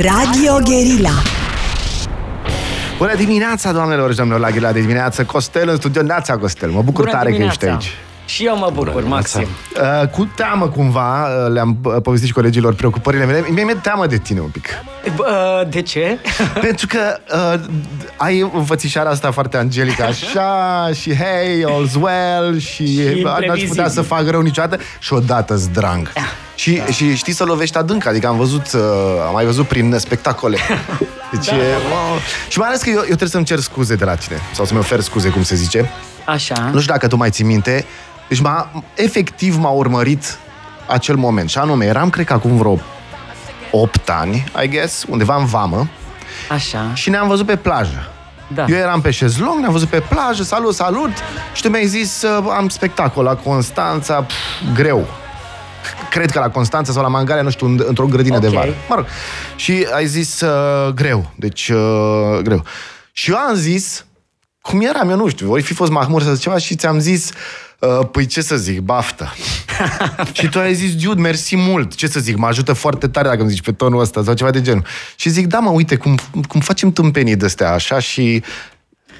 Radio 0.00 0.58
Guerilla. 0.64 1.10
Bună 2.98 3.14
dimineața, 3.14 3.72
doamnelor 3.72 4.10
și 4.10 4.16
domnilor, 4.16 4.40
la 4.40 4.50
Ghila 4.50 4.72
de 4.72 4.80
dimineață. 4.80 5.24
Costel 5.24 5.68
în 5.68 5.76
studio. 5.76 6.02
Nața, 6.02 6.36
Costel. 6.36 6.70
Mă 6.70 6.82
bucur 6.82 7.04
Bună 7.04 7.16
tare 7.16 7.30
dimineața. 7.30 7.58
că 7.58 7.64
ești 7.64 7.74
aici. 7.86 7.96
Și 8.24 8.44
eu 8.46 8.56
mă 8.58 8.70
bucur, 8.74 9.04
Maxim. 9.04 9.46
Uh, 10.02 10.08
cu 10.08 10.28
teamă 10.36 10.68
cumva, 10.68 11.22
uh, 11.22 11.52
le-am 11.52 11.78
uh, 11.84 11.96
povestit 12.02 12.28
și 12.28 12.34
colegilor 12.34 12.74
preocupările 12.74 13.24
mele. 13.24 13.44
Mie 13.48 13.64
mi-e 13.64 13.74
teamă 13.82 14.06
de 14.06 14.16
tine 14.16 14.40
un 14.40 14.48
pic. 14.48 14.68
Bă, 15.16 15.66
de 15.70 15.82
ce? 15.82 16.18
Pentru 16.66 16.86
că 16.86 17.18
uh, 17.54 17.60
ai 18.16 18.50
înfățișarea 18.54 19.10
asta 19.10 19.30
foarte 19.30 19.56
angelică, 19.56 20.02
așa, 20.02 20.88
și 21.00 21.14
hey, 21.14 21.64
all's 21.64 22.00
well, 22.00 22.58
și, 22.58 22.86
Și 22.86 23.02
n-aș 23.02 23.12
putea 23.14 23.36
imprevizibil. 23.40 23.88
să 23.88 24.02
fac 24.02 24.28
rău 24.28 24.40
niciodată, 24.40 24.82
și 24.98 25.12
odată 25.12 25.56
zdrang. 25.56 26.12
Și, 26.54 26.72
Da. 26.72 26.84
și 26.86 27.14
știi 27.16 27.32
să 27.32 27.44
lovești 27.44 27.76
adânc, 27.76 28.06
adică 28.06 28.26
am 28.26 28.36
văzut, 28.36 28.72
uh, 28.72 28.80
am 29.26 29.32
mai 29.32 29.44
văzut 29.44 29.66
prin 29.66 29.94
spectacole. 29.98 30.56
Deci, 31.32 31.46
Da. 31.46 31.56
e, 31.56 31.58
wow. 31.58 32.18
Și 32.48 32.58
mai 32.58 32.68
ales 32.68 32.82
că 32.82 32.88
eu, 32.88 32.96
eu 32.96 33.02
trebuie 33.04 33.28
să-mi 33.28 33.44
cer 33.44 33.58
scuze 33.58 33.94
de 33.94 34.04
la 34.04 34.14
tine, 34.14 34.38
sau 34.54 34.64
să-mi 34.64 34.78
ofer 34.78 35.00
scuze, 35.00 35.28
cum 35.28 35.42
se 35.42 35.54
zice. 35.54 35.90
Așa. 36.24 36.54
Nu 36.72 36.80
știu 36.80 36.92
dacă 36.92 37.06
tu 37.08 37.16
mai 37.16 37.30
ții 37.30 37.44
minte, 37.44 37.84
deci 38.28 38.40
m-a, 38.40 38.82
efectiv 38.94 39.56
m-a 39.56 39.70
urmărit 39.70 40.38
acel 40.86 41.16
moment. 41.16 41.50
Și 41.50 41.58
anume, 41.58 41.84
eram, 41.84 42.10
cred 42.10 42.26
că 42.26 42.32
acum 42.32 42.56
vreo 42.56 42.78
8 43.70 44.08
ani, 44.10 44.44
I 44.62 44.68
guess, 44.68 45.04
undeva 45.08 45.36
în 45.36 45.44
vamă, 45.44 45.88
Așa. 46.50 46.90
și 46.94 47.10
ne-am 47.10 47.28
văzut 47.28 47.46
pe 47.46 47.56
plajă. 47.56 48.10
Da. 48.54 48.64
Eu 48.68 48.76
eram 48.76 49.00
pe 49.00 49.10
șezlong, 49.10 49.60
ne-am 49.60 49.72
văzut 49.72 49.88
pe 49.88 50.00
plajă, 50.08 50.42
salut, 50.42 50.74
salut, 50.74 51.10
și 51.54 51.62
tu 51.62 51.68
mi-ai 51.68 51.86
zis, 51.86 52.22
uh, 52.22 52.44
am 52.56 52.68
spectacol 52.68 53.24
la 53.24 53.34
Constanța, 53.34 54.14
pf, 54.22 54.34
greu. 54.74 55.06
Cred 56.10 56.30
că 56.30 56.38
la 56.38 56.50
Constanța 56.50 56.92
sau 56.92 57.02
la 57.02 57.08
Mangalia, 57.08 57.42
nu 57.42 57.50
știu, 57.50 57.66
în- 57.66 57.84
într-o 57.86 58.06
grădină 58.06 58.38
de 58.38 58.46
Ok. 58.46 58.52
vară. 58.52 58.74
Mă 58.88 58.94
rog. 58.94 59.06
Și 59.56 59.86
ai 59.94 60.06
zis 60.06 60.40
uh, 60.40 60.92
greu, 60.94 61.30
deci 61.36 61.68
uh, 61.68 62.38
greu. 62.42 62.64
Și 63.12 63.30
eu 63.30 63.36
am 63.36 63.54
zis, 63.54 64.04
cum 64.60 64.80
eram, 64.80 65.10
eu 65.10 65.16
nu 65.16 65.28
știu, 65.28 65.50
ori 65.50 65.62
fi 65.62 65.74
fost 65.74 65.90
mahmur 65.90 66.22
sau 66.22 66.34
ceva 66.36 66.58
și 66.58 66.74
ți-am 66.76 66.98
zis, 66.98 67.30
uh, 67.78 68.06
păi 68.12 68.26
ce 68.26 68.40
să 68.40 68.56
zic, 68.56 68.80
baftă. 68.80 69.32
și 70.32 70.48
tu 70.48 70.58
ai 70.58 70.74
zis, 70.74 70.94
Dude, 70.96 71.20
mersi 71.20 71.56
mult. 71.56 71.94
Ce 71.94 72.06
să 72.06 72.20
zic, 72.20 72.36
mă 72.36 72.46
ajută 72.46 72.72
foarte 72.72 73.08
tare 73.08 73.28
dacă 73.28 73.40
îmi 73.40 73.50
zici 73.50 73.62
pe 73.62 73.72
tonul 73.72 74.00
ăsta 74.00 74.22
sau 74.22 74.34
ceva 74.34 74.50
de 74.50 74.60
genul. 74.60 74.84
Și 75.16 75.28
zic, 75.28 75.46
da, 75.46 75.58
mă, 75.58 75.70
uite, 75.70 75.96
cum, 75.96 76.18
cum 76.48 76.60
facem 76.60 76.92
tâmpenii 76.92 77.36
de 77.36 77.44
astea 77.44 77.72
așa 77.72 77.98
și... 77.98 78.42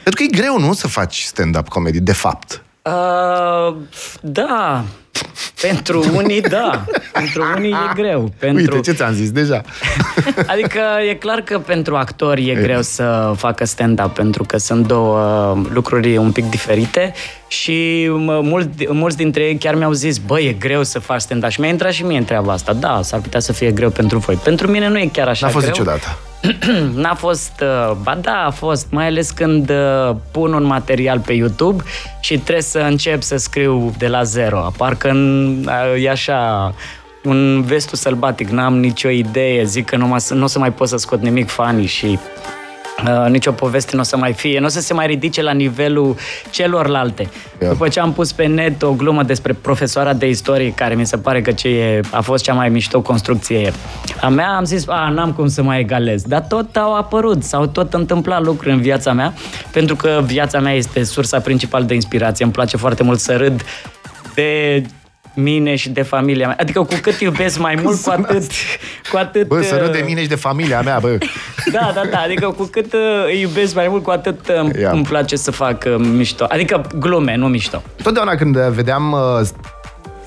Pentru 0.02 0.22
că 0.26 0.32
e 0.36 0.40
greu, 0.40 0.58
nu, 0.60 0.72
să 0.72 0.88
faci 0.88 1.22
stand-up 1.22 1.68
comedy, 1.68 2.00
de 2.00 2.12
fapt. 2.12 2.62
Uh, 2.82 3.76
da. 4.20 4.84
Pentru 5.62 6.04
unii, 6.16 6.40
da. 6.40 6.84
Pentru 7.12 7.42
unii 7.56 7.70
e 7.70 7.92
greu. 7.94 8.32
Pentru... 8.38 8.74
Uite, 8.74 8.90
ce 8.90 8.96
ți-am 8.96 9.12
zis 9.12 9.30
deja. 9.30 9.60
Adică 10.52 10.80
e 11.10 11.14
clar 11.14 11.40
că 11.40 11.58
pentru 11.58 11.96
actori 11.96 12.48
e 12.48 12.54
greu 12.54 12.82
să 12.82 13.32
facă 13.36 13.64
stand-up 13.64 14.14
pentru 14.14 14.44
că 14.44 14.56
sunt 14.58 14.86
două 14.86 15.56
lucruri 15.72 16.16
un 16.16 16.32
pic 16.32 16.44
diferite 16.50 17.12
și 17.48 18.08
mă, 18.16 18.40
mulți, 18.42 18.68
mulți 18.88 19.16
dintre 19.16 19.42
ei 19.42 19.56
chiar 19.56 19.74
mi-au 19.74 19.92
zis 19.92 20.18
bă, 20.18 20.40
e 20.40 20.52
greu 20.52 20.82
să 20.82 20.98
faci 20.98 21.20
stand-up 21.20 21.50
și 21.50 21.60
mi-a 21.60 21.68
intrat 21.68 21.92
și 21.92 22.02
mie 22.04 22.18
în 22.18 22.24
treaba 22.24 22.52
asta. 22.52 22.72
Da, 22.72 23.00
s-ar 23.02 23.20
putea 23.20 23.40
să 23.40 23.52
fie 23.52 23.70
greu 23.70 23.90
pentru 23.90 24.18
voi. 24.18 24.34
Pentru 24.34 24.70
mine 24.70 24.88
nu 24.88 24.98
e 24.98 25.08
chiar 25.12 25.28
așa 25.28 25.46
N-a 25.46 25.52
fost 25.52 25.64
greu. 25.64 25.76
niciodată. 25.78 26.18
N-a 26.94 27.14
fost, 27.14 27.52
uh, 27.62 27.92
ba 28.02 28.14
da, 28.20 28.44
a 28.46 28.50
fost, 28.50 28.86
mai 28.90 29.06
ales 29.06 29.30
când 29.30 29.70
uh, 29.70 30.16
pun 30.30 30.52
un 30.52 30.64
material 30.64 31.18
pe 31.20 31.32
YouTube 31.32 31.82
și 32.20 32.38
trebuie 32.38 32.62
să 32.62 32.78
încep 32.78 33.22
să 33.22 33.36
scriu 33.36 33.94
de 33.98 34.06
la 34.08 34.22
zero. 34.22 34.72
Parcă 34.76 35.08
în- 35.08 35.66
uh, 35.94 36.02
e 36.04 36.10
așa 36.10 36.74
un 37.24 37.62
vestul 37.62 37.98
sălbatic, 37.98 38.48
n-am 38.48 38.78
nicio 38.78 39.08
idee, 39.08 39.64
zic 39.64 39.84
că 39.86 39.96
nu, 39.96 40.06
mă- 40.06 40.24
nu 40.34 40.42
o 40.44 40.46
să 40.46 40.58
mai 40.58 40.72
pot 40.72 40.88
să 40.88 40.96
scot 40.96 41.20
nimic 41.20 41.48
funny 41.48 41.86
și 41.86 42.18
Uh, 42.98 43.30
nicio 43.30 43.52
poveste 43.52 43.94
nu 43.94 44.00
o 44.00 44.04
să 44.04 44.16
mai 44.16 44.32
fie, 44.32 44.58
nu 44.58 44.66
o 44.66 44.68
să 44.68 44.80
se 44.80 44.94
mai 44.94 45.06
ridice 45.06 45.42
la 45.42 45.52
nivelul 45.52 46.16
celorlalte. 46.50 47.28
Yeah. 47.60 47.72
După 47.72 47.88
ce 47.88 48.00
am 48.00 48.12
pus 48.12 48.32
pe 48.32 48.46
net 48.46 48.82
o 48.82 48.92
glumă 48.92 49.22
despre 49.22 49.52
profesoara 49.52 50.12
de 50.12 50.28
istorie, 50.28 50.72
care 50.72 50.94
mi 50.94 51.06
se 51.06 51.16
pare 51.16 51.42
că 51.42 51.52
ce 51.52 51.68
e, 51.68 52.00
a 52.10 52.20
fost 52.20 52.44
cea 52.44 52.52
mai 52.52 52.68
mișto 52.68 53.00
construcție 53.00 53.72
a 54.20 54.28
mea, 54.28 54.48
am 54.48 54.64
zis, 54.64 54.84
a, 54.88 55.08
n-am 55.08 55.32
cum 55.32 55.48
să 55.48 55.62
mai 55.62 55.80
egalez. 55.80 56.22
Dar 56.22 56.40
tot 56.40 56.76
au 56.76 56.94
apărut, 56.94 57.42
s-au 57.42 57.66
tot 57.66 57.94
întâmplat 57.94 58.42
lucruri 58.42 58.74
în 58.74 58.80
viața 58.80 59.12
mea, 59.12 59.34
pentru 59.72 59.96
că 59.96 60.22
viața 60.24 60.60
mea 60.60 60.72
este 60.72 61.02
sursa 61.02 61.40
principală 61.40 61.84
de 61.84 61.94
inspirație. 61.94 62.44
Îmi 62.44 62.54
place 62.54 62.76
foarte 62.76 63.02
mult 63.02 63.18
să 63.18 63.36
râd 63.36 63.62
de 64.34 64.82
mine 65.34 65.74
și 65.74 65.88
de 65.90 66.02
familia 66.02 66.46
mea. 66.46 66.56
Adică 66.60 66.80
cu 66.80 66.94
cât 67.02 67.20
iubesc 67.20 67.58
mai 67.58 67.78
mult, 67.82 68.00
cu 68.02 68.10
atât... 68.10 68.42
Cu 69.10 69.16
atât 69.16 69.46
Bă, 69.46 69.62
să 69.62 69.76
râd 69.76 69.88
uh, 69.88 69.92
de 69.94 70.02
mine 70.06 70.20
și 70.22 70.28
de 70.28 70.34
familia 70.34 70.80
mea, 70.80 70.98
bă. 70.98 71.18
da, 71.72 71.92
da, 71.94 72.02
da, 72.10 72.18
adică 72.18 72.46
cu 72.46 72.64
cât 72.64 72.92
uh, 72.92 73.00
îi 73.26 73.40
iubesc 73.40 73.74
mai 73.74 73.88
mult, 73.88 74.02
cu 74.02 74.10
atât 74.10 74.48
uh, 74.48 74.80
Ia. 74.80 74.90
îmi 74.90 75.04
place 75.04 75.36
să 75.36 75.50
fac 75.50 75.84
uh, 75.86 75.94
mișto. 75.98 76.44
Adică 76.48 76.86
glume, 76.98 77.36
nu 77.36 77.48
mișto. 77.48 77.82
Totdeauna 78.02 78.34
când 78.34 78.56
uh, 78.56 78.62
vedeam, 78.70 79.12
uh, 79.12 79.46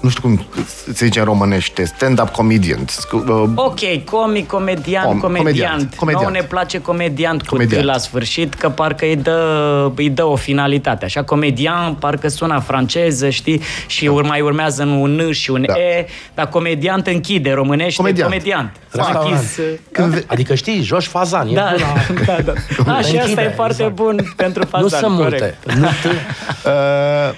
nu 0.05 0.11
știu 0.11 0.21
cum 0.21 0.45
se 0.93 1.05
zice 1.05 1.19
în 1.19 1.25
românește, 1.25 1.85
stand-up 1.85 2.29
comedian. 2.29 2.85
Uh, 3.11 3.43
Ok, 3.55 3.79
comic, 4.03 4.47
comediant, 4.47 5.05
Com- 5.17 5.19
comediant. 5.19 5.21
comediant, 5.21 5.95
comediant. 5.95 6.21
Nouă 6.25 6.31
ne 6.41 6.43
place 6.47 6.81
comediant 6.81 7.41
cu 7.41 7.47
Comediant. 7.55 7.83
T 7.83 7.87
la 7.87 7.97
sfârșit, 7.97 8.53
că 8.53 8.69
parcă 8.69 9.05
îi 9.05 9.15
dă, 9.15 9.91
îi 9.95 10.09
dă 10.09 10.23
o 10.23 10.35
finalitate. 10.35 11.05
Așa, 11.05 11.23
comedian 11.23 11.93
parcă 11.93 12.27
sună 12.27 12.63
franceză, 12.65 13.29
știi? 13.29 13.61
Și 13.87 14.05
ur- 14.07 14.23
mai 14.23 14.41
urmează 14.41 14.83
un 14.83 15.11
N 15.15 15.31
și 15.31 15.49
un 15.51 15.63
Da. 15.67 15.73
E, 15.79 16.05
dar 16.33 16.47
comediant 16.49 17.07
închide, 17.07 17.51
românește 17.51 18.01
Comediant. 18.01 18.29
comediant. 18.31 18.71
Restaurant. 18.91 19.33
Achis, 19.35 19.57
uh, 19.57 19.63
când 19.91 20.13
ve- 20.13 20.23
Adică 20.27 20.55
știi, 20.55 20.81
Joș 20.81 21.05
Fazan, 21.07 21.47
e 21.47 21.53
Da, 21.53 21.73
bun 21.75 21.81
la... 22.27 22.33
da, 22.35 22.41
da. 22.85 22.93
A, 22.93 23.01
și 23.01 23.05
asta 23.05 23.21
Închide, 23.21 23.41
e 23.41 23.53
foarte 23.55 23.73
exact. 23.81 23.95
bun 23.95 24.33
pentru 24.35 24.65
fazan, 24.65 24.81
Nu 24.81 24.87
sunt 25.07 25.17
corect. 25.17 25.55
multe. 25.65 25.79
Nu 25.79 25.87
te... 26.01 26.09
Uh, 26.69 27.33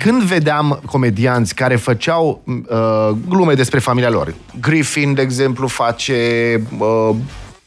când 0.00 0.22
vedeam 0.22 0.80
comedianți 0.90 1.54
care 1.54 1.76
făceau 1.76 2.42
uh, 2.46 3.16
glume 3.28 3.54
despre 3.54 3.78
familia 3.78 4.10
lor, 4.10 4.34
Griffin, 4.60 5.14
de 5.14 5.22
exemplu, 5.22 5.66
face 5.66 6.14
uh, 6.78 7.16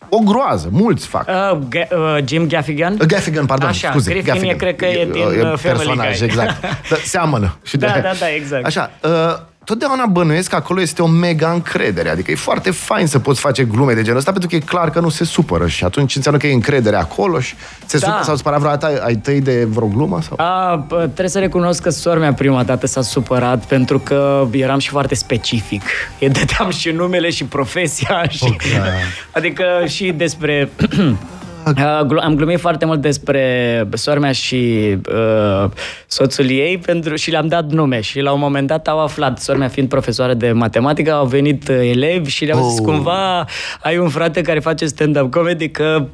o 0.10 0.18
groază, 0.20 0.68
mulți 0.72 1.08
fac. 1.08 1.28
Uh, 1.28 1.58
Ga- 1.68 1.92
uh, 1.92 2.18
Jim 2.28 2.48
Gaffigan? 2.48 2.94
Uh, 2.94 3.06
Gaffigan, 3.06 3.46
pardon, 3.46 3.68
Așa, 3.70 3.90
scuze. 3.90 4.12
Griffin 4.12 4.34
Gaffigan. 4.34 4.54
e, 4.54 4.58
cred 4.58 4.76
că 4.76 4.86
e 4.86 5.08
din 5.12 5.22
uh, 5.22 5.32
Family 5.34 5.58
personaj, 5.62 6.18
Guy. 6.18 6.26
exact. 6.28 6.62
Da, 6.90 6.96
seamănă. 7.04 7.58
Și 7.64 7.78
Da, 7.78 7.88
de- 7.88 8.00
da, 8.00 8.12
da, 8.20 8.34
exact. 8.34 8.66
Așa, 8.66 8.92
uh, 9.04 9.10
totdeauna 9.70 10.06
bănuiesc 10.06 10.50
că 10.50 10.56
acolo 10.56 10.82
este 10.82 11.02
o 11.02 11.08
mega 11.08 11.52
încredere. 11.52 12.10
Adică 12.10 12.32
e 12.32 12.36
foarte 12.36 12.72
fain 12.72 13.08
să 13.08 13.20
poți 13.20 13.40
face 13.40 13.64
glume 13.64 13.94
de 13.94 14.02
genul 14.02 14.18
ăsta, 14.18 14.32
pentru 14.32 14.50
că 14.50 14.56
e 14.56 14.60
clar 14.60 14.90
că 14.90 15.00
nu 15.00 15.10
se 15.10 15.24
supără 15.26 15.68
și 15.68 15.84
atunci 15.84 16.16
înseamnă 16.16 16.40
că 16.40 16.48
e 16.48 16.54
încredere 16.54 16.96
acolo 16.96 17.40
și 17.40 17.56
se 17.86 17.98
Da. 17.98 18.06
supără 18.06 18.24
sau 18.24 18.36
supăra 18.36 18.58
vreodată 18.58 19.04
ai 19.04 19.16
tăi 19.16 19.42
de 19.42 19.66
vreo 19.70 19.88
glumă? 19.88 20.22
Sau? 20.22 20.46
A, 20.46 20.76
bă, 20.88 20.98
trebuie 20.98 21.30
să 21.30 21.40
recunosc 21.40 21.82
că 21.82 21.90
sora 21.90 22.20
mea 22.20 22.34
prima 22.34 22.64
dată 22.64 22.88
s-a 22.88 23.02
supărat 23.02 23.66
pentru 23.66 24.00
că 24.00 24.48
eram 24.52 24.80
și 24.80 24.90
foarte 24.90 25.16
specific. 25.16 25.82
Îi 26.20 26.30
dădeam 26.30 26.70
și 26.70 26.90
numele 26.90 27.30
și 27.30 27.44
profesia 27.46 28.24
și... 28.30 28.44
Ok. 28.44 28.62
adică 29.38 29.64
și 29.88 30.12
despre... 30.12 30.70
A, 31.64 32.04
glu- 32.08 32.20
Am 32.20 32.36
glumit 32.36 32.60
foarte 32.60 32.86
mult 32.86 33.02
despre 33.02 33.88
sora 33.94 34.20
mea 34.20 34.32
și 34.32 34.96
uh, 35.14 35.70
soțul 36.08 36.50
ei 36.50 36.78
pentru, 36.78 37.16
și 37.16 37.32
le-am 37.32 37.48
dat 37.48 37.70
nume 37.72 38.02
și 38.02 38.20
la 38.20 38.32
un 38.32 38.40
moment 38.40 38.68
dat 38.68 38.88
au 38.88 39.00
aflat, 39.00 39.40
sora 39.40 39.58
mea 39.58 39.68
fiind 39.68 39.90
profesoară 39.90 40.34
de 40.34 40.52
matematică, 40.52 41.14
au 41.14 41.26
venit 41.26 41.68
uh, 41.70 41.76
elevi 41.76 42.30
și 42.30 42.46
le-au 42.46 42.70
zis 42.70 42.80
Oh. 42.80 42.86
cumva 42.86 43.46
ai 43.82 43.98
un 43.98 44.10
frate 44.10 44.42
care 44.42 44.60
face 44.60 44.86
stand-up 44.86 45.32
comedy 45.32 45.70
că 45.70 46.06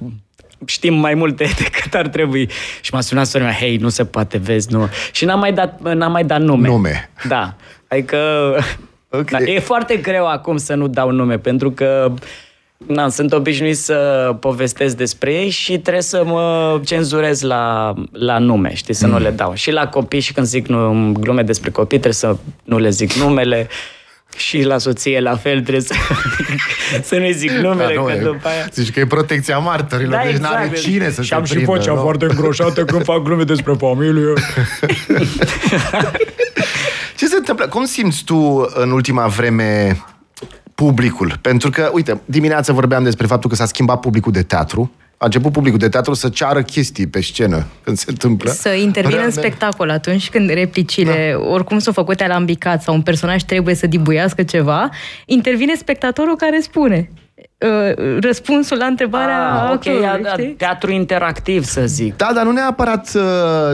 știm 0.66 0.94
mai 0.94 1.14
multe 1.14 1.44
decât 1.64 1.94
ar 1.94 2.08
trebui. 2.08 2.50
Și 2.82 2.94
m-a 2.94 3.02
sunat 3.02 3.26
sora 3.26 3.44
mea, 3.44 3.54
hei, 3.54 3.78
nu 3.78 3.90
se 3.90 4.06
poate, 4.06 4.38
vezi, 4.38 4.68
nu. 4.74 4.88
Și 5.12 5.26
n-am 5.26 5.40
mai 5.40 5.54
dat, 5.54 5.94
n-am 5.94 6.12
mai 6.12 6.24
dat 6.24 6.42
nume. 6.42 6.68
Nume. 6.68 7.10
Da. 7.28 7.54
Adică 7.88 8.18
Ok. 9.10 9.30
da, 9.32 9.38
e 9.38 9.60
foarte 9.60 9.96
greu 9.96 10.28
acum 10.28 10.58
să 10.58 10.74
nu 10.74 10.88
dau 10.88 11.12
nume, 11.12 11.38
pentru 11.38 11.72
că 11.72 12.12
na, 12.78 13.10
sunt 13.10 13.34
obișnuit 13.34 13.78
să 13.78 14.30
povestesc 14.40 14.96
despre 14.96 15.34
ei 15.34 15.50
și 15.50 15.78
trebuie 15.80 16.04
să 16.04 16.24
mă 16.26 16.80
cenzurez 16.86 17.42
la, 17.42 17.94
la 18.12 18.38
nume, 18.38 18.74
știi, 18.76 18.94
să 18.94 19.08
nu 19.08 19.20
le 19.20 19.30
dau. 19.30 19.54
Și 19.54 19.72
la 19.72 19.88
copii 19.88 20.20
și 20.20 20.34
când 20.34 20.48
zic 20.48 20.68
nu, 20.68 21.12
glume 21.20 21.42
despre 21.42 21.70
copii, 21.70 22.00
trebuie 22.00 22.14
să 22.14 22.38
nu 22.64 22.78
le 22.78 22.90
zic 22.90 23.14
numele. 23.14 23.68
Și 24.38 24.62
la 24.64 24.78
soție 24.78 25.20
la 25.20 25.36
fel 25.36 25.62
trebuie 25.62 25.82
să, 25.82 25.94
să 27.10 27.18
nu-i 27.18 27.34
zic 27.34 27.52
numele, 27.52 27.94
Da, 27.94 28.00
nu, 28.02 28.06
că 28.08 28.12
e- 28.12 28.20
după 28.20 28.48
aia... 28.48 28.68
Zici 28.74 28.92
că 28.92 29.00
e 29.00 29.06
protecția 29.06 29.58
martorilor, 29.58 30.12
Da, 30.24 30.30
deci 30.30 30.36
n-are 30.38 30.64
exact. 30.66 30.82
cine 30.82 31.10
să 31.10 31.22
Și 31.22 31.28
se 31.28 31.36
am 31.36 31.44
și 31.44 31.54
prindă, 31.54 31.72
vocea 31.72 31.94
nu? 31.94 32.02
foarte 32.02 32.26
îngroșată 32.26 32.86
când 32.86 33.04
fac 33.04 33.22
glume 33.24 33.44
despre 33.44 33.74
familie. 33.78 34.34
Ce 37.18 37.28
se 37.28 37.36
întâmplă? 37.38 37.68
Cum 37.68 37.86
simți 37.86 38.24
tu 38.24 38.72
în 38.74 38.92
ultima 38.92 39.28
vreme 39.28 39.98
publicul? 40.76 41.38
Pentru 41.42 41.70
că, 41.70 41.90
uite, 41.94 42.22
dimineața 42.26 42.74
vorbeam 42.74 43.04
despre 43.04 43.28
faptul 43.28 43.50
că 43.50 43.56
s-a 43.56 43.66
schimbat 43.66 44.00
publicul 44.00 44.32
de 44.32 44.42
teatru. 44.44 44.92
A 45.18 45.26
început 45.26 45.52
publicul 45.52 45.80
de 45.80 45.90
teatru 45.90 46.14
să 46.14 46.30
ceară 46.30 46.62
chestii 46.62 47.08
pe 47.08 47.22
scenă 47.22 47.66
când 47.84 47.98
se 47.98 48.06
întâmplă. 48.08 48.52
Să 48.52 48.70
intervină 48.70 49.14
în 49.16 49.22
Realmente. 49.22 49.40
spectacol 49.40 49.90
atunci 49.90 50.30
când 50.30 50.50
replicile, 50.50 51.36
da. 51.40 51.50
oricum 51.50 51.80
sunt 51.80 51.96
făcute 51.96 52.24
alambicat 52.24 52.82
sau 52.82 52.94
un 52.94 53.02
personaj 53.02 53.42
trebuie 53.44 53.76
să 53.76 53.88
dibuiască 53.88 54.44
ceva, 54.44 54.90
intervine 55.26 55.76
spectatorul 55.76 56.36
care 56.36 56.60
spune. 56.60 57.10
uh, 57.60 58.18
răspunsul 58.22 58.78
la 58.78 58.86
întrebarea 58.86 59.52
Ah, 59.54 59.64
ok, 59.64 59.72
actorului, 59.74 60.06
a- 60.06 60.20
a- 60.24 60.34
știi? 60.34 60.48
teatru 60.48 60.92
interactiv, 60.92 61.64
să 61.64 61.82
zic. 61.86 62.16
Da, 62.18 62.32
dar 62.36 62.46
nu 62.46 62.52
neapărat 62.52 63.12
uh, 63.16 63.22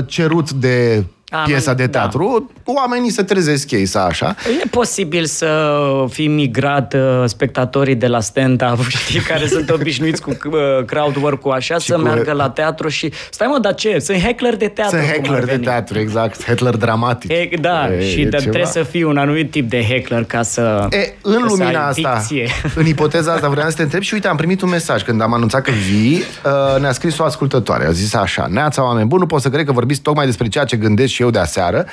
cerut 0.07 0.51
de 0.51 1.03
A, 1.33 1.43
piesa 1.45 1.71
nu, 1.71 1.77
de 1.77 1.85
da. 1.85 1.99
teatru. 1.99 2.51
Oamenii 2.65 3.09
se 3.09 3.23
trezesc 3.23 3.71
ei 3.71 3.85
să 3.85 3.97
așa. 3.99 4.35
E 4.63 4.67
posibil 4.69 5.25
să 5.25 5.69
fi 6.09 6.27
migrat 6.27 6.93
uh, 6.93 7.23
spectatorii 7.25 7.95
de 7.95 8.07
la 8.07 8.19
stand-up, 8.19 8.87
știi, 8.97 9.19
care 9.19 9.47
sunt 9.47 9.69
obișnuiți 9.69 10.21
cu 10.21 10.29
uh, 10.29 10.85
crowd 10.85 11.15
work-ul 11.15 11.51
așa, 11.51 11.77
să 11.77 11.93
cu- 11.93 11.99
meargă 12.01 12.31
la 12.31 12.49
teatru 12.49 12.87
și... 12.87 13.11
Stai 13.29 13.47
mă, 13.51 13.57
dar 13.59 13.73
ce? 13.73 13.99
Sunt 13.99 14.17
heckler 14.17 14.55
de 14.55 14.67
teatru. 14.67 14.97
Sunt 14.97 15.09
cum 15.09 15.11
ar 15.11 15.15
heckler 15.21 15.39
de 15.45 15.51
veni. 15.51 15.63
teatru, 15.63 15.99
exact. 15.99 16.43
Heckler 16.43 16.75
dramatic. 16.75 17.31
E, 17.31 17.49
da, 17.61 17.93
E, 17.93 18.09
și 18.09 18.19
e 18.21 18.23
de, 18.23 18.29
ceva. 18.29 18.37
trebuie 18.41 18.65
să 18.65 18.83
fii 18.83 19.03
un 19.03 19.17
anumit 19.17 19.51
tip 19.51 19.69
de 19.69 19.83
heckler 19.83 20.23
ca 20.23 20.41
să 20.41 20.87
E, 20.89 21.13
în 21.21 21.31
să 21.33 21.39
lumina 21.47 21.67
ai 21.85 21.87
asta, 21.89 22.15
dicție. 22.17 22.47
în 22.81 22.85
ipoteza 22.85 23.31
asta, 23.33 23.49
vreau 23.49 23.69
să 23.69 23.75
te 23.75 23.81
întreb 23.81 24.01
și 24.01 24.13
uite, 24.13 24.27
am 24.27 24.35
primit 24.35 24.61
un 24.61 24.69
mesaj 24.69 25.01
când 25.03 25.21
am 25.21 25.33
anunțat 25.33 25.61
că 25.61 25.71
vii, 25.89 26.23
uh, 26.45 26.81
ne-a 26.81 26.91
scris 26.91 27.17
o 27.17 27.23
ascultătoare, 27.23 27.85
a 27.85 27.91
zis 27.91 28.13
așa, 28.13 28.47
Neața, 28.49 28.83
oameni 28.83 29.07
buni, 29.07 29.21
nu 29.21 29.27
pot 29.27 29.41
să 29.41 29.49
cred 29.49 29.65
că 29.65 29.71
vorbiți 29.71 30.01
tocmai 30.01 30.25
despre 30.25 30.47
ceea 30.47 30.63
ce 30.63 30.77
gândesc 30.77 31.11
și 31.11 31.20
eu 31.21 31.29
de 31.29 31.39
aseară. 31.39 31.85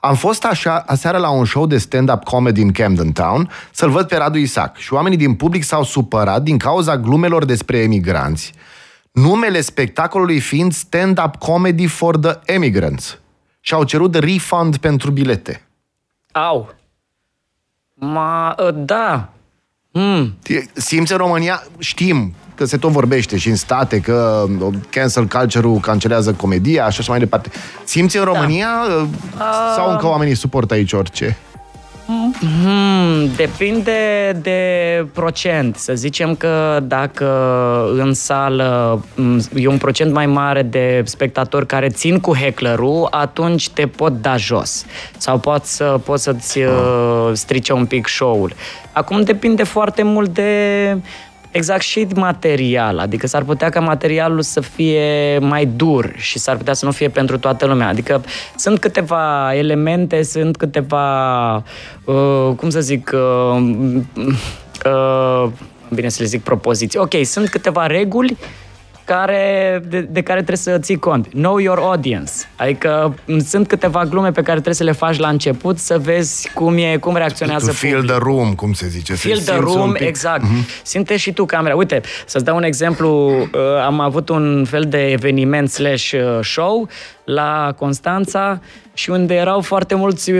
Am 0.00 0.14
fost 0.14 0.44
așa, 0.44 0.84
aseară 0.86 1.18
la 1.18 1.30
un 1.30 1.44
show 1.44 1.66
de 1.66 1.78
stand-up 1.78 2.22
comedy 2.22 2.60
în 2.60 2.72
Camden 2.72 3.12
Town 3.12 3.50
să-l 3.70 3.90
văd 3.90 4.08
pe 4.08 4.16
Radu 4.16 4.38
Isac 4.38 4.76
și 4.76 4.92
oamenii 4.92 5.18
din 5.18 5.34
public 5.34 5.62
s-au 5.62 5.84
supărat 5.84 6.42
din 6.42 6.58
cauza 6.58 6.96
glumelor 6.96 7.44
despre 7.44 7.78
emigranți, 7.78 8.52
numele 9.12 9.60
spectacolului 9.60 10.40
fiind 10.40 10.72
Stand-up 10.72 11.36
Comedy 11.36 11.86
for 11.86 12.16
the 12.16 12.38
Emigrants 12.44 13.18
și 13.60 13.74
au 13.74 13.84
cerut 13.84 14.14
refund 14.14 14.76
pentru 14.76 15.10
bilete. 15.10 15.66
Au. 16.32 16.74
Ma, 17.94 18.54
uh, 18.58 18.74
da. 18.74 19.28
Hmm. 19.92 20.36
Simți 20.72 21.12
în 21.12 21.18
România, 21.18 21.62
știm 21.78 22.34
că 22.62 22.68
se 22.68 22.76
tot 22.76 22.90
vorbește 22.90 23.36
și 23.36 23.48
în 23.48 23.56
state 23.56 24.00
că 24.00 24.44
uh, 24.60 24.74
cancel 24.90 25.26
culture-ul 25.26 25.80
cancelează 25.80 26.32
comedia 26.32 26.90
și 26.90 27.00
așa 27.00 27.10
mai 27.10 27.18
departe. 27.18 27.50
Simți 27.84 28.16
în 28.16 28.24
România 28.24 28.68
da. 29.38 29.72
sau 29.76 29.90
încă 29.90 30.06
oamenii 30.06 30.34
suportă 30.34 30.74
aici 30.74 30.92
orice? 30.92 31.38
Hmm, 32.06 33.30
depinde 33.36 34.32
de 34.42 34.60
procent. 35.12 35.76
Să 35.76 35.94
zicem 35.94 36.34
că 36.34 36.80
dacă 36.82 37.26
în 37.96 38.14
sală 38.14 39.00
m, 39.14 39.38
e 39.54 39.66
un 39.66 39.78
procent 39.78 40.12
mai 40.12 40.26
mare 40.26 40.62
de 40.62 41.02
spectatori 41.04 41.66
care 41.66 41.88
țin 41.88 42.20
cu 42.20 42.34
hecklerul, 42.34 43.08
atunci 43.10 43.70
te 43.70 43.86
pot 43.86 44.20
da 44.20 44.36
jos. 44.36 44.84
Sau 45.16 45.38
pot 45.38 45.64
să, 45.64 46.00
poți 46.04 46.22
să-ți 46.22 46.58
uh, 46.58 47.30
strice 47.32 47.72
un 47.72 47.86
pic 47.86 48.06
show-ul. 48.06 48.52
Acum 48.92 49.22
depinde 49.22 49.62
foarte 49.62 50.02
mult 50.02 50.34
de 50.34 50.96
Exact 51.52 51.82
și 51.82 52.06
material, 52.14 52.98
adică 52.98 53.26
s-ar 53.26 53.42
putea 53.42 53.68
ca 53.68 53.80
materialul 53.80 54.42
să 54.42 54.60
fie 54.60 55.38
mai 55.38 55.66
dur 55.66 56.12
și 56.16 56.38
s-ar 56.38 56.56
putea 56.56 56.74
să 56.74 56.84
nu 56.84 56.90
fie 56.90 57.08
pentru 57.08 57.38
toată 57.38 57.66
lumea. 57.66 57.88
Adică 57.88 58.24
sunt 58.56 58.78
câteva 58.78 59.54
elemente, 59.54 60.22
sunt 60.22 60.56
câteva, 60.56 61.54
uh, 62.04 62.52
cum 62.56 62.70
să 62.70 62.80
zic, 62.80 63.10
uh, 63.14 63.62
uh, 64.86 65.50
bine 65.94 66.08
să 66.08 66.22
le 66.22 66.28
zic 66.28 66.42
propoziții. 66.42 66.98
Ok, 66.98 67.14
sunt 67.24 67.48
câteva 67.48 67.86
reguli 67.86 68.36
care, 69.04 69.82
de, 69.88 70.00
de 70.00 70.20
care 70.22 70.36
trebuie 70.42 70.56
să 70.56 70.78
ții 70.78 70.98
cont. 70.98 71.26
Know 71.28 71.58
your 71.58 71.78
audience. 71.78 72.32
Adică 72.56 73.14
m, 73.26 73.38
sunt 73.38 73.66
câteva 73.68 74.04
glume 74.04 74.28
pe 74.30 74.40
care 74.42 74.52
trebuie 74.52 74.74
să 74.74 74.84
le 74.84 74.92
faci 74.92 75.18
la 75.18 75.28
început 75.28 75.78
să 75.78 75.98
vezi 75.98 76.50
cum 76.54 76.76
e, 76.76 76.96
cum 76.96 77.16
reacționează 77.16 77.66
To 77.66 77.72
feel 77.72 78.02
the 78.04 78.16
room, 78.18 78.54
cum 78.54 78.72
se 78.72 78.88
zice. 78.88 79.14
să 79.14 79.20
Feel 79.26 79.38
the 79.38 79.44
simți 79.52 79.58
un 79.68 79.74
room, 79.74 79.92
pic. 79.92 80.06
exact. 80.06 80.42
Mm-hmm. 80.44 80.82
Simte 80.82 81.16
și 81.16 81.32
tu 81.32 81.44
camera. 81.44 81.74
Uite, 81.74 82.00
să-ți 82.26 82.44
dau 82.44 82.56
un 82.56 82.62
exemplu. 82.62 83.28
uh, 83.40 83.48
Am 83.84 84.00
avut 84.00 84.28
un 84.28 84.64
fel 84.68 84.84
de 84.88 85.10
eveniment 85.10 85.70
slash 85.70 86.12
uh, 86.12 86.38
show 86.42 86.88
la 87.24 87.74
Constanța 87.78 88.60
și 88.94 89.10
unde 89.10 89.34
erau 89.34 89.60
foarte 89.60 89.94
mulți 89.94 90.30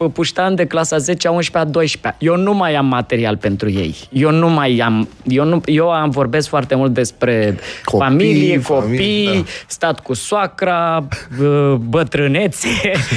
uh, 0.00 0.10
puștani 0.12 0.56
de 0.56 0.64
clasa 0.66 0.96
10, 0.98 1.28
a 1.28 1.30
11, 1.30 1.68
a 1.68 1.72
12. 1.72 2.24
Eu 2.24 2.36
nu 2.36 2.54
mai 2.54 2.74
am 2.74 2.86
material 2.86 3.36
pentru 3.36 3.70
ei. 3.70 3.94
Eu 4.12 4.30
nu 4.30 4.48
mai 4.48 4.78
am... 4.84 5.08
Eu, 5.26 5.44
nu, 5.44 5.60
eu 5.64 5.90
am 5.90 6.10
vorbesc 6.10 6.48
foarte 6.48 6.74
mult 6.74 6.92
despre 6.94 7.58
Copii, 7.84 8.06
familie, 8.08 8.60
copii, 8.62 8.80
familie, 8.88 9.32
da. 9.40 9.46
stat 9.66 10.00
cu 10.00 10.14
soacra, 10.14 11.08
uh, 11.40 11.74
bătrânețe, 11.74 12.68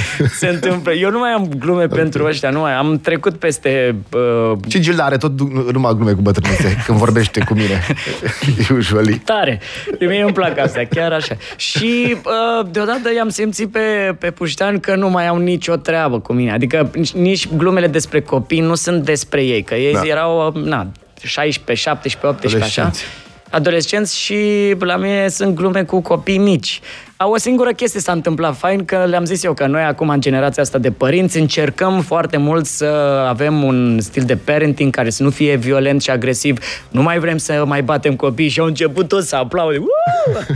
se 0.40 0.46
întâmplă. 0.46 0.92
Eu 0.92 1.10
nu 1.10 1.18
mai 1.18 1.30
am 1.30 1.48
glume 1.58 1.86
pentru 1.86 2.24
ăștia, 2.24 2.50
nu 2.50 2.60
mai 2.60 2.72
am 2.72 2.98
trecut 3.02 3.36
peste 3.36 3.94
uh, 4.12 4.58
Și 4.68 4.80
Gilda 4.80 5.04
are 5.04 5.16
tot 5.16 5.30
du- 5.36 5.68
numai 5.72 5.94
glume 5.94 6.12
cu 6.12 6.20
bătrânițe 6.20 6.76
când 6.86 6.98
vorbește 6.98 7.44
cu 7.44 7.54
mine. 7.54 7.80
Usually. 8.78 9.14
tare. 9.18 9.60
De 9.98 10.06
mie 10.06 10.22
îmi 10.22 10.32
plac 10.32 10.58
astea, 10.58 10.86
chiar 10.86 11.12
așa. 11.12 11.36
Și 11.56 12.16
uh, 12.16 12.66
deodată 12.70 13.14
i-am 13.16 13.28
simțit 13.28 13.70
pe, 13.70 14.16
pe 14.18 14.30
puștean 14.30 14.80
că 14.80 14.94
nu 14.94 15.10
mai 15.10 15.26
au 15.28 15.38
nicio 15.38 15.76
treabă 15.76 16.20
cu 16.20 16.32
mine. 16.32 16.52
Adică 16.52 16.73
nici, 16.94 17.12
nici 17.12 17.48
glumele 17.48 17.86
despre 17.86 18.20
copii 18.20 18.60
nu 18.60 18.74
sunt 18.74 19.04
despre 19.04 19.44
ei, 19.44 19.62
că 19.62 19.74
ei 19.74 19.92
Da. 19.92 19.98
da. 19.98 20.06
erau, 20.06 20.46
uh, 20.46 20.62
na, 20.62 20.86
16, 21.22 21.88
17, 21.88 22.26
18, 22.26 22.62
așa. 22.62 22.82
Adolescenți. 22.82 23.04
Adolescenți 23.50 24.18
și 24.18 24.74
la 24.78 24.96
mine 24.96 25.28
sunt 25.28 25.54
glume 25.54 25.84
cu 25.84 26.00
copii 26.00 26.38
mici. 26.38 26.80
A, 27.24 27.28
O 27.28 27.36
singură 27.36 27.70
chestie 27.72 28.00
s-a 28.00 28.12
întâmplat 28.12 28.56
fain, 28.56 28.84
că 28.84 29.04
le-am 29.08 29.24
zis 29.24 29.44
eu 29.44 29.52
că 29.54 29.66
noi 29.66 29.82
acum 29.82 30.08
în 30.08 30.20
generația 30.20 30.62
asta 30.62 30.78
de 30.78 30.90
părinți 30.90 31.38
încercăm 31.38 32.00
foarte 32.00 32.36
mult 32.36 32.66
să 32.66 32.84
avem 33.28 33.62
un 33.62 34.00
stil 34.00 34.22
de 34.24 34.36
parenting 34.36 34.94
care 34.94 35.10
să 35.10 35.22
nu 35.22 35.30
fie 35.30 35.56
violent 35.56 36.02
și 36.02 36.10
agresiv. 36.10 36.58
Nu 36.90 37.02
mai 37.02 37.18
vrem 37.18 37.36
să 37.36 37.64
mai 37.66 37.82
batem 37.82 38.16
copii 38.16 38.48
și 38.48 38.60
au 38.60 38.66
început 38.66 39.08
toți 39.08 39.28
să 39.28 39.36
aplaude. 39.36 39.76
Uuu! 39.78 39.88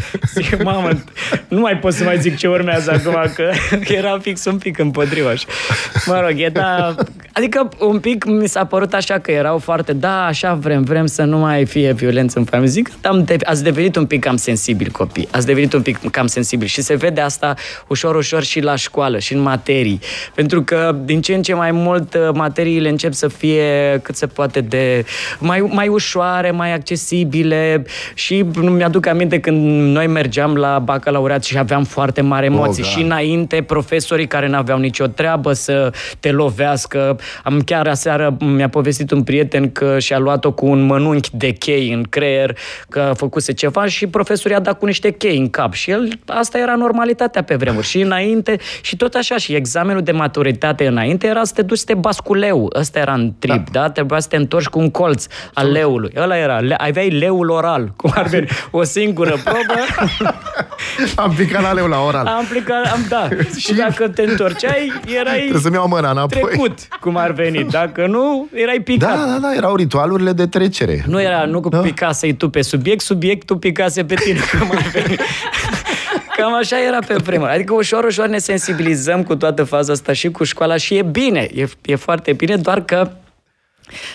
Zic, 0.35 0.63
mamă, 0.63 0.89
nu 1.49 1.61
mai 1.61 1.77
pot 1.77 1.93
să 1.93 2.05
mai 2.05 2.19
zic 2.21 2.37
ce 2.37 2.47
urmează 2.49 2.91
acum, 2.91 3.33
că 3.35 3.51
era 3.93 4.19
fix 4.19 4.45
un 4.45 4.59
pic 4.59 4.79
împotriva. 4.79 5.29
așa. 5.31 5.47
Mă 6.07 6.21
rog, 6.27 6.41
e 6.41 6.49
da... 6.53 6.95
Adică 7.33 7.69
un 7.81 7.99
pic 7.99 8.25
mi 8.25 8.49
s-a 8.49 8.65
părut 8.65 8.93
așa 8.95 9.19
că 9.19 9.31
erau 9.31 9.59
foarte, 9.59 9.93
da, 9.93 10.25
așa 10.25 10.55
vrem, 10.55 10.83
vrem 10.83 11.07
să 11.07 11.23
nu 11.23 11.39
mai 11.39 11.65
fie 11.67 11.93
violență 11.93 12.39
în 12.39 12.45
familie. 12.45 12.71
Zic, 12.73 12.91
am 13.03 13.25
de- 13.25 13.37
ați 13.45 13.63
devenit 13.63 13.97
un 13.97 14.07
pic 14.07 14.21
cam 14.25 14.37
sensibil 14.37 14.89
copii, 14.91 15.29
ați 15.31 15.47
devenit 15.47 15.73
un 15.73 15.83
pic 15.83 16.11
cam 16.11 16.27
sensibil 16.27 16.58
și 16.67 16.83
se 16.83 16.95
vede 16.95 17.21
asta 17.21 17.55
ușor, 17.87 18.15
ușor 18.15 18.43
și 18.43 18.61
la 18.61 18.77
școală 18.77 19.19
și 19.19 19.33
în 19.33 19.41
materii. 19.41 20.01
Pentru 20.35 20.63
că 20.63 20.97
din 21.05 21.21
ce 21.21 21.35
în 21.35 21.43
ce 21.43 21.55
mai 21.55 21.71
mult 21.71 22.15
uh, 22.15 22.29
materiile 22.35 22.89
încep 22.89 23.13
să 23.13 23.29
fie 23.29 24.01
cât 24.03 24.17
se 24.17 24.27
poate 24.27 24.61
de 24.61 25.05
mai, 25.39 25.61
mai 25.61 25.89
ușoare, 25.89 26.51
mai 26.51 26.75
accesibile 26.75 27.85
și 28.15 28.45
mi-aduc 28.61 29.07
aminte 29.07 29.41
când 29.41 29.83
noi 29.93 30.07
mergeam 30.07 30.57
la 30.57 30.79
bacalaureat 30.79 31.45
și 31.45 31.59
aveam 31.59 31.85
foarte 31.85 32.21
mari 32.21 32.47
emoții 32.47 32.83
da. 32.83 32.89
și 32.89 33.03
înainte 33.03 33.63
profesorii 33.63 34.27
care 34.27 34.49
n-aveau 34.49 34.79
nicio 34.79 35.07
treabă 35.07 35.53
să 35.53 35.93
te 36.21 36.31
lovească. 36.31 37.19
Am 37.45 37.61
chiar 37.61 37.87
aseară 37.87 38.37
mi-a 38.41 38.69
povestit 38.69 39.11
un 39.11 39.23
prieten 39.23 39.71
că 39.71 39.99
și-a 39.99 40.19
luat-o 40.19 40.53
cu 40.53 40.67
un 40.67 40.81
mănunchi 40.81 41.31
de 41.33 41.51
chei 41.51 41.93
în 41.93 42.03
creier, 42.03 42.57
că 42.89 43.01
a 43.01 43.15
făcuse 43.15 43.53
ceva 43.53 43.87
și 43.87 44.07
profesorul 44.07 44.53
i-a 44.53 44.61
dat 44.61 44.79
cu 44.79 44.87
niște 44.87 45.11
chei 45.11 45.39
în 45.39 45.51
cap 45.51 45.73
și 45.73 45.91
el, 45.91 46.19
asta 46.39 46.59
era 46.59 46.75
normalitatea 46.75 47.43
pe 47.43 47.55
vremuri 47.55 47.87
și 47.87 48.01
înainte 48.01 48.57
și 48.81 48.97
tot 48.97 49.15
așa 49.15 49.37
și 49.37 49.55
examenul 49.55 50.03
de 50.03 50.13
maturitate 50.13 50.87
înainte 50.87 51.27
era 51.27 51.45
să 51.45 51.53
te 51.55 51.63
duci 51.63 51.79
să 51.79 51.85
te 51.85 51.95
bați 51.95 52.23
cu 52.23 52.35
leu, 52.35 52.71
ăsta 52.79 52.99
era 52.99 53.13
în 53.13 53.33
trip, 53.39 53.71
da? 53.71 53.81
da? 53.81 53.91
Trebuia 53.91 54.21
să 54.21 54.29
te 54.29 54.37
întorci 54.37 54.67
cu 54.67 54.79
un 54.79 54.91
colț 54.91 55.27
al 55.55 55.71
leului, 55.71 56.13
ăla 56.17 56.37
era, 56.37 56.59
le- 56.59 56.75
aveai 56.79 57.09
leul 57.11 57.49
oral, 57.51 57.93
cum 57.97 58.11
ar 58.15 58.27
veni, 58.27 58.47
o 58.71 58.83
singură 58.83 59.37
probă, 59.45 59.81
Am 61.17 61.33
picat 61.37 61.63
la 61.63 61.73
leu 61.73 61.87
la 61.87 62.01
oral. 62.01 62.27
am 62.27 62.45
plecat, 62.51 62.93
am, 62.93 63.01
da, 63.09 63.29
și 63.65 63.75
dacă 63.75 64.09
te 64.09 64.23
întorceai, 64.23 64.93
erai 65.21 65.39
Trebuie 65.39 65.61
să-mi 65.63 65.75
iau 65.75 65.89
mâna 65.89 66.11
înapoi. 66.11 66.41
trecut, 66.43 66.79
cum 67.01 67.17
ar 67.17 67.31
veni. 67.33 67.65
Dacă 67.71 68.07
nu, 68.07 68.49
erai 68.55 68.81
picat. 68.81 69.17
Da, 69.17 69.25
da, 69.33 69.39
da, 69.41 69.55
erau 69.55 69.75
ritualurile 69.77 70.33
de 70.33 70.47
trecere. 70.47 71.05
Nu 71.07 71.21
era, 71.23 71.45
nu 71.45 71.61
că 71.61 71.69
Da. 71.69 71.79
picasei 71.79 72.33
tu 72.35 72.49
pe 72.49 72.63
subiect, 72.63 73.01
subiectul 73.01 73.57
picase 73.57 74.05
pe 74.05 74.15
tine, 74.15 74.39
cum 74.61 74.71
ar 74.71 74.83
veni. 74.93 75.17
Cam 76.39 76.55
așa 76.55 76.83
era 76.87 76.99
pe 77.07 77.15
vremuri. 77.15 77.51
Adică 77.51 77.75
ușor, 77.75 78.05
ușor 78.05 78.27
ne 78.27 78.39
sensibilizăm 78.39 79.23
cu 79.25 79.37
toată 79.37 79.65
faza 79.65 79.93
asta 79.93 80.13
și 80.13 80.31
cu 80.31 80.45
școala 80.45 80.77
și 80.77 80.97
e 80.97 81.03
bine, 81.03 81.49
e, 81.55 81.67
e 81.83 81.95
foarte 81.95 82.33
bine, 82.33 82.57
doar 82.57 82.85
că 82.85 83.11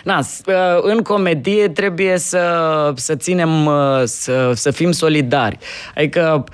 Na, 0.03 0.21
s- 0.21 0.41
uh, 0.45 0.53
în 0.81 1.01
comedie 1.01 1.67
trebuie 1.69 2.17
să, 2.17 2.91
să 2.95 3.15
ținem, 3.15 3.65
uh, 3.65 4.01
să, 4.03 4.51
să 4.55 4.71
fim 4.71 4.91
solidari. 4.91 5.57
Adică 5.95 6.43
uh, 6.47 6.51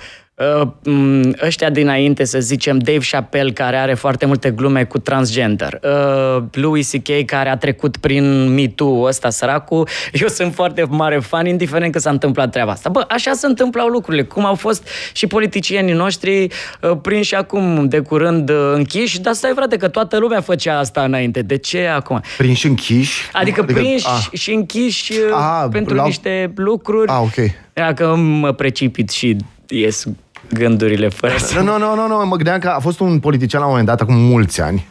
ăștia 1.42 1.70
dinainte, 1.70 2.24
să 2.24 2.40
zicem, 2.40 2.78
Dave 2.78 2.98
Chappelle, 3.10 3.50
care 3.52 3.76
are 3.76 3.94
foarte 3.94 4.26
multe 4.26 4.50
glume 4.50 4.84
cu 4.84 4.98
transgender, 4.98 5.80
uh, 5.82 6.42
Louis 6.52 6.90
C.K., 6.90 7.24
care 7.26 7.48
a 7.48 7.56
trecut 7.56 7.96
prin 7.96 8.54
Me 8.54 8.66
Too, 8.66 9.02
ăsta 9.02 9.30
săracul, 9.30 9.88
eu 10.12 10.28
sunt 10.28 10.54
foarte 10.54 10.86
mare 10.88 11.18
fan, 11.18 11.46
indiferent 11.46 11.92
că 11.92 11.98
s-a 11.98 12.10
întâmplat 12.10 12.50
treaba 12.50 12.70
asta. 12.70 12.88
Bă, 12.88 13.04
așa 13.08 13.32
se 13.32 13.46
întâmplau 13.46 13.86
lucrurile, 13.88 14.22
cum 14.22 14.44
au 14.44 14.54
fost 14.54 14.88
și 15.12 15.26
politicienii 15.26 15.94
noștri 15.94 16.46
uh, 16.80 16.96
prinși 17.02 17.34
acum 17.34 17.88
de 17.88 17.98
curând 17.98 18.50
uh, 18.50 18.72
închiși, 18.74 19.20
dar 19.20 19.32
stai 19.34 19.52
frate 19.54 19.76
că 19.76 19.88
toată 19.88 20.18
lumea 20.18 20.40
făcea 20.40 20.78
asta 20.78 21.02
înainte. 21.02 21.42
De 21.42 21.56
ce 21.56 21.86
acum? 21.86 22.20
Prinși 22.36 22.66
închiși? 22.66 23.28
Adică 23.32 23.62
prinși 23.62 24.06
ah, 24.06 24.38
și 24.38 24.52
închiși 24.52 25.12
Ah, 25.32 25.62
ah, 25.62 25.68
pentru 25.72 25.94
la- 25.94 26.04
niște 26.04 26.52
lucruri. 26.56 27.08
Ah, 27.10 27.20
ok. 27.22 27.50
Dacă 27.72 28.14
mă 28.16 28.52
precipit 28.52 29.10
și 29.10 29.36
ies 29.68 30.04
gândurile 30.50 31.08
fără 31.08 31.36
să... 31.36 31.60
Nu, 31.60 31.78
nu, 31.78 31.94
nu, 31.94 32.06
nu, 32.06 32.26
mă 32.26 32.36
gândeam 32.36 32.58
că 32.58 32.68
a 32.68 32.78
fost 32.78 33.00
un 33.00 33.18
politician 33.20 33.60
la 33.60 33.66
un 33.66 33.72
moment 33.72 33.88
dat, 33.90 34.00
acum 34.00 34.14
mulți 34.16 34.60
ani, 34.60 34.86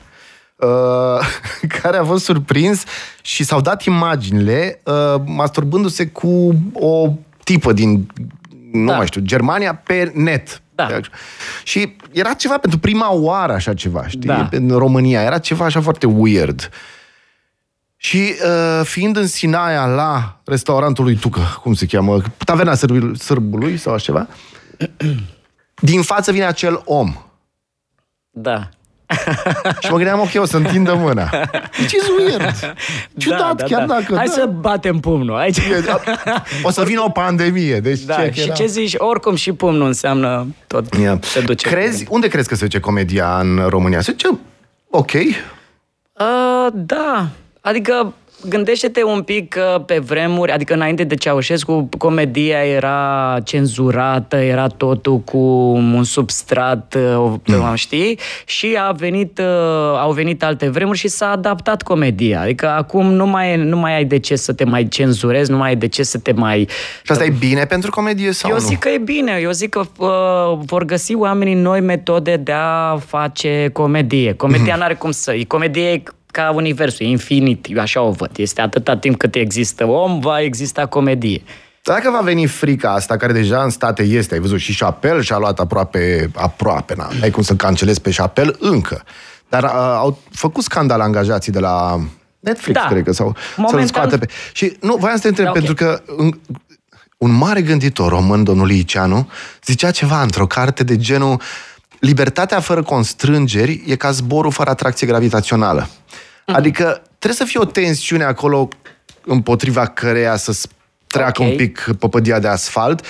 uh, 0.55 0.67
care 1.81 1.97
a 1.97 2.03
fost 2.03 2.23
surprins 2.23 2.83
și 3.21 3.43
s-au 3.43 3.61
dat 3.61 3.83
imaginile 3.83 4.81
uh, 4.83 5.21
masturbându-se 5.25 6.07
cu 6.07 6.55
o 6.73 7.13
tipă 7.43 7.73
din, 7.73 8.07
nu 8.71 8.85
Da. 8.85 8.95
mai 8.95 9.05
știu, 9.05 9.21
Germania 9.21 9.75
pe 9.75 10.11
net. 10.15 10.61
Da. 10.75 10.87
Și 11.63 11.95
era 12.11 12.33
ceva 12.33 12.57
pentru 12.57 12.79
prima 12.79 13.13
oară 13.13 13.53
așa 13.53 13.73
ceva, 13.73 14.07
știi, 14.07 14.19
Da. 14.27 14.47
în 14.51 14.69
România. 14.69 15.21
Era 15.21 15.37
ceva 15.37 15.65
așa 15.65 15.81
foarte 15.81 16.05
weird. 16.05 16.69
Și 18.01 18.17
uh, 18.17 18.85
fiind 18.85 19.17
în 19.17 19.27
Sinaia 19.27 19.85
la 19.85 20.39
restaurantul 20.45 21.03
lui 21.03 21.15
Tucă, 21.15 21.41
cum 21.61 21.73
se 21.73 21.85
cheamă, 21.85 22.21
taverna 22.45 22.73
sârbil, 22.73 23.15
sârbului 23.15 23.77
sau 23.77 23.93
așa 23.93 24.03
ceva, 24.03 24.27
din 25.79 26.01
față 26.01 26.31
vine 26.31 26.45
acel 26.45 26.81
om. 26.85 27.13
Da. 28.29 28.69
Și 29.81 29.91
mă 29.91 29.95
gândeam, 29.97 30.19
ok, 30.19 30.29
o 30.35 30.45
să 30.45 30.57
întindă 30.57 30.93
mâna. 30.93 31.29
Ce 31.87 31.97
weird. 32.19 32.75
Ciudat, 33.17 33.55
da, 33.55 33.63
chiar 33.63 33.85
da. 33.85 33.93
dacă... 33.93 34.15
Hai 34.15 34.25
da. 34.25 34.31
să 34.31 34.45
batem 34.45 34.99
pumnul. 34.99 35.37
Aici... 35.37 35.59
O 36.63 36.71
să 36.71 36.83
vină 36.83 37.01
o 37.01 37.09
pandemie, 37.09 37.79
deci 37.79 37.99
Da, 37.99 38.15
ce, 38.15 38.31
și 38.31 38.41
era? 38.41 38.53
ce 38.53 38.65
zici? 38.65 38.93
Oricum 38.97 39.35
și 39.35 39.53
pumnul 39.53 39.87
înseamnă 39.87 40.47
tot. 40.67 40.95
Ia. 40.95 41.19
Se 41.21 41.41
duce. 41.41 41.69
Crezi, 41.69 42.05
unde 42.09 42.27
crezi 42.27 42.47
că 42.47 42.55
se 42.55 42.63
duce 42.63 42.79
comedia 42.79 43.39
în 43.39 43.65
România? 43.67 44.01
Se 44.01 44.11
duce 44.11 44.39
ok. 44.89 45.11
Uh, 45.13 46.67
da, 46.73 47.27
adică 47.61 48.13
gândește-te 48.47 49.03
un 49.03 49.21
pic 49.21 49.49
că 49.49 49.83
pe 49.85 49.99
vremuri, 49.99 50.51
adică 50.51 50.73
înainte 50.73 51.03
de 51.03 51.15
Ceaușescu, 51.15 51.89
comedia 51.97 52.63
era 52.63 53.37
cenzurată, 53.43 54.35
era 54.35 54.67
totul 54.67 55.19
cu 55.19 55.37
un 55.73 56.03
substrat, 56.03 56.95
uh, 57.17 57.33
mm. 57.45 57.75
știi? 57.75 58.19
Și 58.45 58.77
a 58.79 58.91
venit, 58.91 59.39
uh, 59.39 59.45
au 59.99 60.11
venit 60.11 60.43
alte 60.43 60.69
vremuri 60.69 60.97
și 60.97 61.07
s-a 61.07 61.29
adaptat 61.29 61.81
comedia. 61.81 62.41
Adică 62.41 62.69
acum 62.69 63.13
nu 63.13 63.25
mai, 63.25 63.51
e- 63.51 63.55
nu 63.55 63.77
mai 63.77 63.95
ai 63.95 64.05
de 64.05 64.19
ce 64.19 64.35
să 64.35 64.53
te 64.53 64.63
mai 64.63 64.87
cenzurezi, 64.87 65.51
nu 65.51 65.57
mai 65.57 65.69
ai 65.69 65.75
de 65.75 65.87
ce 65.87 66.03
să 66.03 66.17
te 66.17 66.31
mai... 66.31 66.67
Și 67.03 67.11
asta 67.11 67.23
e 67.23 67.33
bine 67.39 67.65
pentru 67.65 67.91
comedie 67.91 68.31
sau 68.31 68.49
Eu 68.49 68.55
nu? 68.55 68.61
zic 68.61 68.79
că 68.79 68.89
e 68.89 68.97
bine, 68.97 69.39
eu 69.41 69.51
zic 69.51 69.69
că 69.69 69.81
uh, 69.97 70.59
vor 70.65 70.85
găsi 70.85 71.15
oamenii 71.15 71.53
noi 71.53 71.79
metode 71.81 72.35
de 72.35 72.51
a 72.51 72.97
face 73.05 73.69
comedie. 73.73 74.33
Comedia 74.33 74.73
Mhm. 74.73 74.79
n-are 74.79 74.93
cum 74.93 75.11
să... 75.11 75.33
E 75.33 75.43
comedie 75.43 75.91
e 75.91 76.03
ca 76.31 76.51
universul, 76.53 77.05
e 77.05 77.09
infinit, 77.09 77.65
eu 77.69 77.79
așa 77.81 78.01
o 78.01 78.11
văd. 78.11 78.29
Este 78.35 78.61
atâta 78.61 78.97
timp 78.97 79.17
cât 79.17 79.35
există 79.35 79.85
om, 79.85 80.19
va 80.19 80.41
exista 80.41 80.85
comedie. 80.85 81.41
Dar 81.83 81.95
Dacă 81.97 82.09
va 82.11 82.21
veni 82.21 82.45
frica 82.45 82.93
asta, 82.93 83.17
care 83.17 83.33
deja 83.33 83.63
în 83.63 83.69
state 83.69 84.03
este, 84.03 84.33
ai 84.33 84.39
văzut, 84.39 84.59
și 84.59 84.77
Chapel 84.77 85.21
și-a 85.21 85.37
luat 85.37 85.59
aproape, 85.59 86.31
aproape, 86.35 86.93
na, 86.97 87.09
ai 87.21 87.29
cum 87.31 87.43
să-l 87.43 87.55
cancelezi 87.55 88.01
pe 88.01 88.11
Chapel 88.11 88.55
încă. 88.59 89.03
Dar 89.49 89.63
uh, 89.63 89.69
au 89.73 90.19
făcut 90.31 90.63
scandal 90.63 91.01
angajații 91.01 91.51
de 91.51 91.59
la 91.59 91.99
Netflix, 92.39 92.79
Da. 92.79 92.87
cred 92.89 93.03
că, 93.03 93.11
sau 93.11 93.35
să-l 93.55 93.63
Momentan- 93.63 93.87
scoate 93.87 94.17
pe... 94.17 94.25
Și 94.53 94.77
nu, 94.81 94.95
voiam 94.95 95.15
să 95.15 95.21
te 95.21 95.27
întreb, 95.27 95.45
Da, 95.45 95.51
ok. 95.51 95.57
pentru 95.57 95.73
că 95.85 96.01
în, 96.17 96.31
un 97.17 97.31
mare 97.31 97.61
gânditor 97.61 98.09
român, 98.11 98.43
domnul 98.43 98.69
Iceanu, 98.71 99.29
zicea 99.65 99.91
ceva 99.91 100.21
într-o 100.21 100.47
carte 100.47 100.83
de 100.83 100.97
genul 100.97 101.41
Libertatea 101.99 102.59
fără 102.59 102.83
constrângeri 102.83 103.83
e 103.85 103.95
ca 103.95 104.11
zborul 104.11 104.51
fără 104.51 104.69
atracție 104.69 105.07
gravitațională. 105.07 105.89
Mhm. 106.45 106.57
Adică 106.57 107.01
trebuie 107.07 107.39
să 107.39 107.45
fie 107.51 107.59
o 107.59 107.65
tensiune 107.65 108.23
acolo 108.23 108.67
împotriva 109.25 109.85
căreia 109.85 110.35
să 110.35 110.57
treacă 111.07 111.41
Ok. 111.41 111.49
un 111.49 111.55
pic 111.55 111.85
păpădia 111.99 112.39
de 112.39 112.47
asfalt. 112.47 113.05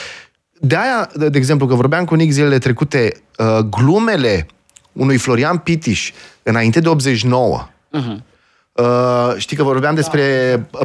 De 0.60 0.76
aia, 0.76 1.10
de, 1.16 1.30
de 1.30 1.38
exemplu, 1.38 1.68
că 1.68 1.74
vorbeam 1.76 2.06
cu 2.06 2.16
Nick 2.16 2.32
zilele 2.32 2.58
trecute, 2.58 3.22
uh, 3.38 3.58
glumele 3.58 4.46
unui 4.92 5.18
Florian 5.18 5.58
Pitiș 5.58 6.12
înainte 6.44 6.80
de 6.80 6.90
89, 6.90 7.70
Uh, 8.74 9.34
știi 9.38 9.58
că 9.58 9.64
vorbeam 9.64 9.96
despre 9.96 10.22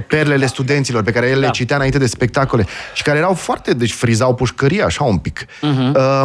perlele 0.08 0.46
studenților 0.46 1.02
pe 1.02 1.10
care 1.10 1.28
el 1.28 1.38
le 1.38 1.44
Da. 1.46 1.50
citea 1.52 1.76
înainte 1.76 1.98
de 1.98 2.06
spectacole 2.06 2.66
și 2.94 3.02
care 3.02 3.18
erau 3.18 3.34
foarte, 3.34 3.74
deci 3.74 3.92
frizau 3.92 4.34
pușcăria 4.34 4.84
așa 4.84 5.04
un 5.04 5.18
pic. 5.18 5.46
Uh, 5.62 6.22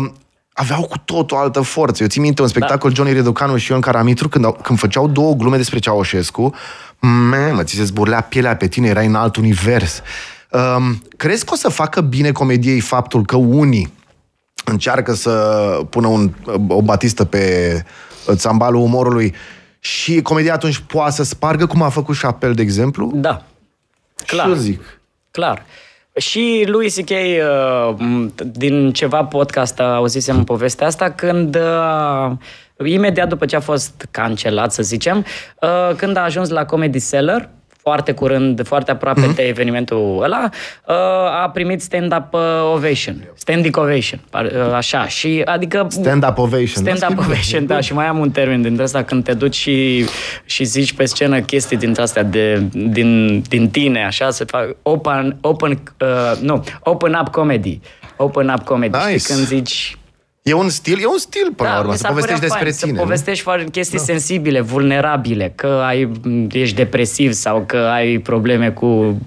aveau 0.60 0.82
cu 0.84 0.98
tot 0.98 1.32
o 1.32 1.38
altă 1.38 1.62
forță. 1.62 2.04
Eu 2.04 2.10
țin 2.10 2.22
minte 2.22 2.42
un 2.42 2.48
spectacol 2.48 2.94
Johnny 2.94 3.14
Reducanu 3.14 3.58
și 3.58 3.72
Ion 3.72 3.82
Caramitru 3.82 4.30
când, 4.30 4.46
au, 4.46 4.60
când 4.64 4.80
făceau 4.80 5.08
două 5.08 5.34
glume 5.34 5.58
despre 5.58 5.80
Ceaușescu, 5.80 6.54
mamă, 7.00 7.64
ți 7.64 7.76
se 7.76 7.84
zburlea 7.84 8.22
pielea 8.22 8.56
pe 8.56 8.68
tine, 8.68 8.88
erai 8.88 9.06
în 9.06 9.16
alt 9.16 9.36
univers. 9.36 10.02
Um, 10.52 11.02
crezi 11.18 11.46
că 11.46 11.52
o 11.54 11.56
să 11.56 11.70
facă 11.70 12.02
bine 12.02 12.32
comediei 12.32 12.80
faptul 12.80 13.26
că 13.26 13.36
unii 13.36 13.94
încearcă 14.66 15.14
să 15.14 15.32
pună 15.90 16.08
un, 16.08 16.32
o 16.68 16.82
batistă 16.82 17.26
pe 17.26 17.84
țambalul 18.32 18.82
umorului 18.82 19.36
și 19.80 20.22
comedia 20.22 20.54
atunci 20.54 20.78
poate 20.78 21.12
să 21.12 21.24
spargă, 21.24 21.66
cum 21.66 21.82
a 21.82 21.90
făcut 21.90 22.18
Chapel, 22.18 22.54
de 22.54 22.62
exemplu? 22.62 23.12
Da, 23.14 23.44
clar. 24.26 24.46
Și 24.46 24.52
eu 24.52 24.58
zic. 24.58 25.00
clar. 25.32 25.66
Și 26.20 26.64
lui 26.68 26.90
C.K. 26.90 27.10
uh, 27.10 27.96
m, 27.98 28.34
din 28.52 28.92
ceva 28.92 29.24
podcast 29.24 29.80
auzisem 29.80 30.44
povestea 30.44 30.88
asta 30.88 31.12
când 31.12 31.56
uh, 31.56 32.32
imediat 32.86 33.28
după 33.30 33.46
ce 33.46 33.56
a 33.56 33.60
fost 33.60 34.08
cancelat, 34.12 34.72
să 34.72 34.84
zicem, 34.84 35.26
uh, 35.62 35.96
când 35.96 36.18
a 36.18 36.22
ajuns 36.22 36.50
la 36.50 36.66
Comedy 36.66 37.00
Cellar, 37.10 37.50
foarte 37.90 38.12
curând, 38.12 38.68
foarte 38.68 38.92
aproape 38.92 39.20
Mhm. 39.26 39.36
de 39.36 39.42
evenimentul 39.42 40.20
ăla, 40.24 40.50
uh, 40.88 40.96
a 41.44 41.50
primit 41.54 41.82
stand-up 41.82 42.34
uh, 42.34 42.40
ovation, 42.74 43.30
standing 43.36 43.78
ovation, 43.78 44.20
par- 44.30 44.46
uh, 44.46 44.74
așa, 44.74 45.08
și 45.08 45.42
adică... 45.46 45.86
Stand-up 45.90 46.38
ovation. 46.38 46.84
Stand-up 46.86 47.16
Da, 47.20 47.24
ovation, 47.26 47.66
da, 47.66 47.80
și 47.80 47.94
mai 47.94 48.06
am 48.06 48.18
un 48.20 48.30
termen 48.32 48.62
dintre 48.62 48.84
asta 48.84 49.04
când 49.04 49.24
te 49.24 49.34
duci 49.34 49.56
și, 49.56 50.06
și 50.46 50.64
zici 50.64 50.94
pe 50.94 51.06
scenă 51.06 51.40
chestii 51.40 51.78
dintre 51.78 52.02
astea 52.02 52.24
de, 52.24 52.64
din, 52.72 53.42
din 53.42 53.70
tine, 53.70 54.06
așa, 54.06 54.30
se 54.30 54.44
fac 54.44 54.76
open, 54.82 55.38
open, 55.42 55.72
uh, 56.02 56.38
nu, 56.42 56.64
open 56.84 57.18
up 57.22 57.28
comedy. 57.32 57.80
Open 58.16 58.50
up 58.58 58.64
comedy, 58.66 58.98
Nice. 58.98 59.18
știi, 59.18 59.34
când 59.36 59.46
zici... 59.48 59.98
E 60.50 60.54
un 60.54 60.70
stil, 60.70 61.00
e 61.02 61.06
un 61.06 61.18
stil 61.18 61.54
până 61.56 61.70
la 61.70 61.80
urmă, 61.80 61.86
Da, 61.88 61.92
mi 61.92 61.98
să 61.98 62.02
s-ar 62.04 62.12
povestești 62.12 62.40
părea 62.42 62.58
despre 62.58 62.70
fain, 62.70 62.80
tine. 62.80 62.92
Să 62.92 62.98
nu? 62.98 63.08
povestești 63.08 63.44
foarte 63.44 63.70
chestii 63.72 63.98
da. 63.98 64.04
sensibile, 64.04 64.62
vulnerabile, 64.62 65.54
că 65.56 65.68
ai, 65.86 66.12
ești 66.52 66.76
depresiv 66.76 67.34
sau 67.34 67.64
că 67.68 67.78
ai 67.78 68.18
probleme 68.18 68.72
cu 68.72 69.18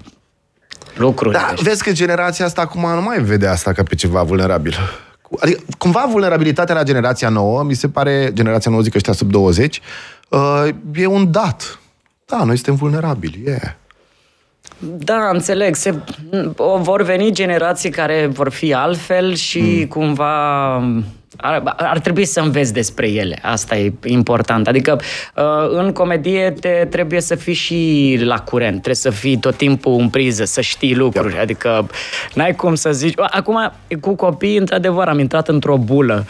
lucruri. 0.95 1.33
Da, 1.33 1.53
vezi 1.61 1.83
că 1.83 1.91
generația 1.91 2.45
asta 2.45 2.61
acum 2.61 2.81
nu 2.95 3.01
mai 3.01 3.21
vede 3.21 3.47
asta 3.47 3.71
ca 3.71 3.83
pe 3.83 3.95
ceva 3.95 4.23
vulnerabil. 4.23 4.75
Cu- 5.21 5.37
Adică, 5.39 5.61
cumva, 5.77 6.07
vulnerabilitatea 6.11 6.75
la 6.75 6.83
generația 6.83 7.29
nouă, 7.29 7.63
mi 7.63 7.73
se 7.73 7.87
pare, 7.89 8.29
generația 8.33 8.71
nouă, 8.71 8.83
zic 8.83 8.95
ăștia 8.95 9.13
sub 9.13 9.31
20, 9.31 9.81
uh, 10.29 10.67
e 10.95 11.05
un 11.05 11.31
dat. 11.31 11.79
Da, 12.25 12.43
noi 12.43 12.55
suntem 12.55 12.75
vulnerabili, 12.75 13.41
yeah. 13.45 13.61
Da, 14.97 15.29
înțeleg. 15.33 15.75
Se, 15.75 15.95
o, 16.55 16.77
vor 16.77 17.01
veni 17.01 17.31
generații 17.31 17.89
care 17.89 18.29
vor 18.33 18.51
fi 18.51 18.73
altfel 18.73 19.33
și 19.35 19.59
mm. 19.59 19.85
cumva 19.85 20.75
ar, 21.37 21.75
ar 21.77 21.99
trebui 21.99 22.25
să 22.25 22.39
înveți 22.39 22.73
despre 22.73 23.09
ele. 23.09 23.39
Asta 23.41 23.77
e 23.77 23.93
important. 24.05 24.67
Adică 24.67 24.99
uh, 25.35 25.43
în 25.69 25.91
comedie 25.91 26.51
te 26.59 26.87
trebuie 26.89 27.21
să 27.21 27.35
fii 27.35 27.53
și 27.53 28.17
la 28.21 28.39
curent. 28.39 28.71
Trebuie 28.71 28.95
să 28.95 29.09
fii 29.09 29.37
tot 29.37 29.55
timpul 29.55 29.99
în 29.99 30.09
priză, 30.09 30.43
să 30.43 30.61
știi 30.61 30.95
lucruri. 30.95 31.37
Adică 31.39 31.89
n-ai 32.33 32.55
cum 32.55 32.75
să 32.75 32.91
zici... 32.91 33.13
Acum, 33.17 33.71
cu 34.01 34.15
copii, 34.15 34.57
într-adevăr, 34.57 35.07
am 35.07 35.19
intrat 35.19 35.47
într-o 35.47 35.77
bulă 35.77 36.25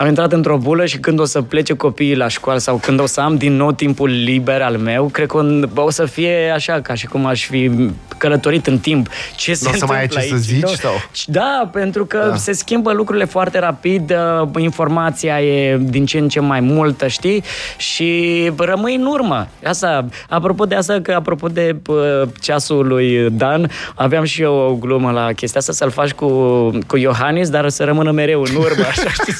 Am 0.00 0.06
intrat 0.06 0.32
într-o 0.32 0.56
bulă 0.56 0.84
și 0.86 0.98
când 0.98 1.20
o 1.20 1.24
să 1.24 1.42
plece 1.42 1.74
copiii 1.74 2.16
la 2.16 2.28
școală 2.28 2.58
sau 2.58 2.76
când 2.76 3.00
o 3.00 3.06
să 3.06 3.20
am 3.20 3.36
din 3.36 3.56
nou 3.56 3.72
timpul 3.72 4.08
liber 4.10 4.62
al 4.62 4.76
meu, 4.76 5.04
cred 5.12 5.26
că 5.26 5.36
o- 5.76 5.82
o 5.82 5.90
să 5.90 6.04
fie 6.04 6.50
așa, 6.54 6.80
ca 6.80 6.94
și 6.94 7.06
cum 7.06 7.26
aș 7.26 7.44
fi 7.46 7.70
călătorit 8.18 8.66
în 8.66 8.78
timp. 8.78 9.08
Ce 9.36 9.54
se 9.54 9.64
Nu 9.64 9.70
o 9.74 9.76
să 9.78 9.86
mai 9.86 9.96
ai 9.96 10.02
întâmplă 10.02 10.28
ce 10.28 10.28
să 10.28 10.34
aici? 10.34 10.44
zici, 10.44 10.62
Nu. 10.62 10.68
sau? 10.68 10.92
Da, 11.26 11.70
pentru 11.72 12.04
că 12.04 12.26
da. 12.30 12.36
se 12.36 12.52
schimbă 12.52 12.92
lucrurile 12.92 13.24
foarte 13.24 13.58
rapid, 13.58 14.10
uh, 14.42 14.48
informația 14.62 15.40
e 15.42 15.76
din 15.80 16.06
ce 16.06 16.18
în 16.18 16.28
ce 16.28 16.40
mai 16.40 16.60
multă, 16.60 17.06
știi? 17.06 17.42
Și 17.76 18.50
rămâi 18.58 18.94
în 18.94 19.04
urmă. 19.06 19.48
Asta, 19.64 20.04
apropo 20.28 20.64
de 20.64 20.74
asta, 20.74 20.98
că 21.02 21.12
apropo 21.12 21.48
de 21.48 21.76
uh, 21.86 21.96
ceasul 22.40 22.86
lui 22.86 23.30
Dan, 23.30 23.70
aveam 23.94 24.24
și 24.24 24.42
eu 24.42 24.54
o 24.54 24.74
glumă 24.74 25.10
la 25.10 25.32
chestia 25.32 25.60
asta, 25.60 25.72
să-l 25.72 25.90
faci 25.90 26.10
cu, 26.12 26.26
cu 26.86 26.96
Iohannis, 26.96 27.48
dar 27.50 27.68
să 27.68 27.84
rămână 27.84 28.10
mereu 28.10 28.40
în 28.42 28.54
urmă, 28.54 28.84
așa, 28.90 29.10
știi? 29.10 29.34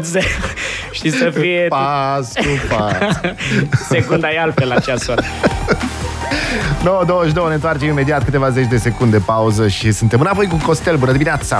Să- 0.00 0.20
știi, 0.90 1.10
să 1.10 1.30
fie... 1.30 1.66
Pas 1.68 2.32
cu 2.34 2.74
pas. 2.76 3.20
Secunda 3.90 4.30
e 4.30 4.40
altfel 4.40 4.68
la 4.68 4.78
ceasul 4.78 5.12
ăla. 5.12 5.22
9.22, 7.28 7.48
ne 7.48 7.54
întoarcem 7.54 7.88
imediat 7.88 8.24
câteva 8.24 8.50
zeci 8.50 8.66
de 8.68 8.76
secunde 8.76 9.18
pauză 9.18 9.68
și 9.68 9.92
suntem 9.92 10.20
înapoi 10.20 10.46
cu 10.46 10.56
Costel. 10.56 10.96
Bună 10.96 11.12
dimineața! 11.12 11.58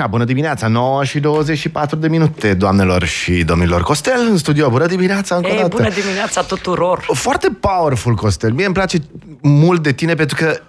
Așa, 0.00 0.08
bună 0.08 0.24
dimineața, 0.24 0.68
9 0.68 1.04
și 1.04 1.20
24 1.20 1.96
de 1.96 2.08
minute, 2.08 2.54
doamnelor 2.54 3.04
și 3.04 3.44
domnilor. 3.44 3.82
Costel 3.82 4.26
în 4.30 4.36
studio, 4.36 4.68
bună 4.70 4.86
dimineața 4.86 5.34
încă 5.36 5.48
o 5.48 5.52
Ei, 5.52 5.56
dată. 5.60 5.76
bună 5.76 5.88
dimineața 5.88 6.42
tuturor! 6.42 7.06
Foarte 7.12 7.48
powerful, 7.60 8.14
Costel. 8.14 8.52
Mie 8.52 8.64
îmi 8.64 8.74
place 8.74 8.98
mult 9.40 9.82
de 9.82 9.92
tine 9.92 10.14
pentru 10.14 10.36
că 10.36 10.60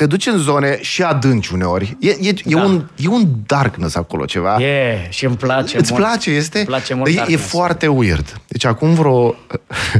te 0.00 0.06
duci 0.06 0.26
în 0.26 0.38
zone 0.38 0.78
și 0.80 1.02
adânci 1.02 1.52
uneori. 1.52 1.96
E, 2.00 2.08
e, 2.10 2.28
e, 2.28 2.54
Da. 2.54 2.62
un, 2.64 2.88
e 2.96 3.08
un 3.08 3.28
darkness 3.46 3.94
acolo 3.94 4.24
ceva. 4.24 4.62
E, 4.62 5.06
și 5.10 5.24
îmi 5.24 5.36
place 5.36 5.78
Îți 5.78 5.92
mult. 5.92 6.04
place, 6.04 6.30
este? 6.30 6.58
Îmi 6.58 6.66
place 6.66 6.94
mult 6.94 7.08
e, 7.08 7.12
e 7.12 7.14
darkness. 7.14 7.44
foarte 7.44 7.86
weird. 7.86 8.40
Deci 8.48 8.64
acum 8.64 8.94
vreo... 8.94 9.34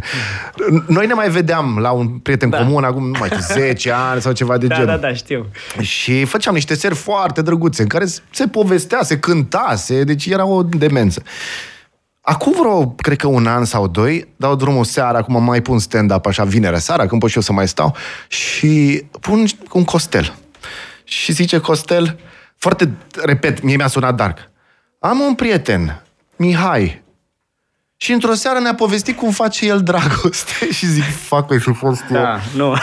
Noi 0.86 1.06
ne 1.06 1.12
mai 1.12 1.28
vedeam 1.30 1.78
la 1.80 1.90
un 1.90 2.06
prieten 2.08 2.50
Da. 2.50 2.56
comun 2.58 2.84
acum, 2.84 3.02
nu 3.08 3.16
mai 3.18 3.28
știu, 3.28 3.40
10 3.62 3.90
ani 3.92 4.20
sau 4.20 4.32
ceva 4.32 4.58
de 4.58 4.66
Da, 4.66 4.74
genul. 4.74 4.90
da, 4.90 4.96
da, 4.96 5.12
știu. 5.14 5.46
Și 5.80 6.24
făceam 6.24 6.54
niște 6.54 6.74
seri 6.74 6.94
foarte 6.94 7.42
drăguțe 7.42 7.82
în 7.82 7.88
care 7.88 8.04
se 8.30 8.46
povestea, 8.46 8.98
se 9.02 9.18
cânta, 9.18 9.72
se, 9.76 10.04
deci 10.04 10.26
era 10.26 10.44
o 10.44 10.62
demență. 10.62 11.22
Acum 12.30 12.52
vreo, 12.52 12.88
cred 12.88 13.16
că 13.16 13.26
un 13.26 13.46
an 13.46 13.64
sau 13.64 13.88
doi, 13.88 14.28
dau 14.36 14.56
drumul 14.56 14.84
seara, 14.84 15.18
acum 15.18 15.44
mai 15.44 15.60
pun 15.60 15.78
stand-up 15.78 16.26
așa 16.26 16.44
vinerea 16.44 16.78
seara, 16.78 17.06
când 17.06 17.20
pot 17.20 17.30
și 17.30 17.36
eu 17.36 17.42
să 17.42 17.52
mai 17.52 17.68
stau, 17.68 17.96
și 18.28 19.02
pun 19.20 19.44
un 19.72 19.84
costel. 19.84 20.34
Și 21.04 21.32
zice 21.32 21.58
Costel, 21.58 22.18
foarte, 22.56 22.90
repet, 23.24 23.62
mie 23.62 23.76
mi-a 23.76 23.86
sunat 23.86 24.14
dark. 24.14 24.38
Am 24.98 25.20
un 25.20 25.34
prieten, 25.34 26.02
Mihai, 26.36 27.02
și 27.96 28.12
într-o 28.12 28.34
seară 28.34 28.58
ne-a 28.58 28.74
povestit 28.74 29.16
cum 29.16 29.30
face 29.30 29.66
el 29.66 29.82
dragoste 29.82 30.68
și 30.76 30.86
zic, 30.86 31.04
fac, 31.04 31.50
ai 31.50 31.58
fi 31.58 31.72
fost 31.72 32.02
eu. 32.10 32.20
Da, 32.20 32.40
nu. 32.56 32.76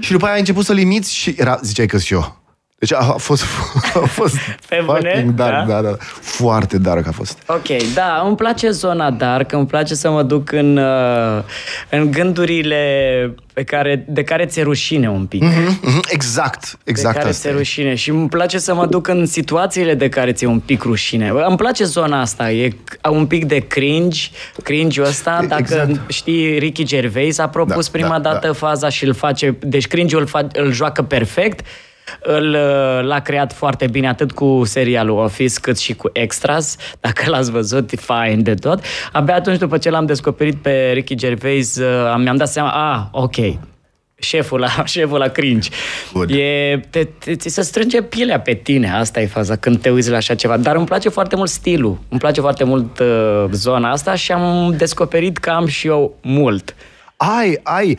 Și 0.00 0.12
după 0.12 0.24
aia 0.24 0.34
ai 0.34 0.40
început 0.40 0.64
să 0.64 0.72
limiți 0.72 1.14
și 1.14 1.34
era, 1.36 1.58
ziceai 1.62 1.86
că 1.86 1.98
și 1.98 2.12
eu. 2.12 2.43
Deci 2.84 2.92
a, 2.92 2.96
a 2.98 3.16
fost, 3.16 3.42
a 4.02 4.06
fost 4.06 4.36
Pe 4.68 4.82
bune? 4.84 4.98
fucking 5.10 5.30
dark, 5.34 5.66
Da? 5.66 5.74
da? 5.74 5.88
da, 5.88 5.96
Foarte 6.20 6.78
dark 6.78 7.06
a 7.06 7.10
fost. 7.12 7.38
Ok, 7.46 7.92
da, 7.94 8.22
îmi 8.26 8.36
place 8.36 8.70
zona 8.70 9.10
dark, 9.10 9.52
îmi 9.52 9.66
place 9.66 9.94
să 9.94 10.10
mă 10.10 10.22
duc 10.22 10.52
în, 10.52 10.76
uh, 10.76 11.42
în 11.90 12.10
gândurile 12.10 13.34
pe 13.52 13.62
care, 13.62 14.04
de 14.08 14.22
care 14.22 14.46
ți-e 14.46 14.62
rușine 14.62 15.10
un 15.10 15.26
pic. 15.26 15.42
Mhm, 15.42 15.78
mhm, 15.82 16.00
Exact, 16.08 16.78
exact 16.84 17.12
de 17.14 17.18
care 17.20 17.30
asta. 17.30 17.40
ți-e 17.48 17.50
e. 17.50 17.56
rușine 17.56 17.94
și 17.94 18.10
îmi 18.10 18.28
place 18.28 18.58
să 18.58 18.74
mă 18.74 18.86
duc 18.86 19.08
în 19.08 19.26
situațiile 19.26 19.94
de 19.94 20.08
care 20.08 20.32
ți-e 20.32 20.46
un 20.46 20.60
pic 20.60 20.82
rușine. 20.82 21.32
Îmi 21.46 21.56
place 21.56 21.84
zona 21.84 22.20
asta, 22.20 22.50
e 22.50 22.76
un 23.10 23.26
pic 23.26 23.44
de 23.44 23.58
cringe, 23.58 24.20
cringe-ul 24.62 25.06
ăsta, 25.06 25.40
E- 25.42 25.46
dacă 25.46 25.60
exact. 25.60 26.10
știi, 26.10 26.58
Ricky 26.58 26.84
Gervais 26.84 27.38
a 27.38 27.48
propus 27.48 27.84
Da, 27.84 27.90
prima 27.98 28.18
da, 28.18 28.30
dată 28.30 28.46
da. 28.46 28.52
faza 28.52 28.88
și 28.88 29.04
îl 29.04 29.14
face, 29.14 29.56
deci 29.60 29.86
cringe-ul 29.86 30.20
îl, 30.20 30.26
fa, 30.26 30.46
îl 30.52 30.72
joacă 30.72 31.02
perfect, 31.02 31.66
îl, 32.20 32.48
uh, 32.48 33.06
l-a 33.06 33.20
creat 33.20 33.52
foarte 33.52 33.86
bine 33.86 34.08
atât 34.08 34.32
cu 34.32 34.62
serialul 34.64 35.18
Office 35.18 35.60
cât 35.60 35.78
și 35.78 35.94
cu 35.94 36.10
Extras, 36.12 36.76
dacă 37.00 37.30
l-ați 37.30 37.50
văzut, 37.50 37.92
e 37.92 37.96
fain 37.96 38.42
de 38.42 38.54
tot. 38.54 38.84
Abia 39.12 39.34
atunci 39.34 39.58
după 39.58 39.78
ce 39.78 39.90
l-am 39.90 40.06
descoperit 40.06 40.56
pe 40.62 40.90
Ricky 40.92 41.14
Gervais, 41.14 41.76
uh, 41.76 42.14
mi-am 42.22 42.36
dat 42.36 42.48
seama, 42.48 42.70
a, 42.70 43.08
ok, 43.12 43.36
șeful 44.14 44.58
la, 44.58 44.84
șeful 44.84 45.18
la 45.18 45.28
cringe. 45.28 45.68
Good. 46.12 46.30
E, 46.30 46.80
te, 46.90 47.04
te, 47.04 47.34
ți 47.34 47.48
se 47.48 47.62
strânge 47.62 48.02
pielea 48.02 48.40
pe 48.40 48.54
tine, 48.54 48.92
asta 48.92 49.20
e 49.20 49.26
faza, 49.26 49.56
când 49.56 49.80
te 49.80 49.90
uiți 49.90 50.10
la 50.10 50.16
așa 50.16 50.34
ceva. 50.34 50.56
Dar 50.56 50.76
îmi 50.76 50.86
place 50.86 51.08
foarte 51.08 51.36
mult 51.36 51.50
stilul, 51.50 51.98
îmi 52.08 52.20
place 52.20 52.40
foarte 52.40 52.64
mult 52.64 52.98
uh, 52.98 53.44
zona 53.50 53.90
asta 53.90 54.14
și 54.14 54.32
am 54.32 54.74
descoperit 54.76 55.38
că 55.38 55.50
am 55.50 55.66
și 55.66 55.86
eu 55.86 56.18
mult. 56.22 56.74
Ai, 57.16 57.60
ai... 57.62 57.98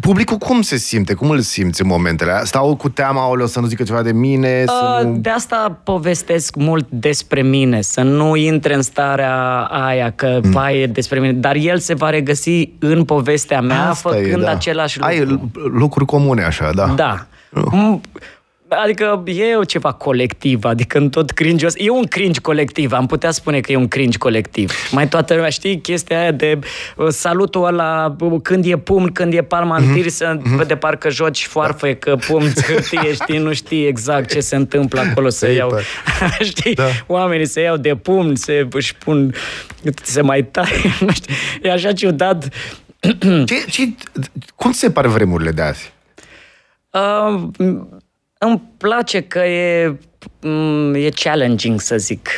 Publicul 0.00 0.36
cum 0.36 0.62
se 0.62 0.76
simte? 0.76 1.14
Cum 1.14 1.30
îl 1.30 1.40
simți 1.40 1.82
în 1.82 1.88
momentele 1.88 2.30
alea? 2.30 2.44
Stau 2.44 2.76
cu 2.76 2.88
teama, 2.88 3.30
o 3.30 3.46
să 3.46 3.60
nu 3.60 3.66
zică 3.66 3.82
ceva 3.82 4.02
de 4.02 4.12
mine, 4.12 4.64
să 4.66 4.98
Uh, 5.00 5.04
nu... 5.06 5.16
De 5.16 5.30
asta 5.30 5.78
povestesc 5.84 6.54
mult 6.54 6.86
despre 6.90 7.42
mine, 7.42 7.80
să 7.80 8.02
nu 8.02 8.36
intre 8.36 8.74
în 8.74 8.82
starea 8.82 9.60
aia 9.60 10.10
că 10.10 10.40
mm. 10.42 10.50
vai, 10.50 10.80
e 10.80 10.86
despre 10.86 11.20
mine, 11.20 11.32
dar 11.32 11.54
el 11.56 11.78
se 11.78 11.94
va 11.94 12.10
regăsi 12.10 12.70
în 12.78 13.04
povestea 13.04 13.60
mea 13.60 13.88
Asta 13.88 14.08
făcând 14.10 14.42
e, 14.42 14.44
da. 14.44 14.50
același 14.50 14.98
lucru. 14.98 15.14
Ai 15.14 15.24
l- 15.24 15.40
lucruri 15.78 16.04
comune 16.06 16.42
așa, 16.42 16.70
da. 16.74 16.86
Da. 16.86 17.26
Mm, 17.50 18.00
Adică 18.68 19.22
e 19.26 19.56
o 19.56 19.64
ceva 19.64 19.92
colectiv, 19.92 20.64
adică 20.64 20.98
în 20.98 21.08
tot 21.10 21.30
cringe 21.30 21.66
E 21.74 21.90
un 21.90 22.04
cringe 22.04 22.40
colectiv, 22.40 22.92
am 22.92 23.06
putea 23.06 23.30
spune 23.30 23.60
că 23.60 23.72
e 23.72 23.76
un 23.76 23.88
cringe 23.88 24.18
colectiv. 24.18 24.72
Mai 24.90 25.08
toată 25.08 25.34
lumea 25.34 25.48
știi 25.48 25.80
chestia 25.80 26.20
aia 26.20 26.30
de 26.30 26.58
uh, 26.96 27.08
salutul 27.08 27.64
ăla, 27.64 28.16
uh, 28.20 28.40
când 28.42 28.64
e 28.64 28.76
pumn, 28.78 29.12
când 29.12 29.32
e 29.34 29.42
palma 29.42 29.76
în 29.76 29.92
tir, 29.92 30.08
să 30.08 30.38
de 30.66 30.76
parcă 30.76 31.10
joci 31.10 31.46
foarfă, 31.46 31.88
că 31.88 32.16
pumn, 32.26 32.52
hârtie, 32.66 33.12
știi, 33.12 33.38
nu 33.38 33.52
știi 33.52 33.86
exact 33.86 34.30
ce 34.30 34.40
se 34.40 34.56
întâmplă 34.56 35.00
acolo, 35.00 35.28
să 35.28 35.50
iau, 35.50 35.78
știi, 36.50 36.74
Da. 36.74 36.84
oamenii 37.06 37.46
se 37.46 37.60
iau 37.60 37.76
de 37.76 37.94
pumn, 37.94 38.34
se 38.34 38.68
își 38.70 38.94
pun, 38.94 39.34
se 40.02 40.20
mai 40.20 40.44
taie, 40.44 40.94
nu 41.00 41.10
știu, 41.10 41.34
e 41.62 41.70
așa 41.70 41.92
ciudat. 41.92 42.48
Ce, 43.44 43.64
ce, 43.70 43.88
cum 44.54 44.72
ți 44.72 44.78
se 44.78 44.90
par 44.90 45.06
vremurile 45.06 45.50
de 45.50 45.62
azi? 45.62 45.92
Uh, 46.90 47.42
îmi 48.38 48.62
place 48.76 49.20
că 49.20 49.38
e, 49.38 49.96
m, 50.40 50.94
e 50.94 51.08
challenging, 51.14 51.80
să 51.80 51.96
zic. 51.96 52.28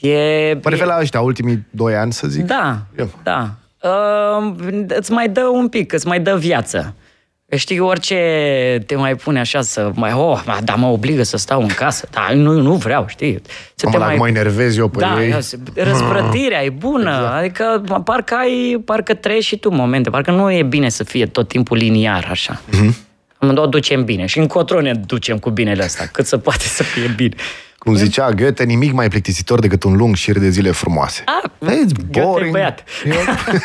E, 0.00 0.14
Mă 0.62 0.70
refer 0.70 0.86
e, 0.86 0.90
la 0.90 0.98
ăștia, 1.00 1.20
ultimii 1.20 1.66
doi 1.70 1.94
ani, 1.96 2.12
să 2.12 2.26
zic. 2.28 2.46
Da, 2.46 2.78
Ia. 2.98 3.08
da. 3.22 3.50
Uh, 3.82 4.52
îți 4.88 5.12
mai 5.12 5.28
dă 5.28 5.40
un 5.52 5.68
pic, 5.68 5.92
îți 5.92 6.06
mai 6.06 6.20
dă 6.20 6.36
viață. 6.36 6.94
Că 7.48 7.56
Știi, 7.56 7.78
orice 7.78 8.18
te 8.86 8.96
mai 8.96 9.14
pune 9.14 9.40
așa 9.40 9.60
să 9.62 9.90
mai, 9.94 10.12
oh, 10.12 10.42
ma, 10.46 10.58
dar 10.64 10.76
mă 10.76 10.86
obligă 10.86 11.22
să 11.22 11.36
stau 11.36 11.60
în 11.62 11.68
casă. 11.68 12.08
Da, 12.10 12.28
nu, 12.34 12.52
nu 12.60 12.74
vreau, 12.74 13.04
știi? 13.08 13.40
Să 13.74 13.86
Mamă, 13.88 14.04
dacă 14.04 14.16
mă 14.16 14.28
enervez 14.28 14.76
eu 14.76 14.88
pe 14.88 14.98
da, 14.98 15.22
ei. 15.22 15.28
ia, 15.28 15.40
se- 15.40 15.58
răzvrătirea 15.74 16.64
e 16.64 16.70
bună. 16.70 17.10
Exact. 17.10 17.34
Adică 17.34 18.00
parcă 18.04 18.34
ai, 18.34 18.82
parcă 18.84 19.14
trăiești 19.14 19.48
și 19.48 19.56
tu 19.58 19.70
momente. 19.74 20.10
Parcă 20.10 20.30
nu 20.30 20.50
e 20.52 20.62
bine 20.62 20.88
să 20.88 21.04
fie 21.04 21.26
tot 21.26 21.48
timpul 21.48 21.76
liniar 21.76 22.26
așa. 22.30 22.60
Mm-hmm. 22.60 22.94
Amândouă 23.40 23.66
ducem 23.66 24.04
bine 24.04 24.26
și 24.26 24.38
încotro 24.38 24.80
ne 24.80 24.92
ducem 24.94 25.38
cu 25.38 25.50
binele 25.50 25.82
ăsta, 25.84 26.04
cât 26.12 26.26
să 26.26 26.38
poate 26.38 26.64
să 26.64 26.82
fie 26.82 27.12
bine. 27.16 27.34
Cum 27.78 27.94
zicea 27.94 28.30
Goethe, 28.30 28.64
nimic 28.64 28.92
mai 28.92 29.08
plictisitor 29.08 29.60
decât 29.60 29.82
un 29.82 29.96
lung 29.96 30.14
șir 30.14 30.38
de 30.38 30.48
zile 30.48 30.70
frumoase. 30.70 31.22
Ah, 31.26 31.50
Vezi, 31.58 31.94
Goethe 31.94 32.20
boring. 32.20 32.52
băiat. 32.52 32.84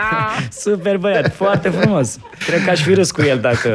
Super 0.64 0.96
băiat, 0.96 1.34
foarte 1.34 1.68
frumos. 1.68 2.18
Cred 2.46 2.64
că 2.64 2.70
aș 2.70 2.82
fi 2.82 2.94
râs 2.94 3.10
cu 3.10 3.22
el 3.22 3.38
dacă... 3.40 3.68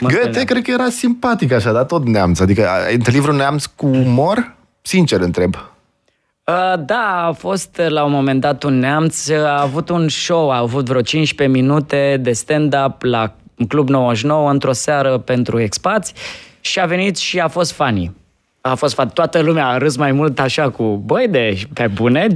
mă 0.00 0.08
Goethe 0.08 0.16
întâlneam. 0.26 0.44
cred 0.44 0.62
că 0.62 0.70
era 0.70 0.88
simpatic 0.90 1.52
așa, 1.52 1.72
dar 1.72 1.84
tot 1.84 2.06
neamț. 2.06 2.40
Adică 2.40 2.68
ai 2.86 2.94
întâlnit 2.94 3.22
vreun 3.22 3.36
neamț 3.36 3.64
cu 3.64 3.86
umor? 3.86 4.56
Sincer 4.82 5.20
întreb. 5.20 5.54
Uh, 5.54 6.72
Da, 6.84 7.24
a 7.28 7.32
fost 7.32 7.76
uh, 7.80 7.88
la 7.88 8.04
un 8.04 8.10
moment 8.12 8.40
dat 8.40 8.62
un 8.62 8.78
neamț, 8.78 9.26
uh, 9.26 9.36
a 9.36 9.60
avut 9.60 9.88
un 9.88 10.08
show, 10.08 10.50
a 10.50 10.56
avut 10.58 10.86
vreo 10.88 11.00
15 11.00 11.58
minute 11.58 12.16
de 12.20 12.32
stand-up 12.32 13.02
la 13.02 13.34
Club 13.68 13.88
99 13.88 14.50
într-o 14.50 14.72
seară 14.72 15.18
pentru 15.18 15.60
expați 15.60 16.12
și 16.60 16.80
a 16.80 16.86
venit 16.86 17.16
și 17.16 17.40
a 17.40 17.48
fost 17.48 17.72
funny. 17.72 18.16
A 18.60 18.74
fost 18.74 18.94
funny. 18.94 19.10
Toată 19.10 19.40
lumea 19.40 19.66
a 19.66 19.78
râs 19.78 19.96
mai 19.96 20.12
mult 20.12 20.40
așa 20.40 20.70
cu, 20.70 20.84
băi, 20.84 21.28
de 21.28 21.58
pe 21.72 21.86
bune, 21.86 22.26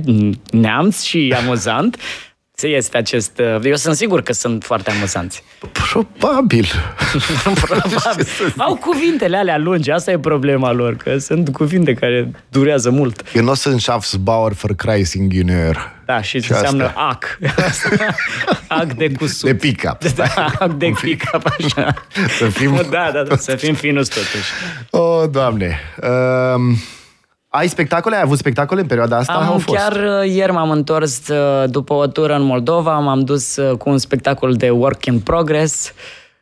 neamț 0.50 1.02
și 1.02 1.34
amuzant. 1.38 1.96
Este 2.60 2.96
acest... 2.96 3.38
uh, 3.38 3.64
Eu 3.64 3.74
sunt 3.74 3.96
sigur 3.96 4.22
că 4.22 4.32
sunt 4.32 4.64
foarte 4.64 4.90
amuzanți. 4.90 5.42
Probabil. 5.92 6.66
Probabil. 7.64 8.26
Au 8.56 8.74
cuvintele 8.76 9.36
alea 9.36 9.58
lungi, 9.58 9.90
asta 9.90 10.10
e 10.10 10.18
problema 10.18 10.72
lor, 10.72 10.96
că 10.96 11.18
sunt 11.18 11.52
cuvinte 11.52 11.94
care 11.94 12.30
durează 12.48 12.90
mult. 12.90 13.22
Genossenschaftsbauer 13.32 14.52
für 14.54 14.76
Kreisingenieur. 14.76 15.90
Da, 16.06 16.22
și, 16.22 16.40
Și 16.40 16.52
înseamnă 16.52 16.84
asta. 16.84 17.00
ac. 17.00 17.38
ac 18.80 18.92
de 18.92 19.12
cusut. 19.12 19.48
De 19.48 19.54
pick-up. 19.54 20.04
Da, 20.14 20.52
ac 20.58 20.72
de 20.72 20.92
pick-up, 21.00 21.46
așa. 21.58 21.94
Să 22.38 22.48
fim- 22.48 22.86
Da, 22.90 23.10
da, 23.12 23.22
da, 23.22 23.36
să 23.36 23.56
fim 23.56 23.74
finus 23.74 24.08
totuși. 24.08 24.50
O, 24.90 25.26
Doamne. 25.26 25.78
Um, 26.02 26.76
ai 27.54 27.68
spectacole? 27.68 28.16
Ai 28.16 28.22
avut 28.22 28.38
spectacole 28.38 28.80
în 28.80 28.86
perioada 28.86 29.16
asta? 29.16 29.32
Au 29.32 29.52
Am, 29.52 29.58
fost. 29.58 29.78
chiar 29.78 29.92
uh, 29.92 30.32
ieri 30.34 30.52
m-am 30.52 30.70
întors 30.70 31.28
uh, 31.28 31.64
după 31.66 31.94
o 31.94 32.06
tură 32.06 32.34
în 32.34 32.42
Moldova, 32.42 32.98
m-am 32.98 33.20
dus 33.20 33.56
uh, 33.56 33.76
cu 33.76 33.90
un 33.90 33.98
spectacol 33.98 34.54
de 34.54 34.70
work 34.70 35.04
in 35.04 35.20
progress. 35.20 35.92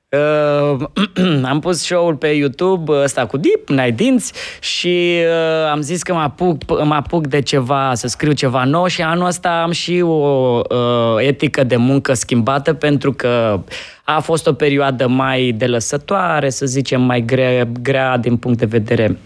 Uh, 0.09 0.87
am 1.51 1.61
pus 1.61 1.83
show-ul 1.83 2.15
pe 2.15 2.27
YouTube, 2.27 2.93
uh, 2.93 3.03
ăsta 3.03 3.27
cu 3.27 3.37
Deep, 3.37 3.69
n-ai 3.69 3.93
dinți 3.93 4.33
și 4.61 5.19
uh, 5.25 5.71
am 5.71 5.81
zis 5.81 6.03
că 6.03 6.13
mă 6.13 6.21
apuc, 6.21 6.85
mă 6.85 6.95
apuc 6.95 7.27
de 7.27 7.41
ceva, 7.41 7.95
să 7.95 8.09
scriu 8.09 8.33
ceva 8.33 8.65
nou 8.65 8.87
și 8.87 9.03
anul 9.03 9.27
ăsta 9.27 9.63
am 9.63 9.71
și 9.71 10.01
o 10.01 10.61
uh, 10.69 11.17
etică 11.19 11.65
de 11.65 11.77
muncă 11.77 12.15
schimbată 12.15 12.73
pentru 12.73 13.13
că 13.13 13.61
a 14.05 14.21
fost 14.21 14.47
o 14.47 14.53
perioadă 14.53 15.07
mai 15.07 15.55
delăsătoare, 15.57 16.51
să 16.51 16.67
zicem, 16.67 17.03
mai 17.03 17.21
grea, 17.21 17.65
grea 17.65 18.17
din 18.17 18.37
punct 18.37 18.59
de 18.59 18.67
vedere 18.67 19.19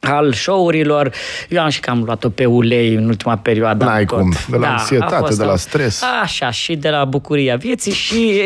al 0.00 0.32
show-urilor. 0.32 1.12
Eu 1.48 1.62
am 1.62 1.68
și 1.68 1.80
cam 1.80 2.02
luat-o 2.02 2.28
pe 2.28 2.44
ulei 2.44 2.94
în 2.94 3.06
ultima 3.06 3.36
perioadă. 3.36 3.84
N-ai 3.84 3.98
am 3.98 4.04
tot. 4.04 4.18
cum. 4.18 4.32
De 4.50 4.56
la 4.56 4.66
a 4.66 4.70
anxietate, 4.70 5.14
fost 5.18 5.38
de 5.38 5.44
la 5.44 5.52
o- 5.52 5.56
stres. 5.56 6.02
Așa, 6.22 6.50
și 6.50 6.76
de 6.76 6.88
la 6.90 7.04
bucuria 7.04 7.56
vieții 7.56 7.92
și, 7.92 8.40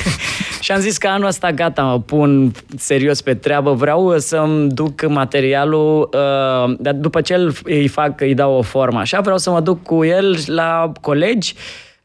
și 0.60 0.72
am 0.72 0.80
zis 0.80 0.96
că 0.98 1.08
anul 1.08 1.26
ăsta 1.26 1.50
gata, 1.52 1.82
mă 1.82 2.00
pun 2.00 2.52
serios 2.76 3.20
pe 3.22 3.34
treabă, 3.34 3.72
vreau 3.72 4.18
să-mi 4.18 4.68
duc 4.68 5.08
materialul, 5.08 6.08
uh, 6.12 6.74
dar 6.78 6.94
după 6.94 7.20
ce 7.20 7.34
îl, 7.34 7.54
îi 7.64 7.88
fac, 7.88 8.20
îi 8.20 8.34
dau 8.34 8.52
o 8.52 8.62
formă, 8.62 8.98
așa 8.98 9.20
vreau 9.20 9.38
să 9.38 9.50
mă 9.50 9.60
duc 9.60 9.82
cu 9.82 10.04
el 10.04 10.38
la 10.46 10.92
colegi, 11.00 11.54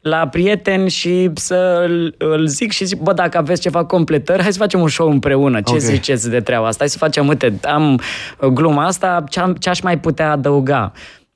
la 0.08 0.28
prieteni 0.28 0.90
și 0.90 1.30
să 1.34 1.84
îl, 1.88 2.14
îl 2.18 2.46
zic 2.46 2.72
și 2.72 2.84
zic, 2.84 3.00
bă, 3.00 3.12
dacă 3.12 3.38
aveți 3.38 3.60
ceva 3.60 3.84
completări, 3.84 4.42
hai 4.42 4.52
să 4.52 4.58
facem 4.58 4.80
un 4.80 4.88
show 4.88 5.10
împreună. 5.10 5.60
Ce 5.60 5.72
Ok. 5.72 5.78
ziceți 5.78 6.30
de 6.30 6.40
treaba 6.40 6.66
asta? 6.66 6.78
Hai 6.78 6.88
să 6.88 6.98
facem, 6.98 7.28
uite, 7.28 7.58
am 7.62 7.92
uh, 8.40 8.48
gluma 8.48 8.86
asta, 8.86 9.24
ce-am- 9.28 9.54
ce-aș 9.54 9.80
mai 9.80 9.98
putea 9.98 10.30
adăuga? 10.30 10.92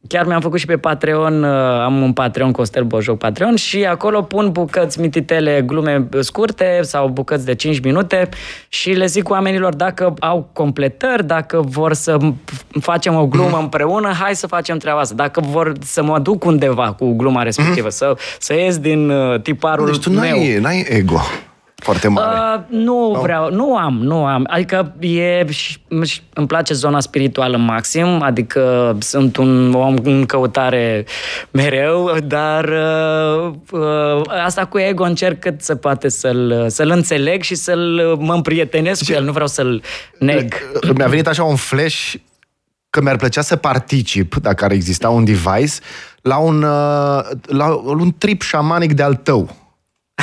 Chiar 0.09 0.27
mi-am 0.27 0.41
făcut 0.41 0.59
și 0.59 0.67
pe 0.67 0.77
Patreon, 0.77 1.43
uh, 1.43 1.51
am 1.85 2.03
un 2.03 2.13
Patreon, 2.13 2.53
Costel 2.53 2.85
Bojoc 2.85 3.19
Patreon 3.19 3.55
și 3.57 3.85
acolo 3.85 4.23
pun 4.23 4.51
bucăți 4.53 5.01
mititele, 5.01 5.63
glume 5.67 6.09
scurte 6.21 6.79
sau 6.83 7.09
bucăți 7.09 7.45
de 7.45 7.55
5 7.55 7.81
minute 7.81 8.29
și 8.69 8.91
le 8.91 9.07
zic 9.07 9.29
oamenilor 9.29 9.75
dacă 9.75 10.15
au 10.21 10.49
completări, 10.53 11.27
dacă 11.27 11.61
vor 11.61 11.93
să 11.95 12.17
m- 12.17 12.35
facem 12.81 13.15
o 13.15 13.27
glumă 13.27 13.59
împreună, 13.59 14.13
hai 14.13 14.35
să 14.35 14.47
facem 14.47 14.79
treaba 14.79 15.01
asta. 15.01 15.15
Dacă 15.15 15.41
vor 15.41 15.73
să 15.81 16.03
mă 16.03 16.19
duc 16.19 16.45
undeva 16.45 16.93
cu 16.93 17.13
gluma 17.17 17.43
respectivă, 17.43 17.89
să, 17.89 18.17
să 18.39 18.55
ies 18.55 18.79
din 18.79 19.11
uh, 19.11 19.41
tiparul 19.41 19.87
Deci 19.87 19.99
tu 19.99 20.11
meu. 20.11 20.21
n-ai, 20.21 20.59
n-ai 20.61 20.87
ego 20.89 21.21
foarte 21.81 22.09
mare. 22.09 22.38
Uh, 22.38 22.61
nu 22.69 23.19
vreau, 23.23 23.51
nu 23.51 23.77
am, 23.77 23.99
nu 24.03 24.25
am. 24.25 24.47
Adică 24.49 24.95
e, 25.01 25.51
și, 25.51 25.79
și 26.03 26.21
îmi 26.33 26.47
place 26.47 26.75
zona 26.75 27.01
spirituală 27.01 27.57
maxim, 27.57 28.23
adică 28.23 28.97
sunt 29.01 29.37
un 29.37 29.73
om 29.73 29.97
în 30.03 30.27
căutare 30.27 31.05
mereu, 31.51 32.16
dar 32.25 32.64
uh, 32.64 33.53
uh, 33.71 34.23
asta 34.45 34.64
cu 34.64 34.79
ego 34.79 35.05
încerc 35.05 35.38
cât 35.38 35.62
se 35.62 35.77
poate 35.77 36.09
să-l, 36.09 36.66
să-l 36.69 36.90
înțeleg 36.90 37.43
și 37.43 37.55
să-l 37.55 38.16
mă 38.19 38.35
împrietenesc 38.35 39.05
cu 39.05 39.12
el, 39.12 39.25
nu 39.25 39.33
vreau 39.33 39.47
să-l 39.47 39.83
neg. 40.19 40.55
Mi-a 40.97 41.07
venit 41.07 41.27
așa 41.27 41.45
un 41.45 41.57
flash 41.57 42.14
că 42.90 43.01
mi-ar 43.01 43.16
plăcea 43.16 43.40
să 43.40 43.57
particip, 43.57 44.35
dacă 44.35 44.64
ar 44.64 44.71
exista 44.71 45.09
un 45.09 45.25
device, 45.25 45.75
la 46.23 46.37
un, 46.37 46.62
uh, 46.62 47.21
la 47.43 47.75
un 47.85 48.14
trip 48.19 48.43
șamanic 48.43 48.93
de-al 48.93 49.14
tău. 49.14 49.57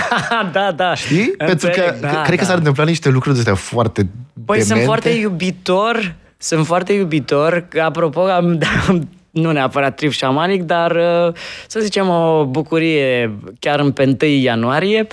da, 0.53 0.71
da. 0.71 0.95
Știi? 0.95 1.33
Pentru 1.37 1.69
că 1.69 1.81
Înțeleg, 1.81 2.13
da, 2.13 2.21
cred 2.21 2.37
că 2.37 2.43
da. 2.43 2.49
s-ar 2.49 2.57
întâmpla 2.57 2.83
niște 2.83 3.09
lucruri 3.09 3.33
de 3.33 3.39
astea 3.39 3.55
foarte 3.55 4.07
Păi 4.45 4.57
sunt 4.57 4.67
demente. 4.67 4.85
foarte 4.85 5.09
iubitor, 5.09 6.15
sunt 6.37 6.65
foarte 6.65 6.93
iubitor. 6.93 7.65
că, 7.69 7.81
Apropo, 7.81 8.21
am, 8.21 8.59
am 8.87 9.09
nu 9.31 9.51
neapărat 9.51 9.95
trip 9.95 10.11
șamanic, 10.11 10.63
dar 10.63 10.91
uh, 10.91 11.33
să 11.67 11.79
zicem 11.79 12.09
o 12.09 12.45
bucurie 12.45 13.31
chiar 13.59 13.79
în 13.79 13.91
pe 13.91 14.15
1 14.21 14.31
ianuarie. 14.31 15.07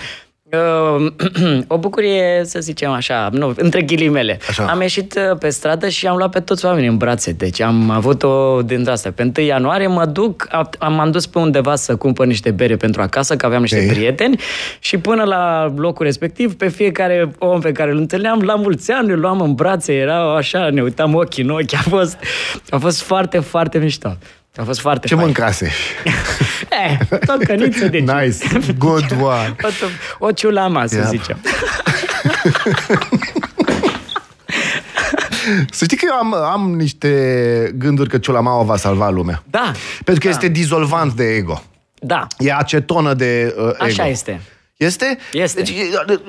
Uh, 0.55 1.13
o 1.75 1.79
bucurie, 1.79 2.43
să 2.45 2.61
zicem 2.61 2.91
așa, 2.91 3.29
nu, 3.33 3.53
între 3.57 3.83
ghilimele. 3.83 4.39
Așa. 4.49 4.65
Am 4.65 4.81
ieșit 4.81 5.15
uh, 5.31 5.39
pe 5.39 5.49
stradă 5.49 5.89
și 5.89 6.07
am 6.07 6.17
luat 6.17 6.31
pe 6.31 6.41
toți 6.41 6.65
oamenii 6.65 6.89
în 6.89 6.97
brațe. 6.97 7.33
Deci 7.33 7.61
am 7.61 7.91
avut 7.91 8.23
o 8.23 8.63
dintre 8.63 8.93
astea. 8.93 9.13
Pe 9.13 9.33
1 9.37 9.47
ianuarie 9.47 9.87
mă 9.87 10.05
duc, 10.05 10.49
am, 10.79 11.01
am 11.01 11.11
dus 11.11 11.27
pe 11.27 11.39
undeva 11.39 11.75
să 11.75 11.97
cumpăr 11.97 12.27
niște 12.27 12.51
bere 12.51 12.77
pentru 12.77 13.03
acasă, 13.03 13.37
că 13.37 13.47
aveam 13.47 13.61
niște 13.61 13.85
Ok. 13.85 13.93
prieteni 13.93 14.41
și 14.79 14.99
până 14.99 15.23
la 15.23 15.73
locul 15.77 16.05
respectiv, 16.05 16.55
pe 16.55 16.69
fiecare 16.69 17.31
om 17.39 17.61
pe 17.61 17.73
care 17.73 17.91
îl 17.91 17.99
întâlneam, 17.99 18.41
la 18.41 18.55
mulți 18.55 18.91
ani, 18.91 19.11
îl 19.11 19.21
luam 19.21 19.41
în 19.41 19.55
brațe, 19.55 19.93
era 19.93 20.37
așa, 20.37 20.69
ne 20.71 20.83
uitam 20.83 21.15
ochii 21.15 21.43
în 21.43 21.51
ochi, 21.51 21.75
a 21.75 21.85
fost, 21.89 22.17
a 22.71 22.79
fost 22.79 23.03
foarte, 23.03 23.39
foarte 23.39 23.79
mișto. 23.79 24.17
A 24.57 24.63
fost 24.63 24.81
foarte 24.81 25.07
Ce 25.07 25.15
fain. 25.15 25.27
mâncase? 25.27 25.71
Eh, 26.87 27.19
tot 27.27 27.43
căniță 27.45 27.87
de 27.89 27.99
Nice. 27.99 28.61
Good 28.79 29.17
one. 29.21 29.57
O, 30.19 30.27
o 30.27 30.31
ciulama, 30.33 30.87
să 30.87 30.97
Yep. 30.97 31.07
zicem. 31.07 31.39
Să 35.71 35.85
știi 35.85 35.97
că 35.97 36.05
eu 36.09 36.15
am, 36.17 36.35
am 36.35 36.75
niște 36.75 37.11
gânduri 37.75 38.09
că 38.09 38.19
Ciulamaua 38.19 38.63
va 38.63 38.77
salva 38.77 39.11
lumea. 39.11 39.43
Da, 39.51 39.73
Pentru 40.05 40.23
că 40.23 40.29
este 40.29 40.49
dizolvant 40.49 41.13
de 41.13 41.25
ego. 41.35 41.63
da, 42.01 42.27
E 42.39 42.53
acetonă 42.55 43.15
de 43.15 43.55
uh, 43.59 43.63
ego. 43.65 43.85
așa 43.85 44.07
este. 44.07 44.41
Este? 44.77 45.19
Este. 45.33 45.63
Deci, 45.63 45.71
e, 45.71 46.21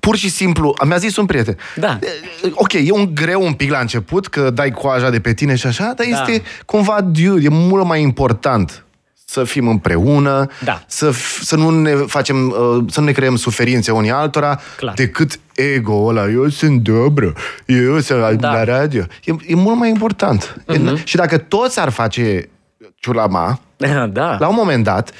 pur 0.00 0.16
și 0.16 0.30
simplu, 0.30 0.74
mi-a 0.86 0.96
zis 0.96 1.16
un 1.16 1.26
prieten. 1.26 1.56
Da. 1.76 1.98
E, 2.02 2.06
Ok, 2.52 2.72
e 2.72 2.90
un 2.90 3.14
greu 3.14 3.42
un 3.42 3.52
pic 3.52 3.70
la 3.70 3.78
început, 3.78 4.26
că 4.28 4.50
dai 4.50 4.70
coaja 4.70 5.10
de 5.10 5.20
pe 5.20 5.34
tine 5.34 5.54
și 5.54 5.66
așa, 5.66 5.84
dar 5.96 6.06
Da. 6.10 6.20
este 6.22 6.42
cumva, 6.66 7.00
dude, 7.00 7.44
e 7.44 7.48
mult 7.48 7.86
mai 7.86 8.02
important 8.02 8.84
să 9.24 9.44
fim 9.44 9.68
împreună, 9.68 10.46
Da. 10.64 10.82
să, 10.86 11.10
f- 11.10 11.40
să 11.42 11.56
nu 11.56 11.70
ne 11.70 11.94
facem, 11.94 12.48
uh, 12.48 12.84
să 12.88 13.00
nu 13.00 13.06
ne 13.06 13.12
creăm 13.12 13.36
suferințe 13.36 13.90
unii 13.90 14.10
altora, 14.10 14.60
Clar. 14.76 14.94
decât 14.94 15.38
ego-ul 15.54 16.16
ăla. 16.16 16.30
Eu 16.30 16.48
sunt 16.48 16.80
dobră, 16.80 17.32
eu 17.66 17.98
sunt 17.98 18.38
Da. 18.40 18.52
la 18.52 18.64
radio. 18.64 19.04
E, 19.24 19.32
e 19.46 19.54
mult 19.54 19.76
mai 19.78 19.88
important. 19.88 20.56
E, 20.68 20.80
și 21.04 21.16
dacă 21.16 21.38
toți 21.38 21.80
ar 21.80 21.88
face 21.90 22.48
ciulama, 22.96 23.60
Da. 24.12 24.36
la 24.38 24.48
un 24.48 24.54
moment 24.58 24.84
dat, 24.84 25.10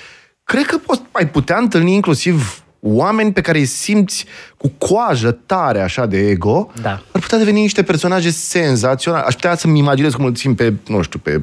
cred 0.51 0.67
că 0.67 0.77
poți, 0.79 1.03
ai 1.13 1.29
putea 1.29 1.57
întâlni 1.59 1.95
inclusiv 1.95 2.63
oameni 2.81 3.33
pe 3.33 3.41
care 3.41 3.59
îi 3.59 3.65
simți 3.65 4.25
cu 4.57 4.69
coajă 4.79 5.31
tare 5.47 5.81
așa 5.83 6.07
de 6.07 6.19
ego, 6.29 6.71
Da. 6.83 6.91
ar 6.91 7.21
putea 7.21 7.39
deveni 7.39 7.61
niște 7.61 7.83
personaje 7.83 8.31
senzaționale. 8.31 9.25
Aș 9.27 9.35
putea 9.35 9.57
să-mi 9.57 9.79
imaginez 9.79 10.15
cum 10.15 10.25
îl 10.25 10.35
țin 10.35 10.55
pe, 10.55 10.73
nu 10.87 11.03
știu, 11.03 11.19
pe 11.19 11.43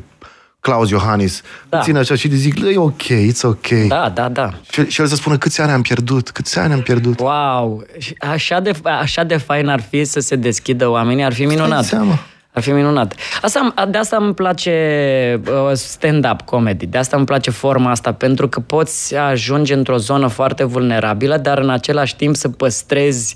Claus 0.59 0.89
Iohannis. 0.89 1.41
Da. 1.69 1.77
Îl 1.77 1.83
țin 1.83 1.97
așa 1.97 2.15
și 2.15 2.27
le 2.27 2.35
zic, 2.35 2.59
e 2.59 2.77
ok, 2.77 3.01
it's 3.03 3.41
ok. 3.43 3.67
Da, 3.87 4.09
da, 4.09 4.29
da. 4.29 4.49
Și, 4.71 4.85
și 4.87 5.01
el 5.01 5.07
să 5.07 5.15
spună 5.15 5.37
câți 5.37 5.61
ani 5.61 5.71
am 5.71 5.81
pierdut, 5.81 6.29
câți 6.29 6.59
ani 6.59 6.73
am 6.73 6.81
pierdut. 6.81 7.19
Wow! 7.19 7.83
Și 7.97 8.15
Așa 8.19 8.59
de, 8.59 8.71
așa 8.83 9.23
de 9.23 9.37
fain 9.37 9.67
ar 9.67 9.81
fi 9.89 10.03
să 10.05 10.19
se 10.19 10.35
deschidă 10.35 10.87
oamenii, 10.87 11.23
ar 11.23 11.33
fi 11.33 11.45
minunat. 11.45 11.83
seama. 11.85 12.19
Ar 12.57 12.63
fi 12.63 12.71
minunat. 12.71 13.15
Asta, 13.41 13.73
de 13.89 13.97
asta 13.97 14.17
îmi 14.17 14.33
place 14.33 15.41
uh, 15.47 15.71
stand-up 15.73 16.41
comedy, 16.41 16.85
de 16.85 16.97
asta 16.97 17.17
îmi 17.17 17.25
place 17.25 17.51
forma 17.51 17.89
asta, 17.89 18.13
pentru 18.13 18.47
că 18.47 18.59
poți 18.59 19.15
ajunge 19.15 19.73
într-o 19.73 19.97
zonă 19.97 20.27
foarte 20.27 20.63
vulnerabilă, 20.63 21.37
dar 21.37 21.57
în 21.57 21.69
același 21.69 22.15
timp 22.15 22.35
să 22.35 22.49
păstrezi 22.49 23.35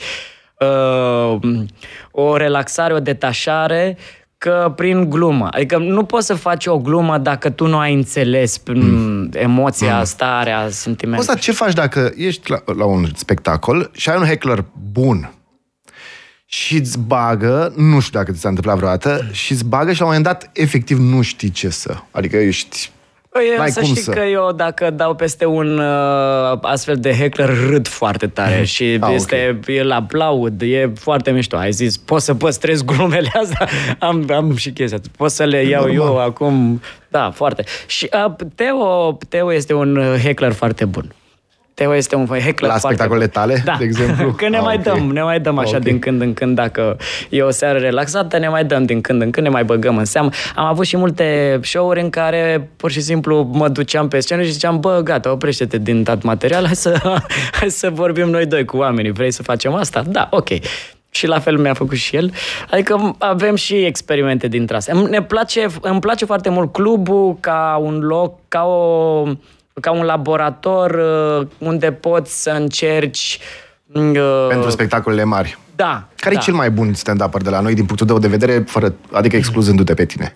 uh, 0.59 1.39
o 2.11 2.37
relaxare, 2.37 2.93
o 2.93 2.99
detașare, 2.99 3.97
că 4.37 4.73
prin 4.75 5.09
glumă. 5.09 5.47
Adică 5.51 5.77
nu 5.77 6.03
poți 6.03 6.25
să 6.25 6.33
faci 6.33 6.65
o 6.65 6.77
glumă 6.77 7.17
dacă 7.17 7.49
tu 7.49 7.67
nu 7.67 7.77
ai 7.77 7.93
înțeles 7.93 8.61
mm. 8.73 9.29
emoția, 9.33 10.03
starea, 10.03 10.67
sentimentul. 10.69 11.29
Asta 11.29 11.41
ce 11.41 11.51
faci 11.51 11.73
dacă 11.73 12.11
ești 12.15 12.51
la, 12.51 12.61
la 12.77 12.85
un 12.85 13.05
spectacol 13.15 13.89
și 13.93 14.09
ai 14.09 14.17
un 14.17 14.25
heckler 14.25 14.65
bun 14.91 15.31
și 16.53 16.75
îți 16.77 16.99
bagă, 16.99 17.73
nu 17.77 17.99
știu 17.99 18.19
dacă 18.19 18.31
ți 18.31 18.39
s-a 18.39 18.47
întâmplat 18.47 18.75
vreodată, 18.77 19.25
și 19.31 19.51
îți 19.51 19.65
bagă 19.65 19.91
și 19.93 19.99
la 19.99 20.05
un 20.05 20.11
moment 20.13 20.23
dat 20.33 20.49
efectiv 20.53 20.97
nu 20.97 21.21
știi 21.21 21.49
ce 21.49 21.69
să. 21.69 21.95
Adică 22.11 22.37
ești 22.37 22.91
Păi, 23.29 23.43
N-ai 23.57 23.71
să 23.71 23.79
cum 23.79 23.89
știi 23.89 24.01
să. 24.01 24.11
că 24.11 24.19
eu 24.19 24.51
dacă 24.55 24.89
dau 24.89 25.15
peste 25.15 25.45
un 25.45 25.77
uh, 25.77 26.57
astfel 26.61 26.95
de 26.95 27.13
heckler 27.15 27.49
râd 27.69 27.87
foarte 27.87 28.27
tare 28.27 28.63
și 28.63 28.97
Ah, 28.99 29.07
ok. 29.09 29.15
este, 29.15 29.59
el 29.67 29.91
aplaud, 29.91 30.61
e 30.61 30.91
foarte 30.99 31.31
mișto. 31.31 31.57
Ai 31.57 31.71
zis, 31.71 31.97
poți 31.97 32.25
să 32.25 32.33
păstrez 32.35 32.81
glumele 32.83 33.29
astea? 33.41 33.67
Am, 34.07 34.25
am 34.35 34.55
și 34.55 34.71
chestia. 34.71 34.99
Pot 35.17 35.31
să 35.31 35.43
le 35.43 35.63
iau 35.63 35.91
eu 35.93 36.19
acum? 36.19 36.81
Da, 37.07 37.31
foarte. 37.35 37.63
Și 37.87 38.09
uh, 38.27 38.33
Teo, 38.55 39.17
Teo 39.29 39.53
este 39.53 39.73
un 39.73 39.95
uh, 39.95 40.19
heckler 40.19 40.51
foarte 40.51 40.85
bun. 40.85 41.13
Teo 41.73 41.95
este 41.95 42.15
un 42.15 42.25
heckler 42.25 42.71
La 42.71 42.77
foarte 42.77 42.87
spectacolele 42.87 43.29
bun. 43.33 43.41
tale, 43.43 43.61
da. 43.65 43.75
de 43.77 43.83
exemplu? 43.83 44.31
Că 44.37 44.49
ne 44.49 44.57
Ah, 44.57 44.63
mai 44.63 44.75
ok. 44.75 44.83
dăm, 44.83 45.11
ne 45.11 45.21
mai 45.21 45.39
dăm 45.39 45.57
așa 45.57 45.75
Ok. 45.77 45.83
din 45.83 45.99
când 45.99 46.21
în 46.21 46.33
când, 46.33 46.55
dacă 46.55 46.97
e 47.29 47.41
o 47.41 47.49
seară 47.49 47.77
relaxată, 47.77 48.37
ne 48.37 48.47
mai 48.47 48.65
dăm 48.65 48.83
din 48.85 49.01
când 49.01 49.21
în 49.21 49.31
când, 49.31 49.45
ne 49.45 49.51
mai 49.51 49.63
băgăm 49.63 49.97
în 49.97 50.05
seamă. 50.05 50.29
Am 50.55 50.65
avut 50.65 50.85
și 50.85 50.97
multe 50.97 51.59
show-uri 51.63 52.01
în 52.01 52.09
care 52.09 52.69
pur 52.77 52.91
și 52.91 53.01
simplu 53.01 53.49
mă 53.53 53.67
duceam 53.67 54.07
pe 54.07 54.19
scenă 54.19 54.41
și 54.43 54.51
ziceam, 54.51 54.79
bă, 54.79 55.01
gata, 55.03 55.31
oprește-te 55.31 55.77
din 55.77 56.03
dat 56.03 56.21
material, 56.21 56.65
hai 56.65 56.75
să, 56.75 56.97
hai 57.59 57.69
să 57.69 57.89
vorbim 57.89 58.29
noi 58.29 58.45
doi 58.45 58.65
cu 58.65 58.77
oamenii, 58.77 59.11
vrei 59.11 59.31
să 59.31 59.43
facem 59.43 59.73
asta? 59.73 60.03
Da, 60.07 60.27
ok. 60.31 60.47
Și 61.13 61.27
la 61.27 61.39
fel 61.39 61.57
mi-a 61.57 61.73
făcut 61.73 61.97
și 61.97 62.15
el. 62.15 62.31
Adică 62.71 63.15
avem 63.17 63.55
și 63.55 63.75
experimente 63.75 64.47
dintre 64.47 64.75
astea. 64.75 64.93
Îmi- 64.97 65.09
Ne 65.09 65.21
place, 65.21 65.65
îmi 65.81 65.99
place 65.99 66.25
foarte 66.25 66.49
mult 66.49 66.71
clubul 66.73 67.37
ca 67.39 67.79
un 67.83 67.99
loc, 67.99 68.39
ca 68.47 68.63
o 68.63 69.23
ca 69.79 69.91
un 69.91 70.03
laborator 70.03 70.91
uh, 71.39 71.47
unde 71.57 71.91
poți 71.91 72.41
să 72.41 72.49
încerci 72.49 73.39
uh, 73.93 74.45
Pentru 74.49 74.69
spectacolele 74.69 75.23
mari. 75.23 75.57
da. 75.75 76.07
Care 76.15 76.35
da. 76.35 76.41
e 76.41 76.43
cel 76.43 76.53
mai 76.53 76.71
bun 76.71 76.93
stand-up 76.93 77.43
de 77.43 77.49
la 77.49 77.59
noi 77.59 77.73
din 77.73 77.85
punctul 77.85 78.07
tău 78.07 78.19
de 78.19 78.27
vedere, 78.27 78.63
fără, 78.67 78.93
adică 79.11 79.35
excluzându-te 79.35 79.93
pe 79.93 80.05
tine? 80.05 80.35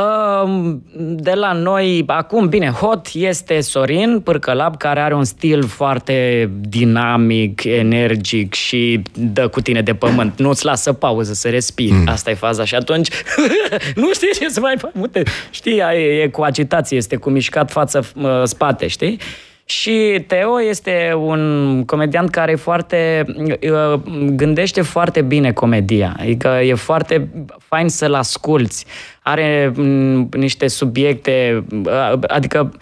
Um, 0.00 0.82
De 0.96 1.32
la 1.32 1.52
noi, 1.52 2.04
acum, 2.06 2.48
bine, 2.48 2.68
hot 2.68 3.08
este 3.12 3.60
Sorin 3.60 4.20
Pârcălap, 4.20 4.76
care 4.76 5.00
are 5.00 5.14
un 5.14 5.24
stil 5.24 5.66
foarte 5.66 6.50
dinamic, 6.60 7.64
energic 7.64 8.54
și 8.54 9.02
dă 9.14 9.48
cu 9.48 9.60
tine 9.60 9.82
de 9.82 9.94
pământ. 9.94 10.38
Nu-ți 10.38 10.64
lasă 10.64 10.92
pauză 10.92 11.32
să 11.32 11.48
respiri. 11.48 11.92
Mm. 11.92 12.08
Asta 12.08 12.30
e 12.30 12.34
faza. 12.34 12.64
Și 12.64 12.74
atunci 12.74 13.08
nu 13.94 14.12
știi 14.12 14.28
ce 14.40 14.48
să 14.48 14.60
mai 14.60 14.74
faci. 14.78 14.92
Uite, 15.00 15.22
Știi, 15.50 15.78
e, 15.78 16.22
e 16.22 16.28
cu 16.28 16.42
agitație, 16.42 16.96
este 16.96 17.16
cu 17.16 17.30
mișcat 17.30 17.70
față-spate, 17.70 18.86
știi? 18.86 19.18
Și 19.64 20.24
Teo 20.26 20.62
este 20.62 21.12
un 21.16 21.82
comediant 21.86 22.30
care 22.30 22.52
e 22.52 22.56
foarte 22.56 23.24
uh, 23.48 24.00
gândește 24.30 24.82
foarte 24.82 25.22
bine 25.22 25.52
comedia. 25.52 26.16
Adică 26.18 26.48
e 26.48 26.74
foarte 26.74 27.28
fain 27.58 27.88
să-l 27.88 28.14
asculți. 28.14 28.86
Are 29.22 29.72
m, 29.76 30.28
niște 30.30 30.66
subiecte, 30.66 31.64
uh, 31.84 32.12
adică 32.26 32.72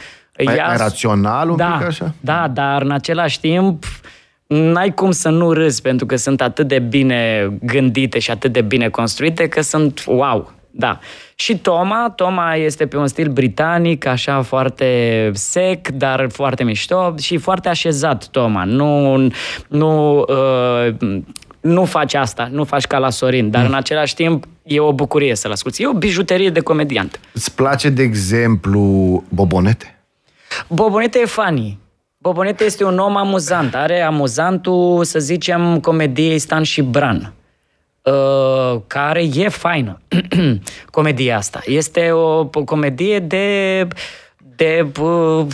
Mai, 0.44 0.56
ia- 0.56 0.66
mai 0.66 0.76
rațional 0.76 1.50
un 1.50 1.56
da, 1.56 1.74
pic 1.78 1.86
așa? 1.86 2.14
Da, 2.20 2.48
dar 2.48 2.82
în 2.82 2.90
același 2.90 3.40
timp 3.40 3.84
n-ai 4.46 4.94
cum 4.94 5.10
să 5.10 5.28
nu 5.28 5.52
râzi 5.52 5.82
pentru 5.82 6.06
că 6.06 6.16
sunt 6.16 6.40
atât 6.40 6.68
de 6.68 6.78
bine 6.78 7.50
gândite 7.62 8.18
și 8.18 8.30
atât 8.30 8.52
de 8.52 8.60
bine 8.60 8.88
construite 8.88 9.48
că 9.48 9.60
sunt 9.60 10.04
wow. 10.06 10.52
Da. 10.74 10.98
Și 11.34 11.58
Toma, 11.58 12.12
Toma 12.16 12.54
este 12.54 12.86
pe 12.86 12.96
un 12.96 13.06
stil 13.06 13.28
britanic, 13.28 14.06
așa 14.06 14.42
foarte 14.42 15.30
sec, 15.34 15.88
dar 15.88 16.26
foarte 16.30 16.64
mișto 16.64 17.14
și 17.18 17.36
foarte 17.36 17.68
așezat 17.68 18.26
Toma. 18.26 18.64
Nu, 18.64 19.16
nu, 19.68 20.18
uh, 20.18 20.94
nu 21.60 21.84
faci 21.84 22.14
asta, 22.14 22.48
nu 22.52 22.64
faci 22.64 22.86
ca 22.86 22.98
la 22.98 23.10
Sorin, 23.10 23.50
dar 23.50 23.64
în 23.64 23.74
același 23.74 24.14
timp 24.14 24.44
e 24.62 24.80
o 24.80 24.92
bucurie 24.92 25.34
să-l 25.34 25.50
asculti. 25.50 25.82
E 25.82 25.86
o 25.86 25.92
bijuterie 25.92 26.50
de 26.50 26.60
comediant. 26.60 27.20
Îți 27.32 27.54
place, 27.54 27.88
de 27.88 28.02
exemplu, 28.02 28.80
Bobonete? 29.28 29.98
Bobonete 30.68 31.18
e 31.18 31.24
funny. 31.24 31.78
Bobonete 32.18 32.64
este 32.64 32.84
un 32.84 32.98
om 32.98 33.16
amuzant. 33.16 33.74
Are 33.74 34.00
amuzantul, 34.00 35.04
să 35.04 35.18
zicem, 35.18 35.80
comediei 35.80 36.38
Stan 36.38 36.62
și 36.62 36.82
Bran. 36.82 37.32
Uh, 38.02 38.80
care 38.86 39.22
e 39.34 39.48
faină. 39.48 40.00
Comedia 40.90 41.36
asta. 41.36 41.60
Este 41.64 42.10
o, 42.10 42.38
o 42.52 42.64
comedie 42.64 43.18
de... 43.18 43.86
de 44.56 44.86
uh, 45.00 45.46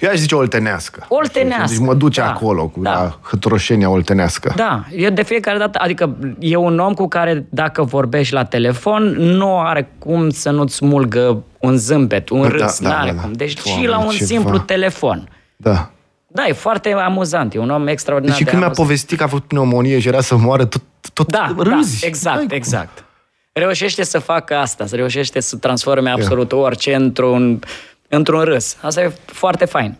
Eu 0.00 0.10
aș 0.10 0.16
zice 0.16 0.34
oltenească. 0.34 1.06
Oltenească, 1.08 1.66
Deci 1.68 1.78
mă 1.86 1.94
duce 1.94 2.20
da, 2.20 2.28
acolo 2.30 2.66
cu 2.68 2.80
da. 2.80 2.90
da. 2.92 3.18
hătoroșenia 3.22 3.90
oltenească. 3.90 4.52
Da, 4.56 4.84
e 4.90 5.08
de 5.10 5.22
fiecare 5.22 5.58
dată, 5.58 5.78
adică 5.82 6.16
e 6.38 6.56
un 6.56 6.78
om 6.78 6.94
cu 6.94 7.08
care 7.08 7.46
dacă 7.48 7.82
vorbești 7.82 8.32
la 8.34 8.44
telefon, 8.44 9.02
nu 9.16 9.58
are 9.60 9.90
cum 9.98 10.30
să 10.30 10.50
nu-ți 10.50 10.74
smulgă 10.74 11.42
un 11.60 11.76
zâmbet, 11.76 12.28
un 12.28 12.42
Da, 12.42 12.48
râs, 12.48 12.80
da, 12.80 12.88
n-are 12.88 13.10
da, 13.10 13.14
da. 13.16 13.20
cum. 13.22 13.32
Deci 13.32 13.62
Doamne, 13.62 13.82
și 13.82 13.88
la 13.88 13.98
un 13.98 14.08
ceva. 14.10 14.24
simplu 14.24 14.58
telefon. 14.58 15.28
da. 15.56 15.90
Da, 16.30 16.46
e 16.46 16.52
foarte 16.52 16.92
amuzant, 16.92 17.54
e 17.54 17.58
un 17.58 17.70
om 17.70 17.86
extraordinar 17.86 18.36
Deci 18.36 18.44
de 18.44 18.50
când 18.50 18.62
mi-a 18.62 18.68
amuzant. 18.68 18.88
povestit 18.88 19.18
că 19.18 19.24
a 19.24 19.26
făcut 19.26 19.44
pneumonie 19.44 19.98
și 20.00 20.08
era 20.08 20.20
să 20.20 20.36
moară, 20.36 20.64
tot, 20.64 20.82
tot 21.12 21.30
Da, 21.30 21.54
râzi. 21.56 22.00
da, 22.00 22.06
exact, 22.06 22.36
N-ai 22.36 22.46
cum. 22.46 22.56
exact. 22.56 23.04
Reușește 23.52 24.04
să 24.04 24.18
facă 24.18 24.56
asta, 24.56 24.86
să 24.86 24.96
reușește 24.96 25.40
să 25.40 25.56
transforme 25.56 26.10
absolut 26.10 26.52
orice 26.52 26.94
într-un, 26.94 27.60
într-un 28.08 28.40
râs. 28.40 28.76
Asta 28.80 29.02
e 29.02 29.12
foarte 29.26 29.64
fain. 29.64 29.96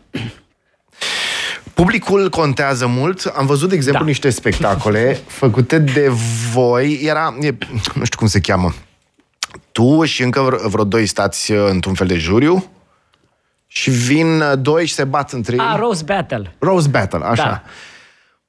Publicul 1.75 2.29
contează 2.29 2.87
mult. 2.87 3.33
Am 3.37 3.47
văzut, 3.47 3.69
de 3.69 3.75
exemplu, 3.75 4.01
Da. 4.03 4.07
niște 4.09 4.31
spectacole 4.31 5.21
făcute 5.27 5.79
de 5.79 6.09
voi. 6.53 7.01
Era, 7.03 7.35
e, 7.41 7.55
nu 7.95 8.05
știu 8.05 8.19
cum 8.19 8.27
se 8.27 8.41
cheamă, 8.41 8.75
tu 9.73 10.05
și 10.05 10.23
încă 10.23 10.41
vreo, 10.41 10.69
vreo 10.69 10.85
doi 10.85 11.07
stați 11.07 11.53
uh, 11.53 11.67
într-un 11.71 11.95
fel 11.95 12.07
de 12.07 12.17
juriu 12.17 12.71
și 13.79 13.91
vin 13.91 14.41
uh, 14.41 14.53
doi 14.59 14.87
și 14.87 14.95
se 14.95 15.05
bat 15.05 15.33
între 15.33 15.53
ei. 15.55 15.61
A, 15.69 15.77
Rose 15.77 16.03
Battle. 16.05 16.55
Rose 16.59 16.89
Battle, 16.89 17.21
așa. 17.25 17.45
Da. 17.45 17.63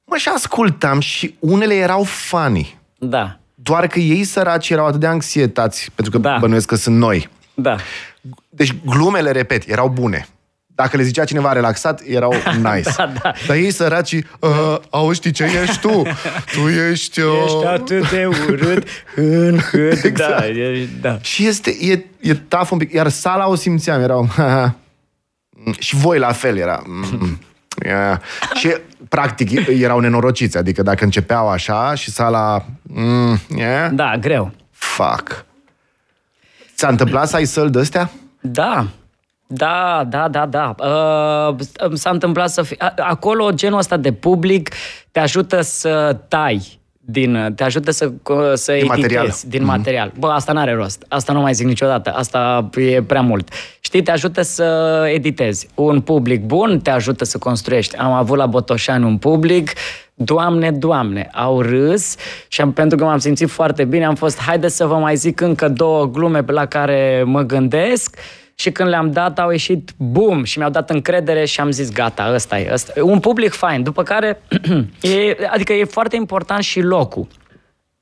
Mă, 0.04 0.16
și 0.16 0.28
ascultam 0.34 1.00
și 1.00 1.34
unele 1.38 1.74
erau 1.74 2.02
funny. 2.02 2.78
Da, 2.98 3.34
Doar 3.54 3.86
că 3.86 3.98
ei 3.98 4.24
săraci 4.24 4.70
erau 4.70 4.86
atât 4.86 5.00
de 5.00 5.06
anxietați, 5.06 5.90
pentru 5.94 6.12
că 6.12 6.18
Da. 6.18 6.36
bănuiesc 6.40 6.66
că 6.66 6.74
sunt 6.74 6.96
noi. 6.96 7.28
da. 7.54 7.76
Deci 8.48 8.74
glumele, 8.84 9.30
repet, 9.30 9.68
erau 9.68 9.88
bune. 9.88 10.26
Dacă 10.66 10.96
le 10.96 11.02
zicea 11.02 11.24
cineva 11.24 11.52
relaxat, 11.52 12.00
erau 12.06 12.32
nice. 12.72 12.90
Da, 12.96 13.12
da. 13.22 13.32
Dar 13.46 13.56
ei 13.56 13.70
săraci, 13.70 14.12
uh, 14.12 14.76
auzi, 14.90 15.16
știi 15.18 15.30
ce 15.30 15.44
ești 15.62 15.78
tu? 15.80 16.02
Tu 16.54 16.68
ești... 16.90 17.20
Uh... 17.20 17.42
Ești 17.44 17.64
atât 17.66 18.10
de 18.10 18.26
urât, 18.26 18.86
în 19.16 19.58
cât, 19.70 20.04
Exact. 20.04 20.38
da, 20.38 20.46
e, 20.46 20.88
da. 21.00 21.18
Și 21.20 21.46
este, 21.46 21.76
e, 21.80 22.04
e 22.20 22.34
taf 22.34 22.70
un 22.70 22.78
pic. 22.78 22.92
Iar 22.92 23.08
sala 23.08 23.48
o 23.48 23.54
simțeam, 23.54 24.00
erau... 24.00 24.28
și 25.78 25.96
voi 25.96 26.18
la 26.18 26.32
fel 26.32 26.56
era... 26.56 26.82
Mm, 26.86 27.38
yeah. 27.86 28.20
Și 28.54 28.76
practic 29.08 29.66
erau 29.68 29.98
nenorociți, 29.98 30.56
adică 30.56 30.82
dacă 30.82 31.04
începeau 31.04 31.48
așa 31.48 31.94
și 31.94 32.10
sala... 32.10 32.64
Mm, 32.82 33.38
yeah, 33.56 33.90
Da, 33.92 34.16
greu. 34.20 34.50
fuck. 34.70 35.44
Ți-a 36.76 36.88
întâmplat 36.88 37.28
să 37.28 37.36
ai 37.36 37.44
săl 37.44 37.70
de-astea? 37.70 38.10
Da, 38.40 38.86
da, 39.46 40.04
da, 40.08 40.28
da, 40.28 40.46
da. 40.46 40.74
Uh, 40.78 41.56
s-a 41.94 42.10
întâmplat 42.10 42.50
să 42.50 42.62
fie... 42.62 42.76
a- 42.78 42.94
Acolo, 42.96 43.50
genul 43.50 43.78
ăsta 43.78 43.96
de 43.96 44.12
public 44.12 44.74
te 45.10 45.20
ajută 45.20 45.60
să 45.60 46.16
tai 46.28 46.79
din, 47.10 47.52
te 47.56 47.64
ajută 47.64 47.90
să, 47.90 48.10
co- 48.10 48.54
să 48.54 48.72
Din 48.72 48.80
editezi 48.80 49.00
material. 49.00 49.34
din 49.48 49.64
material. 49.64 50.12
Bă, 50.18 50.26
asta 50.28 50.52
n-are 50.52 50.72
rost. 50.74 51.04
Asta 51.08 51.32
nu 51.32 51.40
mai 51.40 51.52
zic 51.52 51.66
niciodată. 51.66 52.10
Asta 52.10 52.70
e 52.76 53.02
prea 53.02 53.20
mult. 53.20 53.48
Știi, 53.80 54.02
te 54.02 54.10
ajută 54.10 54.42
să 54.42 54.64
editezi. 55.12 55.68
Un 55.74 56.00
public 56.00 56.44
bun 56.44 56.80
te 56.80 56.90
ajută 56.90 57.24
să 57.24 57.38
construiești. 57.38 57.96
Am 57.96 58.12
avut 58.12 58.36
la 58.36 58.46
Botoșani 58.46 59.04
un 59.04 59.18
public 59.18 59.70
Doamne, 60.14 60.70
Doamne, 60.70 61.30
au 61.34 61.60
râs 61.60 62.14
și 62.48 62.60
am, 62.60 62.72
pentru 62.72 62.96
că 62.96 63.04
m-am 63.04 63.18
simțit 63.18 63.50
foarte 63.50 63.84
bine, 63.84 64.04
am 64.04 64.14
fost, 64.14 64.40
haide 64.40 64.68
să 64.68 64.86
vă 64.86 64.94
mai 64.94 65.16
zic 65.16 65.40
încă 65.40 65.68
două 65.68 66.06
glume 66.06 66.42
pe 66.42 66.52
la 66.52 66.66
care 66.66 67.22
mă 67.26 67.42
gândesc 67.42 68.16
și 68.60 68.70
când 68.70 68.88
le-am 68.88 69.10
dat 69.10 69.38
au 69.38 69.50
ieșit 69.50 69.90
bum 69.96 70.44
și 70.44 70.58
mi-au 70.58 70.70
dat 70.70 70.90
încredere 70.90 71.44
și 71.44 71.60
am 71.60 71.70
zis 71.70 71.92
gata, 71.92 72.32
ăsta 72.34 72.58
e, 72.58 72.72
ăsta 72.72 72.92
e. 72.96 73.00
Un 73.00 73.20
public 73.20 73.52
fain, 73.52 73.82
după 73.82 74.02
care, 74.02 74.42
e, 75.00 75.36
adică 75.50 75.72
e 75.72 75.84
foarte 75.84 76.16
important 76.16 76.62
și 76.62 76.80
locul. 76.80 77.26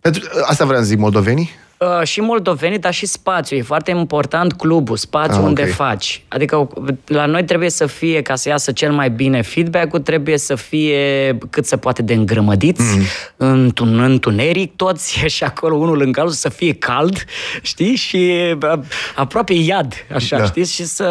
Pentru, 0.01 0.29
asta 0.47 0.65
vreau 0.65 0.81
să 0.81 0.87
zic, 0.87 0.99
moldovenii? 0.99 1.51
Uh, 1.81 2.03
și 2.07 2.21
moldovenii, 2.21 2.79
dar 2.79 2.93
și 2.95 3.07
spațiu. 3.07 3.57
E 3.57 3.63
foarte 3.63 3.91
important 3.91 4.53
clubul, 4.53 4.97
spațiul 4.97 5.41
Ah, 5.41 5.47
unde 5.47 5.63
ok. 5.63 5.69
faci. 5.69 6.23
Adică 6.29 6.69
la 7.07 7.27
noi 7.27 7.45
trebuie 7.45 7.71
să 7.71 7.87
fie, 7.87 8.23
ca 8.23 8.35
să 8.35 8.49
iasă 8.49 8.73
cel 8.73 8.93
mai 8.93 9.11
bine 9.11 9.43
feedback-ul, 9.43 10.01
trebuie 10.01 10.39
să 10.39 10.55
fie 10.55 11.39
cât 11.51 11.67
se 11.67 11.77
poate 11.77 12.03
de 12.03 12.15
îngrămădiți, 12.15 12.83
Mm. 12.83 13.03
într-un 13.37 14.01
întuneric, 14.01 14.77
toți 14.77 15.19
și 15.35 15.45
acolo 15.45 15.77
unul 15.77 16.01
în 16.01 16.13
altul, 16.17 16.31
să 16.35 16.49
fie 16.49 16.73
cald, 16.75 17.25
știi? 17.63 17.95
Și 17.95 18.33
uh, 18.73 18.79
aproape 19.15 19.53
iad, 19.53 19.93
așa, 20.15 20.37
Da. 20.37 20.43
da. 20.43 20.49
știți? 20.49 20.73
Și 20.75 20.85
să 20.85 21.05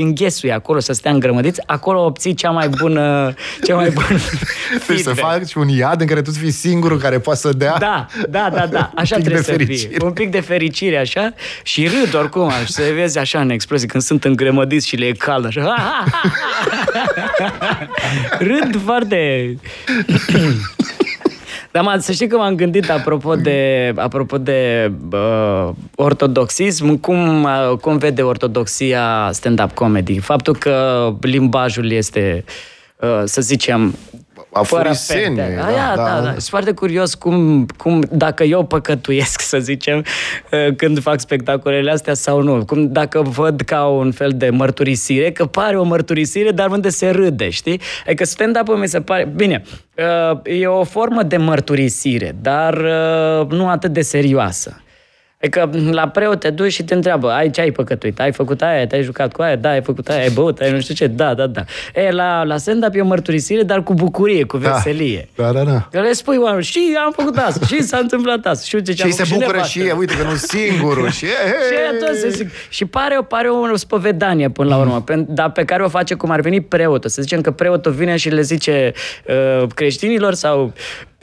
înghesuie 0.00 0.52
acolo, 0.52 0.78
să 0.80 0.92
stea 0.92 1.10
îngrămădiți. 1.12 1.60
Acolo 1.66 2.04
obții 2.04 2.34
cea 2.34 2.50
mai 2.50 2.68
bună, 2.68 3.34
cea 3.64 3.74
mai 3.74 3.90
bună 3.90 4.06
Deci 4.86 4.98
să 4.98 5.10
feedback. 5.10 5.18
faci 5.18 5.54
un 5.54 5.68
iad 5.68 6.00
în 6.00 6.06
care 6.06 6.22
tu 6.22 6.30
să 6.30 6.38
fii 6.38 6.50
singurul 6.50 6.98
care 6.98 7.18
poate 7.18 7.40
să 7.40 7.52
dea 7.52 7.76
Da, 7.78 8.06
da, 8.28 8.50
da, 8.54 8.66
da. 8.66 8.90
Așa 9.02 9.16
un 9.16 9.22
pic 9.22 9.32
trebuie 9.32 9.66
de 9.66 9.76
să 9.76 9.93
fericire. 9.94 10.06
un 10.06 10.12
pic 10.12 10.30
de 10.30 10.40
fericire 10.40 10.96
așa 10.96 11.34
și 11.62 11.88
râd 11.88 12.14
oricum 12.14 12.50
și 12.64 12.72
se 12.72 12.92
vezi 12.92 13.18
așa 13.18 13.40
în 13.40 13.50
explozie 13.50 13.86
când 13.86 14.02
sunt 14.02 14.24
îngrămădiți 14.24 14.86
și 14.86 14.96
le 14.96 15.06
e 15.06 15.12
cald 15.12 15.46
așa. 15.46 15.64
râd 18.50 18.80
foarte... 18.84 19.48
Dar 21.74 21.82
mă, 21.82 21.96
să 22.00 22.12
știi 22.12 22.26
că 22.26 22.36
m-am 22.36 22.54
gândit 22.54 22.90
apropo 22.90 23.34
de, 23.34 23.92
apropo 23.96 24.38
de 24.38 24.92
uh, 25.12 25.68
ortodoxism, 25.94 27.00
cum, 27.00 27.42
uh, 27.42 27.76
cum 27.80 27.98
vede 27.98 28.22
ortodoxia 28.22 29.30
stand-up 29.32 29.72
comedy? 29.72 30.18
Faptul 30.18 30.56
că 30.56 31.08
limbajul 31.20 31.90
este, 31.90 32.44
uh, 32.96 33.22
să 33.24 33.40
zicem, 33.40 33.94
fără 34.62 34.88
Afurisenie, 34.88 35.42
pente. 35.42 35.54
da, 35.58 35.66
Aia, 35.66 35.92
da, 35.96 36.02
da, 36.02 36.14
da. 36.14 36.20
da. 36.20 36.30
Sunt 36.30 36.42
foarte 36.42 36.72
curios 36.72 37.14
cum, 37.14 37.66
cum, 37.76 38.02
dacă 38.10 38.42
eu 38.42 38.64
păcătuiesc, 38.64 39.40
să 39.52 39.58
zicem, 39.58 40.04
uh, 40.52 40.74
când 40.76 41.00
fac 41.00 41.20
spectacolele 41.20 41.90
astea 41.90 42.14
sau 42.14 42.42
nu. 42.42 42.64
Cum 42.64 42.92
dacă 42.92 43.22
văd 43.22 43.60
ca 43.60 43.86
un 43.86 44.12
fel 44.12 44.32
de 44.34 44.50
mărturisire, 44.50 45.30
că 45.32 45.46
pare 45.46 45.78
o 45.78 45.82
mărturisire, 45.82 46.50
dar 46.50 46.70
unde 46.70 46.88
se 46.88 47.10
râde, 47.10 47.50
știi? 47.50 47.80
Adică 48.06 48.24
stand-up-ul 48.24 48.76
mi 48.76 48.88
se 48.88 49.00
pare... 49.00 49.32
Bine, 49.36 49.62
uh, 50.32 50.38
e 50.42 50.66
o 50.66 50.84
formă 50.84 51.22
de 51.22 51.36
mărturisire, 51.36 52.36
dar 52.40 52.74
uh, 52.74 53.46
nu 53.48 53.68
atât 53.68 53.92
de 53.92 54.02
serioasă. 54.02 54.83
Adică 55.44 55.70
la 55.90 56.08
preot 56.08 56.40
te 56.40 56.50
duci 56.50 56.72
și 56.72 56.82
te 56.84 56.94
întreabă, 56.94 57.30
ai 57.30 57.50
ce 57.50 57.60
ai 57.60 57.70
păcătuit? 57.70 58.20
Ai 58.20 58.32
făcut 58.32 58.62
aia? 58.62 58.86
Te-ai 58.86 59.02
jucat 59.02 59.32
cu 59.32 59.42
aia? 59.42 59.56
Da, 59.56 59.68
ai 59.70 59.82
făcut 59.82 60.08
aia? 60.08 60.20
Ai 60.20 60.30
băut? 60.30 60.60
Ai 60.60 60.70
nu 60.72 60.80
știu 60.80 60.94
ce? 60.94 61.06
Da, 61.06 61.34
da, 61.34 61.46
da. 61.46 61.64
E, 61.94 62.10
la, 62.10 62.42
la 62.42 62.56
stand-up 62.56 62.94
e 62.94 63.00
o 63.00 63.04
mărturisire, 63.04 63.62
dar 63.62 63.82
cu 63.82 63.94
bucurie, 63.94 64.44
cu 64.44 64.56
veselie. 64.56 65.28
Da, 65.36 65.52
da, 65.52 65.62
da. 65.62 65.88
Că 65.90 66.00
le 66.00 66.12
spui 66.12 66.36
oamenilor, 66.36 66.62
și 66.62 66.96
am 67.04 67.12
făcut 67.16 67.36
asta, 67.36 67.66
și 67.66 67.82
s-a 67.82 67.98
întâmplat 67.98 68.46
asta, 68.46 68.64
și 68.66 68.74
uite 68.74 68.90
ce 68.92 68.96
Și 68.96 69.02
am 69.02 69.10
se 69.10 69.22
făcut 69.22 69.32
bucură 69.38 69.52
nevastă. 69.56 69.78
și 69.78 69.86
e, 69.86 69.92
uite 69.92 70.14
că 70.16 70.22
nu 70.22 70.34
singurul. 70.34 71.10
Și, 71.10 71.24
e, 71.24 71.28
Și 71.68 71.74
aia 71.78 72.06
tot 72.06 72.16
se 72.16 72.28
zic. 72.28 72.50
Și 72.68 72.84
pare, 72.84 73.18
pare 73.28 73.48
o 73.48 73.76
spovedanie 73.76 74.48
până 74.50 74.68
la 74.68 74.76
urmă, 74.76 75.04
mm. 75.08 75.26
dar 75.28 75.50
pe 75.50 75.64
care 75.64 75.82
o 75.84 75.88
face 75.88 76.14
cum 76.14 76.30
ar 76.30 76.40
veni 76.40 76.60
preotul. 76.60 77.10
Să 77.10 77.22
zicem 77.22 77.40
că 77.40 77.50
preotul 77.50 77.92
vine 77.92 78.16
și 78.16 78.28
le 78.28 78.40
zice 78.40 78.92
uh, 79.28 79.66
creștinilor 79.74 80.34
sau 80.34 80.72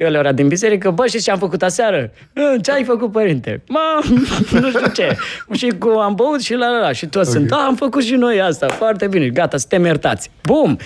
ălora 0.06 0.32
din 0.32 0.48
biserică, 0.48 0.90
bă, 0.90 1.06
știți 1.08 1.24
ce 1.24 1.32
am 1.32 1.38
făcut 1.38 1.62
aseară? 1.64 2.12
"Uh, 2.36 2.44
Ce 2.62 2.72
ai 2.72 2.84
făcut, 2.84 3.12
părinte? 3.12 3.62
Mă, 3.68 3.80
nu 4.62 4.70
știu 4.70 4.88
ce. 4.94 5.18
Și 5.52 5.74
cu 5.80 5.90
am 5.90 6.16
băut 6.16 6.42
și 6.42 6.54
la 6.54 6.68
la 6.68 6.80
la. 6.80 6.92
Și 6.92 7.06
toți 7.06 7.30
okay. 7.30 7.42
sunt, 7.42 7.52
da, 7.52 7.66
am 7.66 7.76
făcut 7.76 8.04
și 8.04 8.14
noi 8.14 8.42
asta, 8.42 8.68
foarte 8.68 9.08
bine, 9.08 9.28
gata, 9.28 9.58
suntem 9.58 9.86
iertați. 9.86 10.32
Bum! 10.44 10.78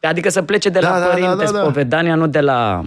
Adică 0.00 0.28
să 0.28 0.42
plece 0.42 0.68
de 0.68 0.78
Da, 0.78 0.88
la 0.88 0.98
da, 0.98 1.04
da, 1.04 1.10
părinte, 1.10 1.44
da, 1.44 1.50
da. 1.50 1.58
spovedania, 1.58 2.14
nu 2.14 2.26
de 2.26 2.40
la... 2.40 2.82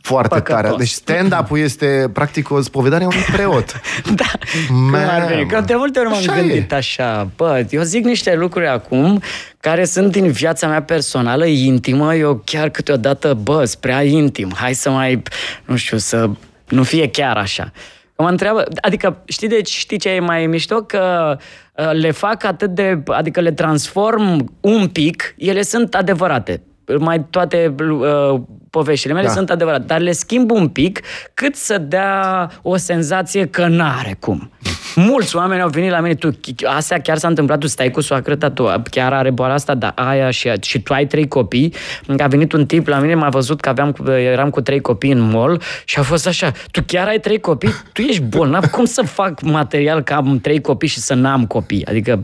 Foarte 0.00 0.34
Păcătos. 0.34 0.60
tare. 0.60 0.74
Deci 0.78 0.88
stand-up-ul 0.88 1.58
este 1.58 2.10
practic 2.12 2.50
o 2.50 2.60
spovedanie 2.60 3.06
a 3.06 3.08
unui 3.08 3.24
preot. 3.32 3.80
Da, 4.14 4.24
cum 4.68 4.94
ar 4.94 5.26
veni. 5.26 5.40
Mamă. 5.40 5.52
Că 5.52 5.60
de 5.66 5.74
multe 5.74 5.98
ori 5.98 6.08
m-am 6.08 6.18
Așa 6.18 6.34
gândit 6.34 6.72
e. 6.72 6.74
așa, 6.74 7.30
bă, 7.36 7.66
eu 7.70 7.82
zic 7.82 8.04
niște 8.04 8.34
lucruri 8.34 8.66
acum 8.66 9.22
care 9.60 9.84
sunt 9.84 10.12
din 10.12 10.30
viața 10.30 10.66
mea 10.66 10.82
personală, 10.82 11.46
intimă, 11.46 12.14
eu 12.14 12.42
chiar 12.44 12.68
câteodată, 12.68 13.34
bă, 13.42 13.64
sunt 13.64 13.80
prea 13.80 14.02
intim, 14.02 14.52
hai 14.56 14.74
să 14.74 14.90
mai, 14.90 15.22
nu 15.64 15.76
știu, 15.76 15.96
să 15.96 16.30
nu 16.68 16.82
fie 16.82 17.08
chiar 17.08 17.36
așa. 17.36 17.72
Mă 18.16 18.28
întreabă, 18.28 18.64
adică 18.80 19.22
știi, 19.24 19.48
deci, 19.48 19.70
știi 19.70 19.98
ce 19.98 20.08
e 20.08 20.20
mai 20.20 20.46
mișto? 20.46 20.82
Că 20.82 21.36
uh, 21.72 21.90
le 21.92 22.10
fac 22.10 22.44
atât 22.44 22.70
de, 22.70 23.02
adică 23.06 23.40
le 23.40 23.52
transform 23.52 24.54
un 24.60 24.88
pic, 24.88 25.34
ele 25.36 25.62
sunt 25.62 25.94
adevărate. 25.94 26.62
Mai 26.98 27.24
toate 27.30 27.74
uh, 27.80 28.40
poveștile 28.70 29.12
mele 29.12 29.26
Da. 29.26 29.32
sunt 29.32 29.50
adevărate, 29.50 29.84
dar 29.86 30.00
le 30.00 30.12
schimb 30.12 30.50
un 30.50 30.68
pic 30.68 31.00
cât 31.34 31.56
să 31.56 31.78
dea 31.78 32.50
o 32.62 32.76
senzație 32.76 33.46
că 33.46 33.66
n-are 33.66 34.16
cum. 34.20 34.50
Mulți 34.98 35.36
oameni 35.36 35.60
au 35.62 35.68
venit 35.68 35.90
la 35.90 36.00
mine, 36.00 36.14
tu, 36.14 36.30
astea 36.64 37.00
chiar 37.00 37.16
s-a 37.16 37.28
întâmplat, 37.28 37.58
tu 37.58 37.66
stai 37.66 37.90
cu 37.90 38.00
soacră 38.00 38.36
ta, 38.36 38.50
tu 38.50 38.72
chiar 38.90 39.12
are 39.12 39.30
boala 39.30 39.54
asta, 39.54 39.74
dar 39.74 39.92
aia 39.96 40.30
și, 40.30 40.48
aia. 40.48 40.56
și 40.60 40.80
tu 40.80 40.92
ai 40.92 41.06
trei 41.06 41.28
copii. 41.28 41.74
A 42.18 42.26
venit 42.26 42.52
un 42.52 42.66
tip 42.66 42.86
la 42.86 42.98
mine, 42.98 43.14
m-a 43.14 43.28
văzut 43.28 43.60
că 43.60 43.68
aveam, 43.68 43.92
cu- 43.92 44.10
eram 44.10 44.50
cu 44.50 44.60
trei 44.60 44.80
copii 44.80 45.12
în 45.12 45.20
mall 45.20 45.60
și 45.84 45.98
a 45.98 46.02
fost 46.02 46.26
așa, 46.26 46.52
tu 46.70 46.82
chiar 46.86 47.06
ai 47.06 47.18
trei 47.20 47.40
copii? 47.40 47.70
Tu 47.92 48.00
ești 48.02 48.22
bolnav, 48.22 48.64
cum 48.64 48.84
să 48.84 49.02
fac 49.02 49.40
material 49.42 50.02
că 50.02 50.12
am 50.14 50.38
trei 50.40 50.60
copii 50.60 50.88
și 50.88 50.98
să 50.98 51.14
n-am 51.14 51.46
copii? 51.46 51.86
Adică 51.86 52.20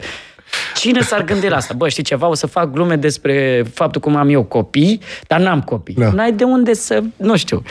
Cine 0.74 1.00
s-ar 1.00 1.24
gândi 1.24 1.48
la 1.48 1.56
asta? 1.56 1.74
Bă, 1.76 1.88
știi 1.88 2.02
ceva, 2.02 2.26
o 2.28 2.34
să 2.34 2.46
fac 2.46 2.70
glume 2.70 2.96
despre 2.96 3.64
faptul 3.74 4.00
cum 4.00 4.16
am 4.16 4.28
eu 4.28 4.42
copii, 4.42 5.00
dar 5.26 5.40
n-am 5.40 5.60
copii. 5.62 5.94
Da. 5.94 6.10
N-ai 6.10 6.32
de 6.32 6.44
unde 6.44 6.74
să, 6.74 7.02
nu 7.16 7.36
știu. 7.36 7.62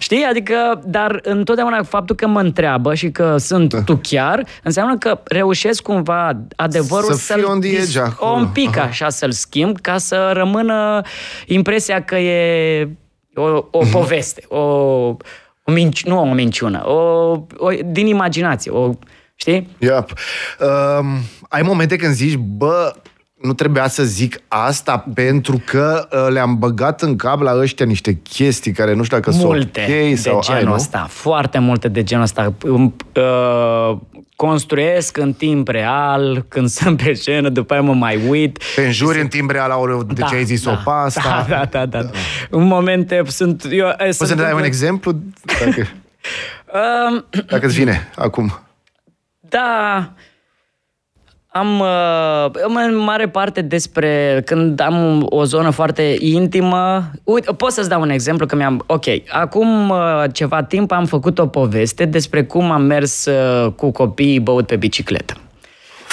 Știi? 0.00 0.24
Adică, 0.30 0.80
dar 0.84 1.20
întotdeauna 1.22 1.82
faptul 1.82 2.16
că 2.16 2.26
mă 2.26 2.40
întreabă 2.40 2.94
și 2.94 3.10
că 3.10 3.36
sunt 3.36 3.72
da. 3.74 3.82
tu 3.82 3.98
chiar, 4.02 4.44
înseamnă 4.62 4.98
că 4.98 5.20
reușesc 5.24 5.82
cumva 5.82 6.36
adevărul 6.56 7.12
Să 7.12 7.32
fii 7.34 7.42
on 7.42 7.60
the 7.60 7.68
edge 7.70 7.80
dis- 7.84 7.96
acolo. 7.96 8.32
un 8.32 8.46
pic 8.48 8.76
așa 8.76 9.08
să-l 9.08 9.30
schimb 9.32 9.80
ca 9.80 9.98
să 9.98 10.30
rămână 10.34 11.02
impresia 11.46 12.02
că 12.02 12.16
e 12.16 12.88
o, 13.34 13.42
o 13.70 13.80
Mhm. 13.82 13.90
poveste, 13.90 14.42
o, 14.48 14.56
o 15.64 15.72
minci, 15.72 16.04
nu 16.04 16.18
o 16.20 16.32
minciună, 16.34 16.88
o, 16.88 16.94
o, 17.56 17.70
din 17.84 18.06
imaginație, 18.06 18.70
o, 18.70 18.90
știi? 19.34 19.68
Yep. 19.78 20.10
Um, 21.00 21.06
ai 21.48 21.62
momente 21.62 21.96
când 21.96 22.12
zici, 22.14 22.36
bă, 22.36 22.92
nu 23.40 23.52
trebuia 23.52 23.88
să 23.88 24.04
zic 24.04 24.40
asta 24.48 25.04
pentru 25.14 25.62
că 25.64 26.08
uh, 26.12 26.26
le-am 26.32 26.58
băgat 26.58 27.02
în 27.02 27.16
cap 27.16 27.40
la 27.40 27.56
ăștia 27.56 27.86
niște 27.86 28.20
chestii 28.22 28.72
care 28.72 28.94
nu 28.94 29.02
știu 29.02 29.16
dacă 29.16 29.30
multe 29.30 29.80
sunt 29.80 29.88
ok 29.88 30.08
de 30.08 30.14
sau 30.14 30.40
genul 30.42 30.60
ai, 30.60 30.66
nu? 30.66 30.72
ăsta, 30.72 31.06
foarte 31.08 31.58
multe 31.58 31.88
de 31.88 32.02
genul 32.02 32.24
ăsta. 32.24 32.54
Îmi, 32.62 32.94
Uh, 33.14 33.98
construiesc 34.36 35.16
în 35.16 35.32
timp 35.32 35.68
real, 35.68 36.44
când 36.48 36.68
sunt 36.78 37.02
pe 37.02 37.12
scenă, 37.12 37.48
după 37.48 37.72
aia 37.72 37.82
mă 37.82 37.94
mai 37.94 38.20
uit. 38.28 38.58
Te 38.74 38.84
înjuri 38.84 39.20
în 39.20 39.26
timp 39.26 39.50
real, 39.50 39.70
aoleu, 39.70 40.02
de 40.02 40.22
ce 40.28 40.34
ai 40.34 40.44
zis-o 40.44 40.70
pe 40.70 40.90
asta? 41.04 41.46
Da, 41.48 41.64
da, 41.70 41.86
da, 41.86 42.02
da. 42.02 42.10
În 42.50 42.66
momente 42.66 43.22
sunt... 43.26 43.66
Eu, 43.70 43.88
eh, 43.88 43.96
Poți 43.98 44.16
să 44.16 44.34
ne 44.34 44.42
dai 44.42 44.52
un 44.52 44.62
exemplu? 44.62 45.12
Dacă, 45.64 45.88
Um, 46.72 47.24
dacă 47.46 47.66
îți 47.66 47.74
vine 47.74 48.10
acum. 48.16 48.58
Da, 49.40 50.12
am 51.52 51.80
uh, 51.80 52.86
în 52.86 52.96
mare 52.96 53.28
parte 53.28 53.60
despre 53.60 54.42
când 54.44 54.80
am 54.80 55.26
o 55.28 55.44
zonă 55.44 55.70
foarte 55.70 56.16
intimă. 56.18 57.10
Uite, 57.24 57.52
pot 57.52 57.70
să-ți 57.70 57.88
dau 57.88 58.00
un 58.00 58.10
exemplu 58.10 58.46
că 58.46 58.56
mi-am... 58.56 58.84
Ok, 58.86 59.04
acum 59.28 59.88
uh, 59.90 60.24
ceva 60.32 60.62
timp 60.62 60.92
am 60.92 61.04
făcut 61.04 61.38
o 61.38 61.46
poveste 61.46 62.04
despre 62.04 62.44
cum 62.44 62.70
am 62.70 62.82
mers 62.82 63.26
uh, 63.26 63.72
cu 63.76 63.90
copiii 63.90 64.40
băut 64.40 64.66
pe 64.66 64.76
bicicletă. 64.76 65.34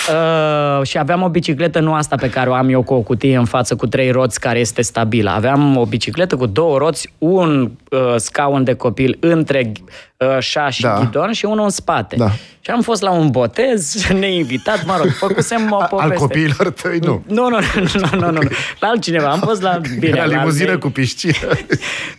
Uh, 0.10 0.86
și 0.86 0.97
aveam 0.97 1.21
o 1.21 1.30
bicicletă, 1.30 1.80
nu 1.80 1.93
asta 1.93 2.15
pe 2.15 2.30
care 2.30 2.50
o 2.50 2.54
am 2.54 2.69
eu 2.69 2.84
cu 2.84 2.93
o 2.93 3.00
cutie 3.00 3.38
în 3.38 3.45
față 3.45 3.76
cu 3.76 3.88
trei 3.88 4.12
roți 4.12 4.39
care 4.39 4.60
este 4.60 4.82
stabilă. 4.82 5.30
Aveam 5.30 5.78
o 5.78 5.86
bicicletă 5.86 6.36
cu 6.36 6.45
două 6.45 6.78
roți, 6.78 7.13
un 7.17 7.71
uh, 7.91 8.00
scaun 8.15 8.63
de 8.63 8.73
copil 8.73 9.17
între 9.19 9.71
uh, 10.18 10.38
șa 10.40 10.70
și 10.70 10.82
Da. 10.82 11.00
ghidon 11.00 11.32
și 11.32 11.46
unul 11.46 11.64
în 11.64 11.70
spate. 11.70 12.16
Da. 12.16 12.30
Și 12.60 12.74
am 12.74 12.82
fost 12.82 13.02
la 13.02 13.12
un 13.12 13.30
botez 13.30 14.04
neinvitat, 14.20 14.86
mă 14.86 14.96
rog, 15.02 15.08
făcusem 15.12 15.72
o 15.72 15.84
poveste. 15.90 16.12
Al 16.14 16.20
copiilor 16.20 16.70
tăi, 16.82 16.98
nu. 17.00 17.24
Nu, 17.28 17.50
nu, 17.50 17.58
nu, 17.76 17.82
nu, 17.94 18.10
nu, 18.20 18.26
nu, 18.26 18.32
nu. 18.32 18.50
La 18.80 18.88
altcineva. 18.88 19.30
Am 19.30 19.40
fost 19.40 19.62
la... 19.62 19.80
Bine, 20.00 20.08
Era 20.18 20.26
la 20.26 20.38
limuzină 20.38 20.70
altei. 20.72 20.80
cu 20.82 20.90
piscină. 20.90 21.34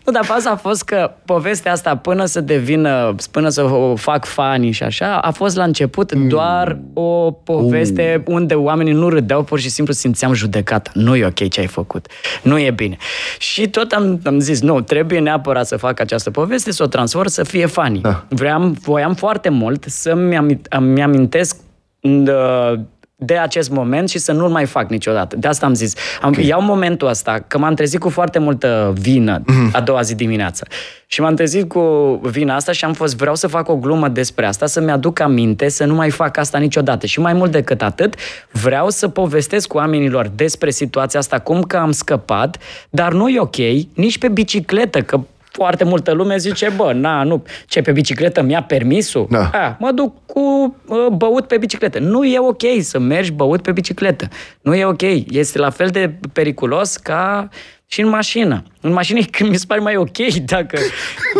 Nu, 0.05 0.13
dar 0.15 0.25
faza 0.25 0.51
a 0.51 0.57
fost 0.57 0.83
că 0.85 1.11
povestea 1.25 1.73
asta, 1.73 1.97
până 1.97 2.25
să 2.25 2.41
devină, 2.41 3.15
până 3.31 3.49
să 3.49 3.63
o 3.63 3.97
fac 3.97 4.25
fani 4.25 4.71
și 4.71 4.83
așa, 4.83 5.17
a 5.17 5.31
fost 5.31 5.57
la 5.57 5.65
început 5.65 6.15
Mm. 6.15 6.29
doar 6.29 6.79
o 6.93 7.31
poveste 7.31 8.23
unde 8.27 8.55
oamenii 8.55 8.93
nu 8.93 9.09
râdeau, 9.09 9.43
pur 9.43 9.59
și 9.61 9.69
simplu 9.69 9.93
simțeam 9.93 10.33
judecată. 10.33 10.91
Nu 10.95 11.17
e 11.17 11.27
ok 11.27 11.49
ce 11.49 11.61
ai 11.61 11.67
făcut. 11.67 12.07
Nu 12.43 12.59
e 12.59 12.71
bine. 12.71 12.97
Și 13.39 13.69
tot 13.69 13.93
am, 13.93 14.21
am 14.25 14.39
zis, 14.39 14.61
nu, 14.61 14.81
trebuie 14.81 15.19
neapărat 15.19 15.67
să 15.67 15.77
fac 15.77 16.01
această 16.01 16.31
poveste, 16.31 16.73
să 16.73 16.83
o 16.83 16.87
transform 16.87 17.29
să 17.29 17.43
fie 17.45 17.67
fani. 17.88 18.01
Da. 18.01 18.24
Vreau, 18.29 18.72
voiam 18.83 19.14
foarte 19.14 19.48
mult 19.48 19.85
să-mi 19.87 20.37
ami- 20.37 20.61
îmi 20.70 21.03
amintesc 21.03 21.57
uh, 22.01 22.72
de 23.20 23.35
acest 23.37 23.70
moment 23.70 24.09
și 24.09 24.18
să 24.18 24.33
nu-l 24.33 24.48
mai 24.48 24.64
fac 24.66 24.90
niciodată. 24.90 25.37
De 25.37 25.48
asta 25.48 25.66
am 25.66 25.74
zis. 25.74 25.94
Am, 26.22 26.29
okay. 26.29 26.46
Iau 26.46 26.62
momentul 26.62 27.09
ăsta, 27.09 27.44
că 27.46 27.59
m-am 27.59 27.74
trezit 27.74 28.01
cu 28.01 28.09
foarte 28.09 28.38
multă 28.38 28.92
vină 29.01 29.42
Mhm. 29.46 29.70
a 29.72 29.81
doua 29.81 30.01
zi 30.01 30.14
dimineață. 30.14 30.66
Și 31.07 31.20
m-am 31.20 31.35
trezit 31.35 31.68
cu 31.68 31.81
vina 32.22 32.55
asta 32.55 32.72
și 32.72 32.85
am 32.85 32.92
fost, 32.92 33.16
vreau 33.16 33.35
să 33.35 33.46
fac 33.46 33.68
o 33.68 33.77
glumă 33.77 34.09
despre 34.09 34.46
asta, 34.46 34.66
să-mi 34.66 34.90
aduc 34.90 35.20
aminte, 35.20 35.68
să 35.68 35.85
nu 35.85 35.94
mai 35.94 36.11
fac 36.11 36.37
asta 36.37 36.59
niciodată. 36.59 37.07
Și 37.07 37.20
mai 37.20 37.33
mult 37.33 37.51
decât 37.51 37.83
atât, 37.83 38.14
vreau 38.51 38.88
să 38.88 39.09
povestesc 39.09 39.66
cu 39.68 39.77
oamenilor 39.77 40.31
despre 40.35 40.70
situația 40.70 41.18
asta, 41.20 41.38
cum 41.38 41.62
că 41.62 41.77
am 41.77 41.92
scăpat, 41.92 42.59
dar 42.90 43.12
nu 43.12 43.29
e 43.29 43.40
ok, 43.40 43.57
nici 43.94 44.18
pe 44.18 44.29
bicicletă, 44.29 45.03
că 45.03 45.20
foarte 45.59 45.85
multă 45.85 46.12
lume 46.12 46.37
zice, 46.37 46.73
bă, 46.77 46.92
na, 46.92 47.23
nu, 47.23 47.44
ce, 47.66 47.81
pe 47.81 47.92
bicicletă 47.92 48.42
mi-a 48.42 48.62
permisul? 48.62 49.27
Da. 49.31 49.51
A, 49.53 49.77
mă 49.79 49.90
duc 49.90 50.27
cu 50.27 50.77
uh, 50.87 51.07
băut 51.12 51.47
pe 51.47 51.59
bicicletă. 51.59 51.99
Nu 51.99 52.25
e 52.25 52.38
ok 52.38 52.62
să 52.81 52.99
mergi 52.99 53.33
băut 53.33 53.62
pe 53.62 53.73
bicicletă. 53.73 54.29
Nu 54.61 54.75
e 54.75 54.85
ok. 54.85 55.03
Este 55.31 55.59
la 55.59 55.71
fel 55.71 55.88
de 55.88 56.14
periculos 56.33 56.97
ca 56.97 57.49
și 57.87 58.01
în 58.01 58.09
mașină. 58.09 58.62
În 58.81 58.93
mașină 58.93 59.21
mi 59.41 59.57
se 59.57 59.64
pare 59.67 59.81
mai 59.81 59.97
ok 59.97 60.19
dacă, 60.35 60.79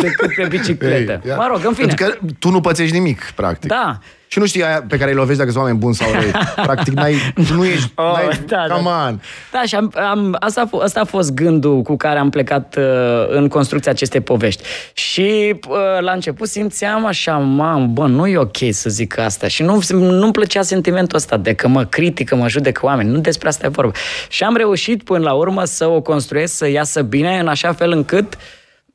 decât 0.01 0.35
pe 0.35 0.45
bicicletă. 0.49 1.21
Ei, 1.23 1.29
ia. 1.29 1.35
Mă 1.35 1.47
rog, 1.51 1.65
în 1.65 1.73
fine. 1.73 1.93
Pentru 1.93 2.17
că 2.19 2.33
tu 2.39 2.49
nu 2.49 2.61
pățești 2.61 2.93
nimic, 2.93 3.31
practic. 3.35 3.69
Da. 3.69 3.99
Și 4.31 4.39
nu 4.39 4.45
știi 4.45 4.63
aia 4.63 4.83
pe 4.87 4.97
care 4.97 5.09
îi 5.09 5.15
lovești 5.15 5.37
dacă 5.37 5.49
sunt 5.51 5.61
oameni 5.63 5.79
buni 5.79 5.95
sau 5.95 6.11
răi. 6.11 6.31
Practic, 6.67 6.93
n-ai, 6.93 7.15
tu 7.47 7.53
nu 7.53 7.65
ești... 7.65 7.91
Oh, 7.95 8.05
n-ai, 8.05 8.39
da, 8.45 8.65
da. 8.67 8.73
come 8.73 8.89
on. 9.07 9.21
Da, 9.51 9.61
și 9.65 9.75
am, 9.75 9.91
am, 9.95 10.35
asta, 10.39 10.61
a 10.61 10.67
f- 10.67 10.83
asta 10.83 10.99
a 10.99 11.03
fost 11.03 11.33
gândul 11.33 11.81
cu 11.81 11.95
care 11.97 12.19
am 12.19 12.29
plecat 12.29 12.75
uh, 12.77 12.83
în 13.29 13.47
construcția 13.47 13.91
acestei 13.91 14.21
povești. 14.21 14.63
Și 14.93 15.55
uh, 15.69 15.77
la 15.99 16.11
început 16.11 16.47
simțeam 16.47 17.05
așa, 17.05 17.37
mam, 17.37 17.93
bă, 17.93 18.07
nu 18.07 18.27
e 18.27 18.37
ok 18.37 18.57
să 18.69 18.89
zic 18.89 19.17
asta. 19.17 19.47
Și 19.47 19.63
nu, 19.63 19.81
nu-mi 19.89 20.31
plăcea 20.31 20.61
sentimentul 20.61 21.17
ăsta 21.17 21.37
de 21.37 21.53
că 21.53 21.67
mă 21.67 21.83
critică, 21.85 22.35
mă 22.35 22.47
judecă 22.49 22.85
oameni. 22.85 23.09
Nu 23.09 23.19
despre 23.19 23.47
asta 23.47 23.65
e 23.65 23.69
vorba. 23.69 23.91
Și 24.29 24.43
am 24.43 24.55
reușit 24.55 25.03
până 25.03 25.23
la 25.23 25.33
urmă 25.33 25.63
să 25.65 25.85
o 25.85 26.01
construiesc, 26.01 26.53
să 26.55 26.69
iasă 26.69 27.01
bine, 27.01 27.38
în 27.39 27.47
așa 27.47 27.73
fel 27.73 27.91
încât 27.91 28.37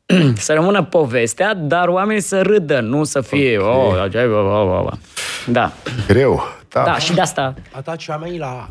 să 0.36 0.52
rămână 0.52 0.82
povestea, 0.82 1.54
dar 1.54 1.88
oamenii 1.88 2.22
să 2.22 2.42
râdă, 2.42 2.80
nu 2.80 3.04
să 3.04 3.20
fie... 3.20 3.58
Oh, 3.58 3.66
oh, 3.66 4.14
oh, 4.14 4.70
oh, 4.70 4.84
oh. 4.84 4.92
Da. 5.46 5.72
Greu. 6.06 6.42
Da. 6.68 6.82
Da, 6.82 6.98
și 6.98 7.12
de 7.14 7.20
asta... 7.20 7.54
Ataci 7.72 8.08
oamenii 8.08 8.38
la 8.38 8.68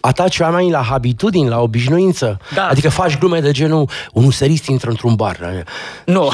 ataci 0.00 0.38
oamenii 0.38 0.70
la 0.70 0.82
habitudini, 0.82 1.48
la 1.48 1.60
obișnuință. 1.60 2.40
Da. 2.54 2.66
Adică 2.68 2.88
faci 2.88 3.18
glume 3.18 3.40
de 3.40 3.50
genul 3.50 3.88
un 4.12 4.24
userist 4.24 4.66
intră 4.66 4.90
într-un 4.90 5.14
bar. 5.14 5.64
Nu, 6.04 6.30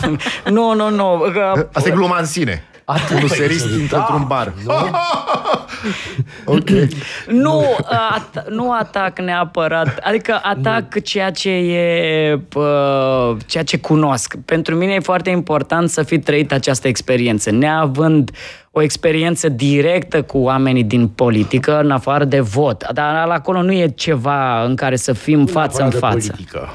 nu, 0.50 0.74
nu, 0.74 0.90
nu. 0.90 1.30
că- 1.32 1.68
Asta 1.72 1.88
e 1.88 1.92
gluma 1.92 2.18
în 2.18 2.24
sine. 2.24 2.64
Atât. 2.88 3.22
Un 3.22 3.28
serist 3.28 3.68
Da. 3.68 3.76
intră 3.80 3.96
într-un 3.98 4.24
bar. 4.26 4.52
ok. 6.44 6.68
Nu, 7.28 7.64
at- 8.16 8.44
nu 8.48 8.72
atac 8.72 9.18
neapărat, 9.18 9.98
adică 10.02 10.40
atac 10.42 11.02
ceea 11.02 11.30
ce 11.30 11.50
e, 11.50 12.38
pă, 12.48 13.36
ceea 13.46 13.64
ce 13.64 13.78
cunosc. 13.78 14.34
Pentru 14.44 14.74
mine 14.74 14.92
e 14.92 15.00
foarte 15.00 15.30
important 15.30 15.88
să 15.88 16.02
fi 16.02 16.18
trăit 16.18 16.52
această 16.52 16.88
experiență, 16.88 17.50
neavând 17.50 18.30
o 18.70 18.82
experiență 18.82 19.48
directă 19.48 20.22
cu 20.22 20.38
oamenii 20.38 20.84
din 20.84 21.08
politică, 21.08 21.80
în 21.80 21.90
afară 21.90 22.24
de 22.24 22.40
vot. 22.40 22.86
Dar 22.92 23.28
acolo 23.28 23.62
nu 23.62 23.72
e 23.72 23.88
ceva 23.88 24.62
în 24.62 24.74
care 24.76 24.96
să 24.96 25.12
fim 25.12 25.46
față 25.46 25.82
în 25.82 25.90
de 25.90 25.96
față. 25.96 26.30
Politică. 26.30 26.68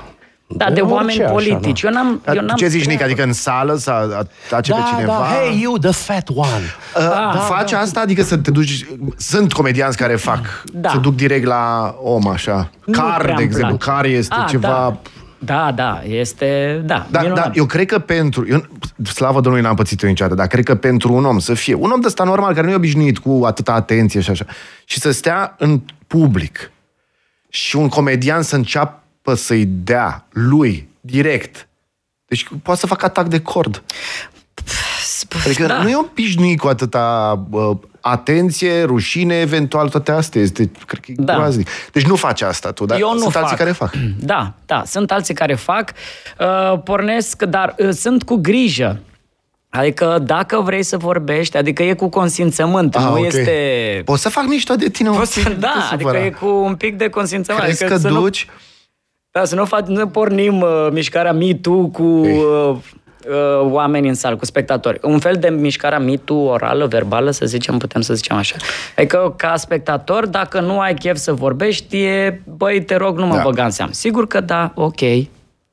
Da, 0.55 0.65
de 0.71 0.79
orice 0.81 0.93
oameni 0.93 1.21
așa, 1.23 1.31
politici. 1.31 1.83
nu? 1.83 1.89
Eu 1.89 1.95
n-am, 1.95 2.07
eu 2.27 2.33
Dar 2.33 2.43
n-am 2.43 2.55
ce 2.55 2.67
zici, 2.67 2.85
Nic? 2.85 2.95
treabă. 2.95 3.03
Adică 3.13 3.23
în 3.27 3.33
sală 3.33 3.75
să 3.75 3.91
atace 3.91 4.71
pe 4.73 4.77
Da, 4.79 4.89
cineva? 4.93 5.11
da, 5.11 5.25
hey, 5.25 5.59
you, 5.61 5.77
the 5.77 5.91
fat 5.91 6.29
one. 6.35 6.63
Uh, 6.97 7.03
da, 7.33 7.39
faci 7.47 7.71
asta? 7.71 7.99
Adică 7.99 8.23
să 8.23 8.37
te 8.37 8.51
duci... 8.51 8.85
Sunt 9.17 9.53
comedianți 9.53 9.97
care 9.97 10.15
fac. 10.15 10.63
Da. 10.73 10.89
Se 10.89 10.97
duc 10.97 11.15
direct 11.15 11.45
la 11.45 11.95
om, 12.01 12.27
așa. 12.27 12.69
Nu 12.85 12.93
Car, 12.93 13.17
prea 13.21 13.35
de 13.35 13.41
îmi 13.41 13.49
exemplu. 13.51 13.77
place. 13.77 13.91
Car 14.01 14.05
este 14.05 14.35
Ah, 14.37 14.45
ceva... 14.49 14.67
Da. 14.67 14.99
da, 15.37 15.71
da, 15.75 16.01
este... 16.07 16.81
Da, 16.85 17.05
Da, 17.09 17.21
minunat. 17.21 17.43
da, 17.45 17.51
eu 17.53 17.65
cred 17.65 17.85
că 17.85 17.99
pentru... 17.99 18.45
Eu, 18.49 18.65
slavă 19.03 19.39
Domnului, 19.41 19.65
n-am 19.67 19.75
pățit 19.75 20.01
eu 20.03 20.09
niciodată, 20.09 20.35
dar 20.35 20.47
cred 20.47 20.63
că 20.63 20.75
pentru 20.75 21.13
un 21.13 21.25
om 21.25 21.39
să 21.39 21.53
fie... 21.53 21.73
Un 21.73 21.89
om 21.91 21.99
de 21.99 22.07
ăsta 22.07 22.23
normal, 22.23 22.53
care 22.53 22.65
nu 22.65 22.71
e 22.71 22.75
obișnuit 22.75 23.17
cu 23.17 23.41
atâta 23.45 23.71
atenție 23.73 24.21
și 24.21 24.29
așa, 24.29 24.45
și 24.85 24.99
să 24.99 25.11
stea 25.11 25.55
în 25.57 25.81
public 26.07 26.71
și 27.49 27.75
un 27.75 27.89
comedian 27.89 28.41
să 28.41 28.55
înceapă 28.55 29.00
să-i 29.33 29.65
dea 29.65 30.25
lui, 30.29 30.87
direct. 31.01 31.67
Deci 32.25 32.47
poate 32.63 32.79
să 32.79 32.87
facă 32.87 33.05
atac 33.05 33.27
de 33.27 33.41
cord. 33.41 33.83
Adică 35.45 35.65
da. 35.65 35.81
nu 35.81 35.89
e 35.89 35.95
obișnuit 35.97 36.59
cu 36.59 36.67
atâta 36.67 37.39
uh, 37.49 37.77
atenție, 38.01 38.83
rușine, 38.83 39.35
eventual 39.39 39.89
toate 39.89 40.11
astea. 40.11 40.41
Este, 40.41 40.71
cred 40.87 40.99
că 40.99 41.11
e 41.11 41.15
Da. 41.17 41.33
groaznic. 41.33 41.67
Deci 41.91 42.05
nu 42.05 42.15
faci 42.15 42.41
asta 42.41 42.71
tu, 42.71 42.85
dar 42.85 42.99
Eu 42.99 43.13
nu 43.13 43.19
sunt 43.19 43.31
fac. 43.31 43.41
alții 43.41 43.57
care 43.57 43.71
fac. 43.71 43.91
Da, 44.19 44.53
da, 44.65 44.83
sunt 44.85 45.11
alții 45.11 45.33
care 45.33 45.53
fac, 45.55 45.91
uh, 46.39 46.79
pornesc, 46.83 47.43
dar 47.43 47.75
uh, 47.77 47.89
sunt 47.93 48.23
cu 48.23 48.35
grijă. 48.35 48.99
Adică 49.69 50.19
dacă 50.23 50.59
vrei 50.61 50.83
să 50.83 50.97
vorbești, 50.97 51.57
adică 51.57 51.83
e 51.83 51.93
cu 51.93 52.09
consimțământ, 52.09 52.95
Ah, 52.95 53.01
nu 53.03 53.11
ok. 53.17 53.25
este... 53.25 54.01
Poți 54.05 54.21
să 54.21 54.29
fac 54.29 54.45
mișto 54.47 54.75
de 54.75 54.89
tine 54.89 55.09
un 55.09 55.15
Poți 55.17 55.33
pic, 55.33 55.43
să, 55.43 55.49
nu 55.49 55.55
te 55.55 55.59
da, 55.61 55.73
adică 55.91 56.09
supăra. 56.09 56.25
e 56.25 56.29
cu 56.29 56.45
un 56.47 56.75
pic 56.75 56.97
de 56.97 57.09
consimțământ. 57.09 57.63
Crezi 57.65 57.83
adică 57.83 57.97
că 57.99 58.01
să 58.07 58.13
duci? 58.13 58.45
Nu, 58.45 58.53
da, 59.31 59.45
să 59.45 59.55
nu, 59.55 59.65
fac, 59.65 59.87
nu 59.87 60.07
pornim 60.07 60.61
uh, 60.61 60.87
mișcarea 60.91 61.33
Me 61.33 61.53
Too 61.53 61.87
cu 61.87 62.03
uh, 62.03 62.35
uh, 62.69 62.75
oameni 63.61 64.07
în 64.07 64.13
sală, 64.13 64.35
cu 64.35 64.45
spectatori. 64.45 64.99
Un 65.01 65.19
fel 65.19 65.35
de 65.39 65.49
mișcarea 65.49 65.99
Me 65.99 66.15
Too 66.17 66.37
orală, 66.49 66.85
verbală, 66.87 67.31
să 67.31 67.45
zicem, 67.45 67.77
putem 67.77 68.01
să 68.01 68.13
zicem 68.13 68.35
așa. 68.35 68.55
Adică 68.97 69.33
ca 69.37 69.55
spectator, 69.55 70.25
dacă 70.25 70.59
nu 70.59 70.79
ai 70.79 70.93
chef 70.93 71.17
să 71.17 71.33
vorbești, 71.33 71.97
e, 71.97 72.41
băi, 72.57 72.83
te 72.83 72.95
rog, 72.95 73.17
nu 73.17 73.25
mă 73.25 73.31
Da. 73.31 73.37
da. 73.37 73.43
băga 73.43 73.63
în 73.63 73.71
seamă. 73.71 73.91
Sigur 73.93 74.27
că 74.27 74.39
da, 74.41 74.71
ok. 74.75 74.99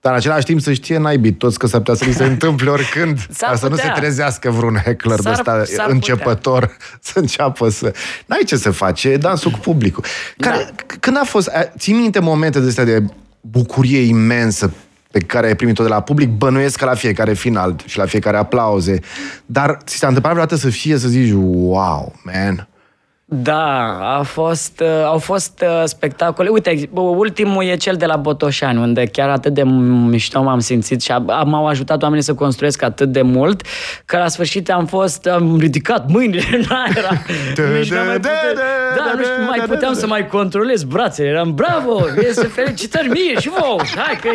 Dar 0.01 0.13
în 0.13 0.19
același 0.19 0.45
timp 0.45 0.61
să 0.61 0.73
știe 0.73 0.99
naibii 0.99 1.33
toți 1.33 1.59
că 1.59 1.67
s-ar 1.67 1.81
putea 1.81 1.95
să 1.95 2.05
li 2.05 2.13
se 2.13 2.25
întâmple 2.25 2.71
oricând. 2.71 3.19
S-ar 3.31 3.51
Ca 3.51 3.57
să 3.57 3.69
nu 3.69 3.75
se 3.75 3.81
putea. 3.81 3.97
trezească 3.97 4.51
vreun 4.51 4.77
heckler 4.85 5.17
de 5.17 5.23
S-ar- 5.23 5.33
ăsta 5.33 5.63
s-ar 5.65 5.91
începător 5.91 6.77
să 7.01 7.19
înceapă 7.19 7.69
să... 7.69 7.93
N-ai 8.27 8.43
ce 8.47 8.57
să 8.57 8.71
faci, 8.71 9.05
e 9.05 9.17
dansul 9.17 9.51
cu 9.51 9.59
publicul. 9.59 10.05
Care, 10.37 10.57
Da. 10.57 10.83
c- 10.83 10.99
Când 11.01 11.17
a 11.17 11.25
fost... 11.25 11.49
a- 11.49 11.73
Ții 11.79 11.93
minte 11.93 12.19
momente 12.19 12.61
de 12.61 12.69
astea 12.69 12.85
de 12.85 13.03
bucurie 13.51 14.01
imensă 14.01 14.73
pe 15.11 15.19
care 15.19 15.47
ai 15.47 15.57
primit-o 15.57 15.83
de 15.83 15.89
la 15.89 16.01
public, 16.01 16.29
bănuiesc 16.29 16.79
că 16.79 16.85
la 16.85 16.95
fiecare 16.95 17.33
final 17.33 17.77
și 17.85 17.99
la 17.99 18.07
fiecare 18.07 18.37
aplauze. 18.37 19.01
Dar 19.47 19.79
ți 19.85 19.97
s-a 19.97 20.07
întâmplat 20.07 20.35
vreodată 20.35 20.61
să 20.61 20.71
fie 20.71 20.97
să 20.97 21.09
zici, 21.09 21.33
wow, 21.33 22.15
man, 22.25 22.69
Da, 23.31 23.99
a 24.19 24.23
fost, 24.23 24.81
uh, 24.81 24.89
au 25.05 25.19
fost 25.19 25.63
uh, 25.63 25.83
spectacole. 25.85 26.49
Uite, 26.49 26.71
ex- 26.71 26.83
bă, 26.93 27.01
ultimul 27.01 27.65
e 27.65 27.77
cel 27.77 27.95
de 27.97 28.07
la 28.07 28.17
Botoșani, 28.17 28.79
unde 28.79 29.07
chiar 29.07 29.29
atât 29.29 29.55
de 29.55 29.63
mișto 29.63 30.43
m-am 30.43 30.59
simțit 30.59 31.03
și 31.03 31.13
a- 31.13 31.43
m-au 31.43 31.67
ajutat 31.67 32.03
oamenii 32.03 32.25
să 32.25 32.35
construiesc 32.35 32.83
atât 32.83 33.09
de 33.13 33.23
mult, 33.23 33.63
că 34.05 34.17
la 34.17 34.29
sfârșit 34.29 34.71
am 34.71 34.87
fost, 34.87 35.27
am 35.27 35.57
ridicat 35.59 36.11
mâinile 36.11 36.43
în 36.53 36.63
aer. 36.69 37.05
Nici 37.79 37.91
n-am 37.91 38.07
mai 38.07 38.15
pute- 38.17 38.31
Da, 38.97 39.13
nu 39.17 39.23
știu, 39.23 39.45
mai 39.49 39.59
puteam 39.67 39.95
să 39.95 40.07
mai 40.07 40.27
controlez 40.27 40.83
brațele. 40.85 41.29
Eram, 41.29 41.55
bravo, 41.55 42.01
este 42.29 42.47
felicitări 42.47 43.09
mie 43.09 43.41
și 43.41 43.49
vouă. 43.49 43.81
Hai 43.97 44.19
că 44.23 44.29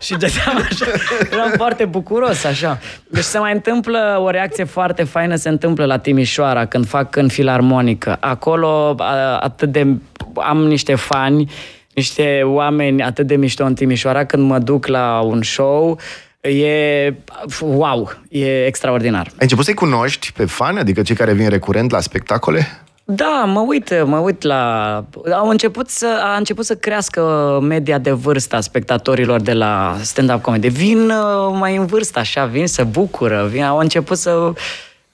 Și 0.00 0.10
dădeam 0.12 0.66
așa. 0.70 0.86
Eram 1.32 1.52
foarte 1.56 1.84
bucuros, 1.84 2.44
așa. 2.44 2.78
Deci 3.08 3.22
se 3.24 3.38
mai 3.38 3.52
întâmplă 3.52 4.20
o 4.24 4.30
reacție 4.30 4.64
foarte 4.64 5.02
faină, 5.04 5.34
se 5.34 5.48
întâmplă 5.48 5.84
la 5.84 5.98
Timișoara, 5.98 6.64
când 6.66 6.86
fac 6.86 7.16
în 7.16 7.28
filarmonică. 7.28 8.16
Acolo 8.38 8.94
a- 8.98 9.38
atât 9.38 9.72
de... 9.72 9.86
am 10.34 10.66
niște 10.66 10.94
fani, 10.94 11.50
niște 11.94 12.42
oameni 12.44 13.02
atât 13.02 13.26
de 13.26 13.36
mișto 13.36 13.64
în 13.64 13.74
Timișoara, 13.74 14.24
când 14.24 14.42
mă 14.48 14.58
duc 14.58 14.86
la 14.86 15.20
un 15.20 15.42
show, 15.42 15.98
e 16.40 17.14
wow, 17.60 18.12
e 18.28 18.66
extraordinar. 18.66 19.26
ai 19.26 19.32
început 19.38 19.64
să-i 19.64 19.74
cunoști 19.74 20.32
pe 20.32 20.44
fani, 20.44 20.78
adică 20.78 21.02
cei 21.02 21.16
care 21.16 21.32
vin 21.32 21.48
recurent 21.48 21.90
la 21.90 22.00
spectacole? 22.00 22.66
Da, 23.04 23.44
mă 23.46 23.60
uit, 23.60 24.04
mă 24.04 24.18
uit 24.18 24.42
la... 24.42 25.04
Au 25.32 25.48
început 25.48 25.88
să, 25.88 26.20
a 26.22 26.36
început 26.36 26.64
să 26.64 26.74
crească 26.74 27.22
media 27.62 27.98
de 27.98 28.10
vârstă 28.10 28.56
a 28.56 28.60
spectatorilor 28.60 29.40
de 29.40 29.52
la 29.52 29.96
stand-up 30.02 30.42
comedy. 30.42 30.68
Vin 30.68 31.10
uh, 31.10 31.56
mai 31.58 31.76
în 31.76 31.86
vârstă, 31.86 32.18
așa, 32.18 32.44
vin, 32.44 32.66
să 32.66 32.84
bucură, 32.84 33.48
vin, 33.50 33.62
au 33.62 33.78
început 33.78 34.16
să... 34.16 34.52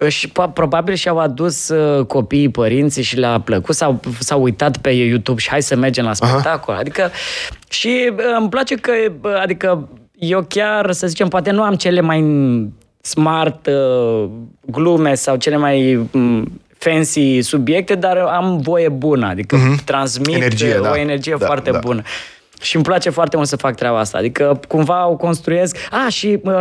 Și 0.09 0.29
po- 0.29 0.53
probabil 0.55 0.95
și-au 0.95 1.19
adus 1.19 1.69
uh, 1.69 2.05
copiii, 2.07 2.49
părinții 2.49 3.03
și 3.03 3.17
le-a 3.17 3.41
plăcut, 3.41 3.75
s-au, 3.75 4.01
s-au 4.19 4.43
uitat 4.43 4.77
pe 4.77 4.91
YouTube 4.91 5.41
și 5.41 5.49
hai 5.49 5.63
să 5.63 5.77
mergem 5.77 6.05
la 6.05 6.13
spectacol. 6.13 6.75
Adică, 6.75 7.11
și 7.69 8.11
uh, 8.13 8.19
îmi 8.39 8.49
place 8.49 8.75
că, 8.75 8.93
uh, 9.23 9.41
adică, 9.43 9.89
eu 10.19 10.45
chiar, 10.49 10.93
să 10.93 11.07
zicem, 11.07 11.29
poate 11.29 11.51
nu 11.51 11.63
am 11.63 11.75
cele 11.75 12.01
mai 12.01 12.21
smart 13.01 13.67
uh, 13.67 14.29
glume 14.61 15.15
sau 15.15 15.37
cele 15.37 15.57
mai 15.57 16.09
um, 16.13 16.61
fancy 16.79 17.41
subiecte, 17.41 17.95
dar 17.95 18.17
am 18.17 18.59
voie 18.59 18.89
bună, 18.89 19.27
adică 19.27 19.57
mm-hmm. 19.57 19.85
transmit 19.85 20.35
Energie, 20.35 20.77
uh, 20.77 20.83
da. 20.83 20.91
o 20.91 20.97
energie 20.97 21.37
Da, 21.39 21.47
foarte 21.47 21.71
da. 21.71 21.79
bună. 21.79 22.03
Și 22.61 22.75
îmi 22.75 22.85
place 22.85 23.11
foarte 23.11 23.37
mult 23.37 23.49
să 23.49 23.57
fac 23.57 23.75
treaba 23.75 23.99
asta. 23.99 24.19
Adică 24.19 24.61
cumva 24.69 25.09
o 25.09 25.17
construiesc. 25.17 25.77
A, 25.91 26.09
și 26.09 26.39
uh, 26.43 26.53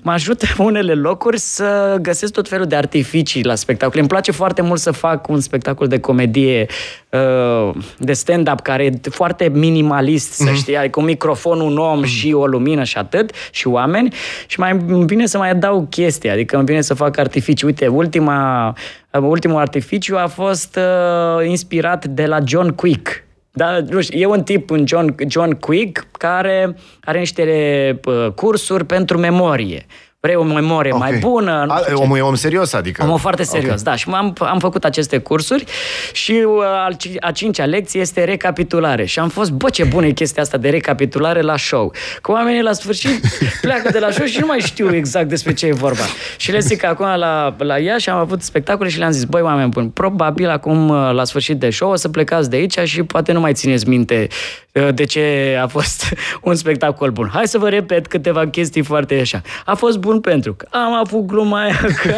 mă 0.00 0.12
ajută 0.12 0.46
unele 0.68 0.94
locuri 0.94 1.38
să 1.38 1.96
găsesc 2.00 2.32
tot 2.32 2.48
felul 2.48 2.66
de 2.66 2.76
artificii 2.76 3.44
la 3.44 3.54
spectacole. 3.54 4.00
Îmi 4.00 4.08
place 4.08 4.32
foarte 4.32 4.62
mult 4.62 4.80
să 4.80 4.90
fac 4.90 5.28
un 5.28 5.40
spectacol 5.40 5.86
de 5.86 6.00
comedie, 6.00 6.66
uh, 7.10 7.74
de 7.98 8.12
stand-up, 8.12 8.60
care 8.60 8.84
e 8.84 8.98
foarte 9.10 9.48
minimalist, 9.54 10.32
să 10.32 10.52
știi. 10.52 10.76
Adică 10.76 11.00
un 11.00 11.06
microfon, 11.06 11.60
un 11.60 11.78
om 11.78 12.04
și 12.04 12.32
o 12.32 12.46
lumină 12.46 12.84
și 12.84 12.98
atât, 12.98 13.30
și 13.50 13.66
oameni. 13.66 14.14
Și 14.46 14.60
mai 14.60 14.78
îmi 14.86 15.06
vine 15.06 15.26
să 15.26 15.38
mai 15.38 15.50
adaug 15.50 15.88
chestii. 15.88 16.30
Adică 16.30 16.56
îmi 16.56 16.66
vine 16.66 16.80
să 16.80 16.94
fac 16.94 17.18
artificii. 17.18 17.66
Uite, 17.66 17.86
ultima, 17.86 18.74
ultimul 19.20 19.60
artificiu 19.60 20.16
a 20.16 20.26
fost 20.26 20.76
uh, 20.76 21.46
inspirat 21.46 22.06
de 22.06 22.26
la 22.26 22.38
John 22.44 22.68
Quick. 22.68 23.26
Da, 23.58 23.80
nu 23.88 24.00
știu, 24.00 24.18
e 24.18 24.26
un 24.26 24.42
tip, 24.42 24.70
un 24.70 24.84
John, 24.86 25.14
John 25.28 25.50
Quick, 25.50 26.06
care 26.12 26.76
are 27.00 27.18
niște 27.18 28.00
uh, 28.04 28.32
cursuri 28.34 28.84
pentru 28.84 29.18
memorie. 29.18 29.86
Vrei 30.20 30.34
o 30.34 30.42
memorie 30.42 30.92
Ok. 30.92 30.98
mai 30.98 31.12
bună. 31.18 31.64
Nu 31.66 31.72
A, 31.72 31.76
știu 31.78 31.96
ce. 31.96 32.02
omul 32.02 32.16
e 32.16 32.20
om 32.20 32.34
serios, 32.34 32.72
adică... 32.72 33.02
Omul 33.04 33.18
foarte 33.18 33.42
serios, 33.42 33.72
Ok. 33.74 33.80
da. 33.80 33.94
Și 33.96 34.08
am, 34.12 34.34
am 34.38 34.58
făcut 34.58 34.84
aceste 34.84 35.18
cursuri 35.18 35.64
și 36.12 36.32
uh, 36.46 36.62
al 36.84 36.92
ci- 36.94 37.10
a 37.20 37.30
cincea 37.30 37.64
lecție 37.64 38.00
este 38.00 38.24
recapitulare. 38.24 39.04
Și 39.04 39.18
am 39.18 39.28
fost, 39.28 39.50
bă, 39.50 39.70
ce 39.70 39.84
bună 39.84 40.06
e 40.06 40.10
chestia 40.10 40.42
asta 40.42 40.56
de 40.58 40.68
recapitulare 40.68 41.40
la 41.40 41.56
show. 41.56 41.92
Că 42.22 42.32
oamenii 42.32 42.62
la 42.62 42.72
sfârșit 42.72 43.20
pleacă 43.60 43.88
de 43.92 43.98
la 43.98 44.10
show 44.10 44.26
și 44.26 44.40
nu 44.40 44.46
mai 44.46 44.58
știu 44.58 44.94
exact 44.94 45.28
despre 45.28 45.52
ce 45.54 45.66
e 45.66 45.72
vorba. 45.72 46.02
Și 46.36 46.50
le 46.52 46.58
zic 46.58 46.78
că 46.80 46.86
acum 46.86 47.06
la, 47.16 47.54
la 47.58 47.78
ea 47.78 47.98
și 47.98 48.08
am 48.08 48.18
avut 48.18 48.42
spectacole 48.42 48.88
și 48.88 48.98
le-am 48.98 49.10
zis, 49.10 49.24
băi, 49.24 49.40
oameni 49.42 49.68
buni, 49.70 49.88
probabil 49.90 50.48
acum 50.48 50.88
uh, 50.88 51.10
la 51.12 51.24
sfârșit 51.24 51.58
de 51.58 51.70
show 51.70 51.90
o 51.90 51.96
să 51.96 52.08
plecați 52.08 52.50
de 52.50 52.56
aici 52.56 52.78
și 52.78 53.02
poate 53.02 53.32
nu 53.32 53.40
mai 53.40 53.52
țineți 53.52 53.88
minte 53.88 54.26
uh, 54.72 54.88
de 54.94 55.04
ce 55.04 55.56
a 55.62 55.66
fost 55.66 56.04
un 56.42 56.54
spectacol 56.54 57.10
bun. 57.10 57.30
Hai 57.32 57.46
să 57.48 57.58
vă 57.58 57.68
repet 57.68 58.06
câteva 58.06 58.46
chestii 58.48 58.82
foarte 58.82 59.14
așa. 59.20 59.42
A 59.64 59.74
fost 59.74 59.98
bun 59.98 60.07
pentru 60.16 60.54
că 60.54 60.66
am 60.70 60.92
avut 60.92 61.26
gluma 61.26 61.60
aia 61.62 61.76
că 62.02 62.14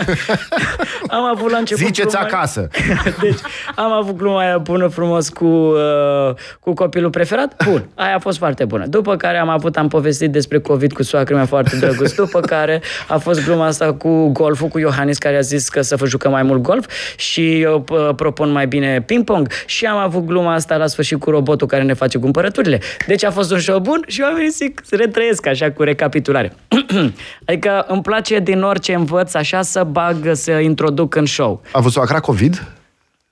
am 1.16 1.24
avut 1.24 1.50
la 1.50 1.58
început 1.58 1.84
Ziceți 1.84 2.08
gluma 2.08 2.24
aia- 2.24 2.32
acasă. 2.32 2.68
deci 3.22 3.38
am 3.76 3.92
avut 3.92 4.16
gluma 4.16 4.40
aia 4.40 4.58
bună 4.58 4.86
frumos 4.86 5.28
cu, 5.28 5.44
uh, 5.44 6.34
cu 6.60 6.72
copilul 6.74 7.10
preferat. 7.10 7.64
Bun, 7.64 7.88
aia 7.94 8.14
a 8.14 8.18
fost 8.18 8.38
foarte 8.38 8.64
bună. 8.64 8.86
După 8.86 9.16
care 9.16 9.38
am 9.38 9.48
avut, 9.48 9.76
am 9.76 9.88
povestit 9.88 10.30
despre 10.30 10.58
COVID 10.60 10.92
cu 10.92 11.02
soacră 11.02 11.34
mea 11.34 11.44
foarte 11.44 11.76
drăguț. 11.76 12.12
După 12.12 12.40
care 12.40 12.82
a 13.08 13.18
fost 13.18 13.44
gluma 13.44 13.66
asta 13.66 13.92
cu 13.92 14.28
golful, 14.28 14.68
cu 14.68 14.78
Iohannis 14.78 15.18
care 15.18 15.36
a 15.36 15.40
zis 15.40 15.68
că 15.68 15.80
să 15.80 15.96
vă 15.96 16.06
jucăm 16.06 16.30
mai 16.30 16.42
mult 16.42 16.62
golf 16.62 16.86
și 17.16 17.60
eu 17.60 17.84
uh, 17.90 18.08
propun 18.16 18.50
mai 18.50 18.66
bine 18.66 19.02
ping-pong. 19.06 19.48
Și 19.66 19.86
am 19.86 19.96
avut 19.96 20.24
gluma 20.26 20.54
asta 20.54 20.76
la 20.76 20.86
sfârșit 20.86 21.18
cu 21.20 21.30
robotul 21.30 21.66
care 21.66 21.82
ne 21.82 21.92
face 21.92 22.18
cumpărăturile. 22.18 22.80
Deci 23.06 23.24
a 23.24 23.30
fost 23.30 23.52
un 23.52 23.58
show 23.58 23.78
bun 23.78 24.02
și 24.06 24.20
oamenii 24.20 24.50
zic, 24.50 24.80
se 24.84 24.96
retrăiesc 24.96 25.46
așa 25.46 25.70
cu 25.70 25.82
recapitulare. 25.82 26.52
adică 27.46 27.79
îmi 27.88 28.02
place 28.02 28.38
din 28.38 28.62
orice 28.62 28.94
învăț 28.94 29.34
așa 29.34 29.62
să 29.62 29.84
bag, 29.84 30.30
să 30.32 30.50
introduc 30.52 31.14
în 31.14 31.26
show. 31.26 31.60
A 31.64 31.70
avut 31.72 31.92
soacra 31.92 32.20
COVID? 32.20 32.66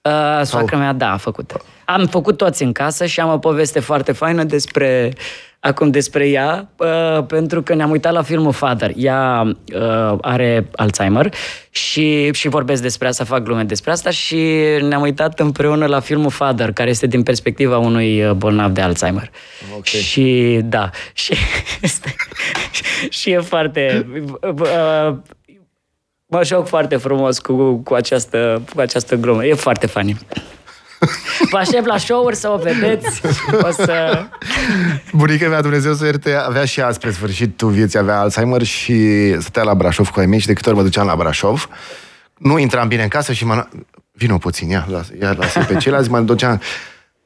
Uh, 0.03 0.41
soacra 0.45 0.77
mea, 0.77 0.93
da, 0.93 1.13
a 1.13 1.17
făcut. 1.17 1.53
Am 1.85 2.07
făcut 2.07 2.37
toți 2.37 2.63
în 2.63 2.73
casă 2.73 3.07
și 3.07 3.21
am 3.21 3.33
o 3.33 3.39
poveste 3.39 3.81
foarte 3.81 4.13
faină 4.13 4.45
despre 4.45 5.13
acum 5.61 5.91
despre 5.91 6.29
ea, 6.29 6.69
uh, 6.77 7.25
pentru 7.27 7.63
că 7.63 7.75
ne-am 7.75 7.91
uitat 7.91 8.13
la 8.13 8.23
filmul 8.23 8.53
Father. 8.53 8.93
Ea 8.97 9.43
uh, 9.75 10.19
are 10.21 10.69
Alzheimer 10.77 11.35
și, 11.71 12.33
și 12.33 12.49
vorbesc 12.49 12.83
despre 12.83 13.09
asta, 13.09 13.25
fac 13.25 13.43
glume 13.43 13.63
despre 13.63 13.91
asta 13.91 14.11
și 14.11 14.37
ne-am 14.89 15.03
uitat 15.03 15.41
împreună 15.41 15.87
la 15.87 16.01
filmul 16.01 16.31
Father, 16.31 16.73
care 16.73 16.91
este 16.91 17.07
din 17.07 17.23
perspectiva 17.23 17.79
unui 17.79 18.25
uh, 18.25 18.33
bolnav 18.33 18.71
de 18.71 18.81
Alzheimer. 18.81 19.31
Ok. 19.77 19.85
Și 19.85 20.61
da, 20.65 20.91
și, 21.13 21.35
este, 21.83 22.15
și 23.09 23.31
e 23.31 23.39
foarte... 23.39 24.07
Uh, 24.41 25.17
mă 26.27 26.45
joc 26.45 26.67
foarte 26.67 26.97
frumos 26.97 27.39
cu, 27.39 27.75
cu, 27.75 27.95
această, 27.95 28.63
cu 28.75 28.81
această 28.81 29.17
glumă. 29.17 29.45
E 29.45 29.55
foarte 29.55 29.87
funny. 29.87 30.17
Vă 31.51 31.57
aștept 31.57 31.87
la 31.87 31.97
show-uri 31.99 32.37
să 32.37 32.49
o 32.49 32.57
vedeți. 32.57 33.21
O 33.63 33.71
să... 33.71 34.27
Bunica 35.13 35.49
mea, 35.49 35.61
Dumnezeu 35.61 35.95
să 35.95 36.05
ierte, 36.05 36.35
avea 36.35 36.65
și 36.65 36.81
ea 36.81 36.93
spre 36.93 37.11
sfârșitul 37.11 37.71
vieții, 37.71 37.99
avea 37.99 38.21
Alzheimer 38.21 38.63
și 38.63 39.31
stătea 39.41 39.63
la 39.63 39.75
Brașov 39.75 40.09
cu 40.09 40.21
ai 40.21 40.27
mei 40.27 40.39
și 40.39 40.47
de 40.47 40.53
câte 40.53 40.69
ori 40.69 40.79
mă 40.79 40.85
duceam 40.85 41.07
la 41.07 41.17
Brașov, 41.17 41.69
nu 42.39 42.59
intram 42.59 42.89
bine 42.89 43.03
în 43.03 43.09
casă 43.09 43.33
și 43.33 43.45
mă... 43.45 43.69
Vino 44.13 44.39
puțin, 44.39 44.69
ia, 44.69 44.87
las, 44.91 45.09
ia 45.21 45.33
lasă 45.39 45.65
pe 45.69 45.77
ceilalți, 45.77 46.11
mă 46.11 46.21
duceam... 46.21 46.61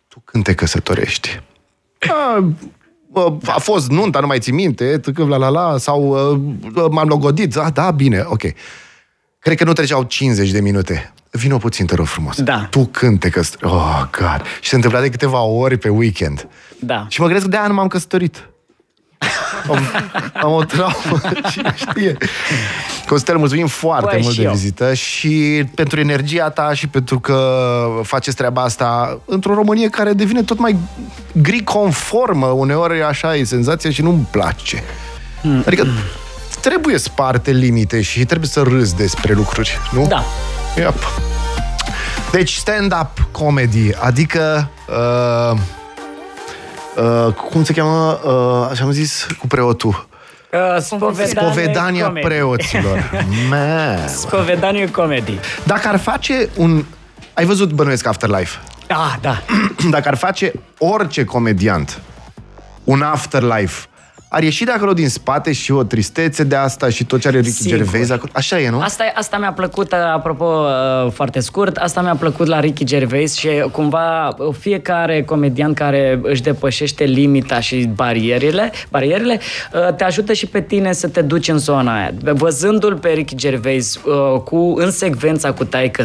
Tu 0.09 0.23
când 0.25 0.45
te 0.45 0.55
căsătorești? 0.55 1.41
A, 1.99 2.55
bă, 3.11 3.33
a 3.47 3.59
fost 3.59 3.91
nunta, 3.91 4.21
nu 4.21 4.27
mai 4.27 4.39
ții 4.39 4.53
minte, 4.53 4.99
tâcâv 4.99 5.29
la 5.29 5.37
la 5.37 5.49
la, 5.49 5.79
sau 5.79 6.31
uh, 6.33 6.89
m-am 6.91 7.09
logodit, 7.09 7.53
da, 7.53 7.71
da, 7.71 7.91
bine, 7.91 8.23
ok. 8.27 8.43
Cred 9.39 9.57
că 9.57 9.65
nu 9.65 9.73
treceau 9.73 10.03
50 10.03 10.51
de 10.51 10.61
minute. 10.61 11.13
Vino 11.35 11.57
puțin, 11.59 11.87
te 11.87 11.95
rog 11.95 12.07
frumos. 12.07 12.41
Da. 12.43 12.67
Tu 12.71 12.85
când 12.85 13.19
te 13.21 13.29
căsătorești? 13.29 13.77
Oh, 13.79 14.03
God. 14.19 14.43
Și 14.61 14.69
se 14.69 14.75
întâmpla 14.75 15.01
de 15.01 15.09
câteva 15.09 15.41
ori 15.41 15.77
pe 15.77 15.89
weekend. 15.89 16.49
Da. 16.79 17.07
Și 17.09 17.21
mă 17.21 17.27
gândesc 17.27 17.45
că 17.47 17.51
de 17.51 17.59
aia 17.59 17.67
nu 17.67 17.75
m-am 17.75 17.87
căsătorit. 17.89 18.47
Am, 19.69 19.79
am 20.43 20.53
o 20.53 20.65
traumă, 20.65 21.21
cine 21.53 21.75
știe. 21.77 22.17
Costel, 23.09 23.37
mulțumim 23.37 23.67
foarte 23.67 24.09
Băi, 24.11 24.21
mult 24.23 24.33
și 24.35 24.41
de 24.41 24.47
eu. 24.47 24.53
vizită 24.53 24.95
și 24.95 25.65
pentru 25.75 26.01
energia 26.01 26.51
ta 26.51 26.75
și 26.75 26.87
pentru 26.89 27.21
că 27.21 27.57
faceți 28.03 28.37
treaba 28.37 28.63
asta 28.63 29.19
într-o 29.25 29.55
Românie 29.55 29.89
care 29.89 30.13
devine 30.13 30.43
tot 30.43 30.59
mai 30.59 30.77
gri 31.33 31.63
conformă. 31.65 32.47
Uneori 32.47 33.03
așa 33.03 33.37
e 33.37 33.45
senzația 33.45 33.91
și 33.91 34.03
nu-mi 34.03 34.29
place. 34.31 34.83
Adică 35.67 35.87
trebuie 36.61 36.99
sparte 36.99 37.51
limite 37.51 38.01
și 38.03 38.25
trebuie 38.25 38.49
să 38.49 38.61
râzi 38.63 38.97
despre 38.97 39.33
lucruri, 39.33 39.79
nu? 39.93 40.07
Da. 40.07 40.25
Yep. 40.77 40.95
Deci 42.31 42.55
stand-up 42.55 43.27
comedy, 43.31 43.95
adică 44.01 44.71
uh, 44.89 45.59
uh, 47.27 47.33
cum 47.35 47.65
se 47.65 47.73
cheamă, 47.73 48.21
uh, 48.25 48.69
așa 48.71 48.85
am 48.85 48.91
zis, 48.91 49.27
cu 49.39 49.47
preotul. 49.47 50.07
Uh, 50.53 50.83
spovedanie, 50.83 51.27
Spovedania 51.27 52.05
comedy. 52.05 52.27
preoților. 52.27 53.11
Man. 53.51 54.09
Spovedanie 54.09 54.91
comedy. 54.91 55.39
Dacă 55.65 55.89
ar 55.89 55.99
face 55.99 56.49
un... 56.57 56.85
Ai 57.35 57.45
văzut 57.45 57.73
Bănuiesc 57.73 58.07
Afterlife? 58.07 58.59
Ah, 58.89 59.15
da. 59.21 59.43
Dacă 59.91 60.09
ar 60.09 60.17
face 60.17 60.53
orice 60.79 61.25
comediant 61.25 62.01
un 62.85 63.03
Afterlife, 63.03 63.87
ar 64.35 64.43
ieși 64.43 64.65
de 64.65 64.71
acolo 64.71 64.93
din 64.93 65.09
spate 65.09 65.53
și 65.53 65.73
o 65.73 65.83
tristețe 65.83 66.45
de 66.45 66.57
asta 66.57 66.89
și 66.89 67.05
tot 67.05 67.21
ce 67.21 67.29
are 67.29 67.41
Ricky 67.41 67.51
Sigur. 67.51 67.77
Gervais 67.77 68.11
acolo. 68.11 68.31
Așa 68.35 68.61
e, 68.61 68.71
nu? 68.71 68.81
Asta, 68.81 69.05
asta 69.15 69.39
mi-a 69.39 69.53
plăcut, 69.53 69.93
uh, 69.93 69.99
apropo, 69.99 70.45
uh, 70.45 71.11
foarte 71.13 71.41
scurt, 71.41 71.77
asta 71.77 72.01
mi-a 72.01 72.15
plăcut 72.15 72.47
la 72.47 72.61
Ricky 72.61 72.85
Gervais 72.85 73.37
și 73.37 73.47
uh, 73.47 73.71
cumva 73.71 74.29
uh, 74.29 74.55
fiecare 74.59 75.23
comedian 75.23 75.75
care 75.75 76.21
își 76.23 76.43
depășește 76.43 77.05
limita 77.05 77.61
și 77.61 77.91
barierele, 77.95 78.73
barierele 78.91 79.41
uh, 79.73 79.95
te 79.95 80.05
ajută 80.05 80.33
și 80.33 80.47
pe 80.47 80.61
tine 80.61 80.93
să 80.93 81.09
te 81.09 81.23
duci 81.23 81.49
în 81.49 81.59
zona 81.59 81.97
aia. 81.97 82.13
Văzându-l 82.23 82.97
pe 82.97 83.09
Ricky 83.09 83.35
Gervais 83.35 84.01
uh, 84.05 84.41
cu, 84.41 84.75
în 84.77 84.91
secvența 84.91 85.53
cu 85.53 85.65
taică 85.65 86.03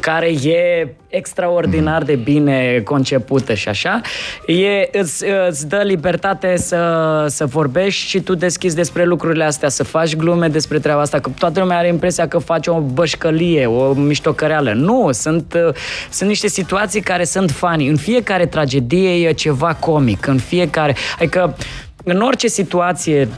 care 0.00 0.26
e 0.26 0.88
extraordinar 1.14 2.02
de 2.02 2.14
bine 2.14 2.80
concepută 2.84 3.54
și 3.54 3.68
așa, 3.68 4.00
e, 4.46 4.98
îți, 4.98 5.24
îți 5.48 5.68
dă 5.68 5.82
libertate 5.84 6.56
să, 6.56 7.23
să 7.28 7.46
vorbești 7.46 8.06
și 8.06 8.20
tu 8.20 8.34
deschizi 8.34 8.74
despre 8.74 9.04
lucrurile 9.04 9.44
astea, 9.44 9.68
să 9.68 9.84
faci 9.84 10.16
glume 10.16 10.48
despre 10.48 10.78
treaba 10.78 11.00
asta, 11.00 11.18
că 11.18 11.30
toată 11.38 11.60
lumea 11.60 11.78
are 11.78 11.88
impresia 11.88 12.28
că 12.28 12.38
faci 12.38 12.66
o 12.66 12.80
bășcălie, 12.80 13.66
o 13.66 13.92
miștocăreală. 13.92 14.72
Nu, 14.72 15.08
sunt, 15.12 15.54
uh, 15.66 15.74
sunt 16.10 16.28
niște 16.28 16.48
situații 16.48 17.00
care 17.00 17.24
sunt 17.24 17.50
funny. 17.50 17.88
În 17.88 17.96
fiecare 17.96 18.46
tragedie 18.46 19.28
e 19.28 19.32
ceva 19.32 19.74
comic, 19.74 20.26
în 20.26 20.38
fiecare... 20.38 20.96
Adică 21.18 21.56
în 22.04 22.20
orice 22.20 22.48
situație 22.48 23.28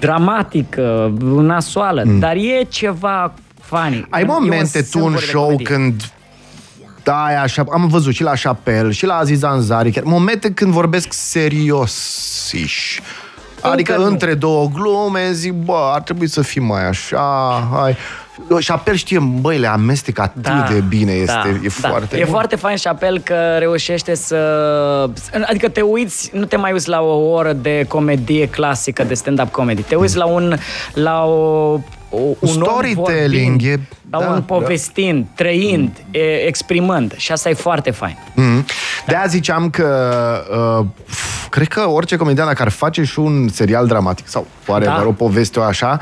dramatică, 0.00 1.14
nasoală, 1.40 2.02
mm. 2.06 2.18
dar 2.18 2.36
e 2.36 2.62
ceva 2.68 3.32
funny. 3.60 4.06
Ai 4.10 4.20
E 4.20 4.24
un 4.24 4.36
momente 4.40 4.80
tu 4.90 4.98
în 4.98 5.00
sâmbure 5.00 5.18
de 5.18 5.26
show 5.26 5.44
comedie. 5.44 5.64
când 5.64 6.12
da, 7.02 7.26
e 7.32 7.38
așa, 7.38 7.64
am 7.72 7.88
văzut 7.88 8.14
și 8.14 8.22
la 8.22 8.32
Chapel, 8.42 8.90
și 8.90 9.06
la 9.06 9.14
Aziz 9.14 9.42
Ansari, 9.42 9.90
chiar 9.90 10.04
momente 10.04 10.52
când 10.52 10.72
vorbesc 10.72 11.12
serios 11.12 11.92
Adică 13.60 13.96
nu. 13.96 14.04
între 14.04 14.34
două 14.34 14.68
glume 14.74 15.32
zic, 15.32 15.52
bă, 15.52 15.90
ar 15.94 16.00
trebui 16.00 16.28
să 16.28 16.42
fim 16.42 16.64
mai 16.64 16.86
așa, 16.88 17.68
hai. 17.72 17.96
Chapel 18.66 18.94
știe, 18.94 19.18
băi, 19.18 19.58
le 19.58 19.66
amestec 19.66 20.18
atât 20.18 20.68
de 20.68 20.80
bine, 20.88 21.12
este, 21.12 21.60
e 21.64 21.68
foarte 21.68 22.16
E 22.16 22.22
bun. 22.22 22.32
foarte 22.32 22.56
fain 22.56 22.76
și 22.76 22.86
apel 22.86 23.18
că 23.18 23.56
reușește 23.58 24.14
să... 24.14 24.36
Adică 25.48 25.68
te 25.68 25.80
uiți, 25.80 26.30
nu 26.34 26.44
te 26.44 26.56
mai 26.56 26.72
uiți 26.72 26.88
la 26.88 27.00
o 27.00 27.30
oră 27.30 27.52
de 27.52 27.84
comedie 27.88 28.48
clasică, 28.48 29.04
de 29.04 29.14
stand-up 29.14 29.50
comedy. 29.50 29.82
Te 29.82 29.94
uiți 29.94 30.16
la 30.16 30.24
un... 30.24 30.56
La 30.94 31.24
o, 31.24 31.32
o, 31.32 31.80
un 32.12 32.34
om 32.40 32.48
Storytelling, 32.48 33.60
vorbind, 33.60 33.80
e- 33.80 33.88
la 34.10 34.18
da, 34.18 34.26
un 34.28 34.34
da. 34.34 34.40
povestind, 34.40 35.26
trăind, 35.34 35.90
e, 36.10 36.18
exprimând. 36.46 37.14
Și 37.16 37.32
asta 37.32 37.48
e 37.48 37.54
foarte 37.54 37.90
fain. 37.90 38.18
Mhm. 38.34 38.66
De 39.06 39.14
aia 39.16 39.26
ziceam 39.26 39.70
că 39.70 39.88
uh, 40.80 40.86
f- 41.10 41.48
cred 41.48 41.68
că 41.68 41.88
orice 41.88 42.16
comedian 42.16 42.46
dacă 42.46 42.62
ar 42.62 42.68
face 42.68 43.02
și 43.04 43.18
un 43.18 43.48
serial 43.48 43.86
dramatic 43.86 44.28
sau 44.28 44.46
oare 44.66 44.84
Da. 44.84 44.96
da. 45.00 45.06
o 45.06 45.12
poveste 45.12 45.58
o 45.58 45.62
așa, 45.62 46.00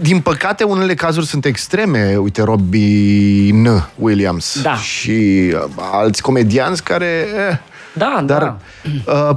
din 0.00 0.20
păcate, 0.20 0.64
unele 0.64 0.94
cazuri 0.94 1.26
sunt 1.26 1.44
extreme. 1.44 2.16
Uite, 2.16 2.42
Robin 2.42 3.68
Williams 3.94 4.60
Da. 4.62 4.74
și 4.76 5.10
uh, 5.54 5.64
alți 5.92 6.22
comedianți 6.22 6.82
care... 6.82 7.26
Eh, 7.50 7.56
Da, 7.92 8.22
dar 8.26 8.42
da. 8.42 8.56
uh, 9.30 9.36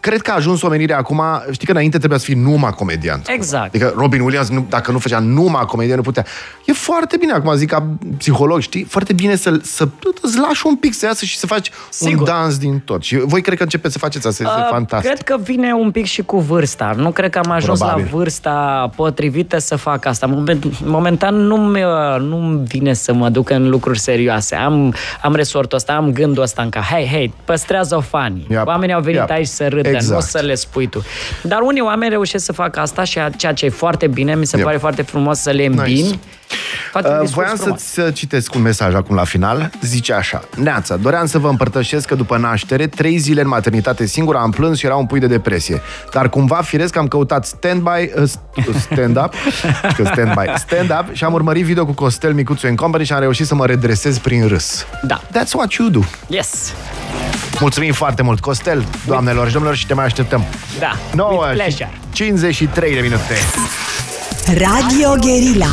cred 0.00 0.20
că 0.20 0.30
a 0.30 0.34
ajuns 0.34 0.62
omenirea 0.62 0.96
acum, 0.98 1.22
știi 1.50 1.66
că 1.66 1.72
înainte 1.72 1.98
trebuia 1.98 2.18
să 2.18 2.24
fii 2.24 2.34
numai 2.34 2.70
comediant. 2.72 3.28
Exact. 3.28 3.66
Adică 3.66 3.92
Robin 3.96 4.20
Williams, 4.20 4.48
nu, 4.48 4.66
dacă 4.68 4.90
nu 4.92 4.98
făcea 4.98 5.18
numai 5.18 5.64
comedie, 5.64 5.94
nu 5.94 6.02
putea. 6.02 6.24
E 6.66 6.72
foarte 6.72 7.16
bine, 7.16 7.32
acum 7.32 7.54
zic 7.54 7.68
ca 7.68 7.86
psiholog, 8.18 8.60
știi? 8.60 8.84
Foarte 8.84 9.12
bine 9.12 9.36
să, 9.36 9.58
să 9.62 9.88
îți 10.22 10.38
lași 10.38 10.66
un 10.66 10.76
pic 10.76 10.94
să 10.94 11.06
iasă 11.06 11.24
și 11.24 11.36
să 11.38 11.46
faci 11.46 11.70
Sigur. 11.90 12.18
un 12.18 12.24
dans 12.24 12.58
din 12.58 12.78
tot. 12.84 13.02
Și 13.02 13.16
voi 13.16 13.40
cred 13.42 13.56
că 13.56 13.62
începeți 13.62 13.92
să 13.92 13.98
faceți 13.98 14.26
asta, 14.26 14.42
este 14.42 14.56
Uh, 14.58 14.66
fantastic. 14.70 15.10
Cred 15.10 15.22
că 15.22 15.36
vine 15.42 15.72
un 15.72 15.90
pic 15.90 16.04
și 16.04 16.22
cu 16.22 16.38
vârsta. 16.38 16.92
Nu 16.96 17.10
cred 17.10 17.30
că 17.30 17.38
am 17.44 17.50
ajuns 17.50 17.78
Probabil. 17.78 18.04
la 18.10 18.16
vârsta 18.16 18.90
potrivită 18.96 19.58
să 19.58 19.76
fac 19.76 20.04
asta. 20.06 20.26
Moment, 20.26 20.80
momentan 20.84 21.34
nu-mi, 21.34 21.82
uh, 21.82 22.20
nu-mi 22.20 22.64
vine 22.66 22.92
să 22.92 23.12
mă 23.12 23.28
duc 23.28 23.50
în 23.50 23.68
lucruri 23.68 23.98
serioase. 23.98 24.54
Am, 24.54 24.94
am 25.22 25.34
resortul 25.34 25.76
ăsta, 25.76 25.92
am 25.92 26.12
gândul 26.12 26.42
ăsta 26.42 26.62
încă. 26.62 26.78
Hei, 26.78 27.06
hei, 27.06 27.34
păstrează-o 27.44 28.00
fanii. 28.00 28.46
Yep. 28.50 28.66
Oamenii 28.66 28.94
au 28.94 29.00
venit 29.00 29.18
Yep. 29.20 29.30
aici 29.30 29.46
să 29.46 29.68
râdă, 29.68 29.87
Exact. 29.94 30.10
nu 30.10 30.16
o 30.16 30.20
să 30.20 30.40
le 30.46 30.54
spui 30.54 30.86
tu. 30.86 31.04
Dar 31.42 31.60
unii 31.60 31.80
oameni 31.80 32.10
reușesc 32.10 32.44
să 32.44 32.52
facă 32.52 32.80
asta 32.80 33.04
și 33.04 33.18
a- 33.18 33.30
ceea 33.30 33.52
ce 33.52 33.64
e 33.64 33.68
foarte 33.68 34.06
bine, 34.06 34.34
mi 34.34 34.46
se 34.46 34.56
Yep. 34.56 34.64
pare 34.66 34.76
foarte 34.78 35.02
frumos 35.02 35.38
să 35.38 35.50
le 35.50 35.64
îmbini. 35.64 36.02
Nice. 36.02 36.18
Faci 36.92 37.04
un 37.04 37.10
Uh, 37.10 37.20
discurs 37.20 37.32
voiam 37.34 37.56
frumos. 37.56 37.80
să-ți 37.82 38.00
uh, 38.00 38.14
citesc 38.14 38.54
un 38.54 38.62
mesaj 38.62 38.94
acum 38.94 39.14
la 39.16 39.24
final. 39.24 39.70
Zice 39.82 40.12
așa. 40.12 40.40
Neața, 40.56 40.96
doream 40.96 41.26
să 41.26 41.38
vă 41.38 41.48
împărtășesc 41.48 42.06
că 42.06 42.14
după 42.14 42.36
naștere, 42.36 42.86
trei 42.86 43.18
zile 43.18 43.40
în 43.40 43.48
maternitate 43.48 44.06
singură 44.06 44.38
am 44.38 44.50
plâns 44.50 44.78
și 44.78 44.86
era 44.86 44.96
un 44.96 45.06
pui 45.06 45.20
de 45.20 45.26
depresie. 45.26 45.80
Dar 46.12 46.28
cumva, 46.28 46.56
firesc, 46.56 46.96
am 46.96 47.08
căutat 47.08 47.46
stand-by, 47.46 48.10
uh, 48.20 48.28
st- 48.28 48.80
stand-up, 48.80 49.32
că 49.96 50.02
stand-by, 50.02 50.54
stand-up 50.56 51.04
și 51.14 51.24
am 51.24 51.32
urmărit 51.32 51.64
video 51.64 51.84
cu 51.86 51.92
Costel 51.92 52.32
Micuțu 52.32 52.66
în 52.66 52.76
Company 52.76 53.04
și 53.04 53.12
am 53.12 53.20
reușit 53.20 53.46
să 53.46 53.54
mă 53.54 53.66
redresez 53.66 54.18
prin 54.18 54.46
râs. 54.46 54.86
Da. 55.02 55.20
That's 55.22 55.52
what 55.54 55.72
you 55.72 55.88
do. 55.88 56.00
Yes. 56.26 56.72
Mulțumim 57.60 57.92
foarte 57.92 58.22
mult, 58.22 58.40
Costel, 58.40 58.84
doamnelor 59.06 59.46
și 59.46 59.52
domnilor, 59.52 59.76
și 59.76 59.86
te 59.86 59.94
mai 59.94 60.04
așteptăm. 60.04 60.44
Da. 60.78 60.96
9 61.14 61.30
With 61.30 61.48
și 61.48 61.54
pleasure. 61.54 61.90
53 62.12 62.94
de 62.94 63.00
minute. 63.00 63.34
Radio 64.46 65.14
Guerilla 65.20 65.66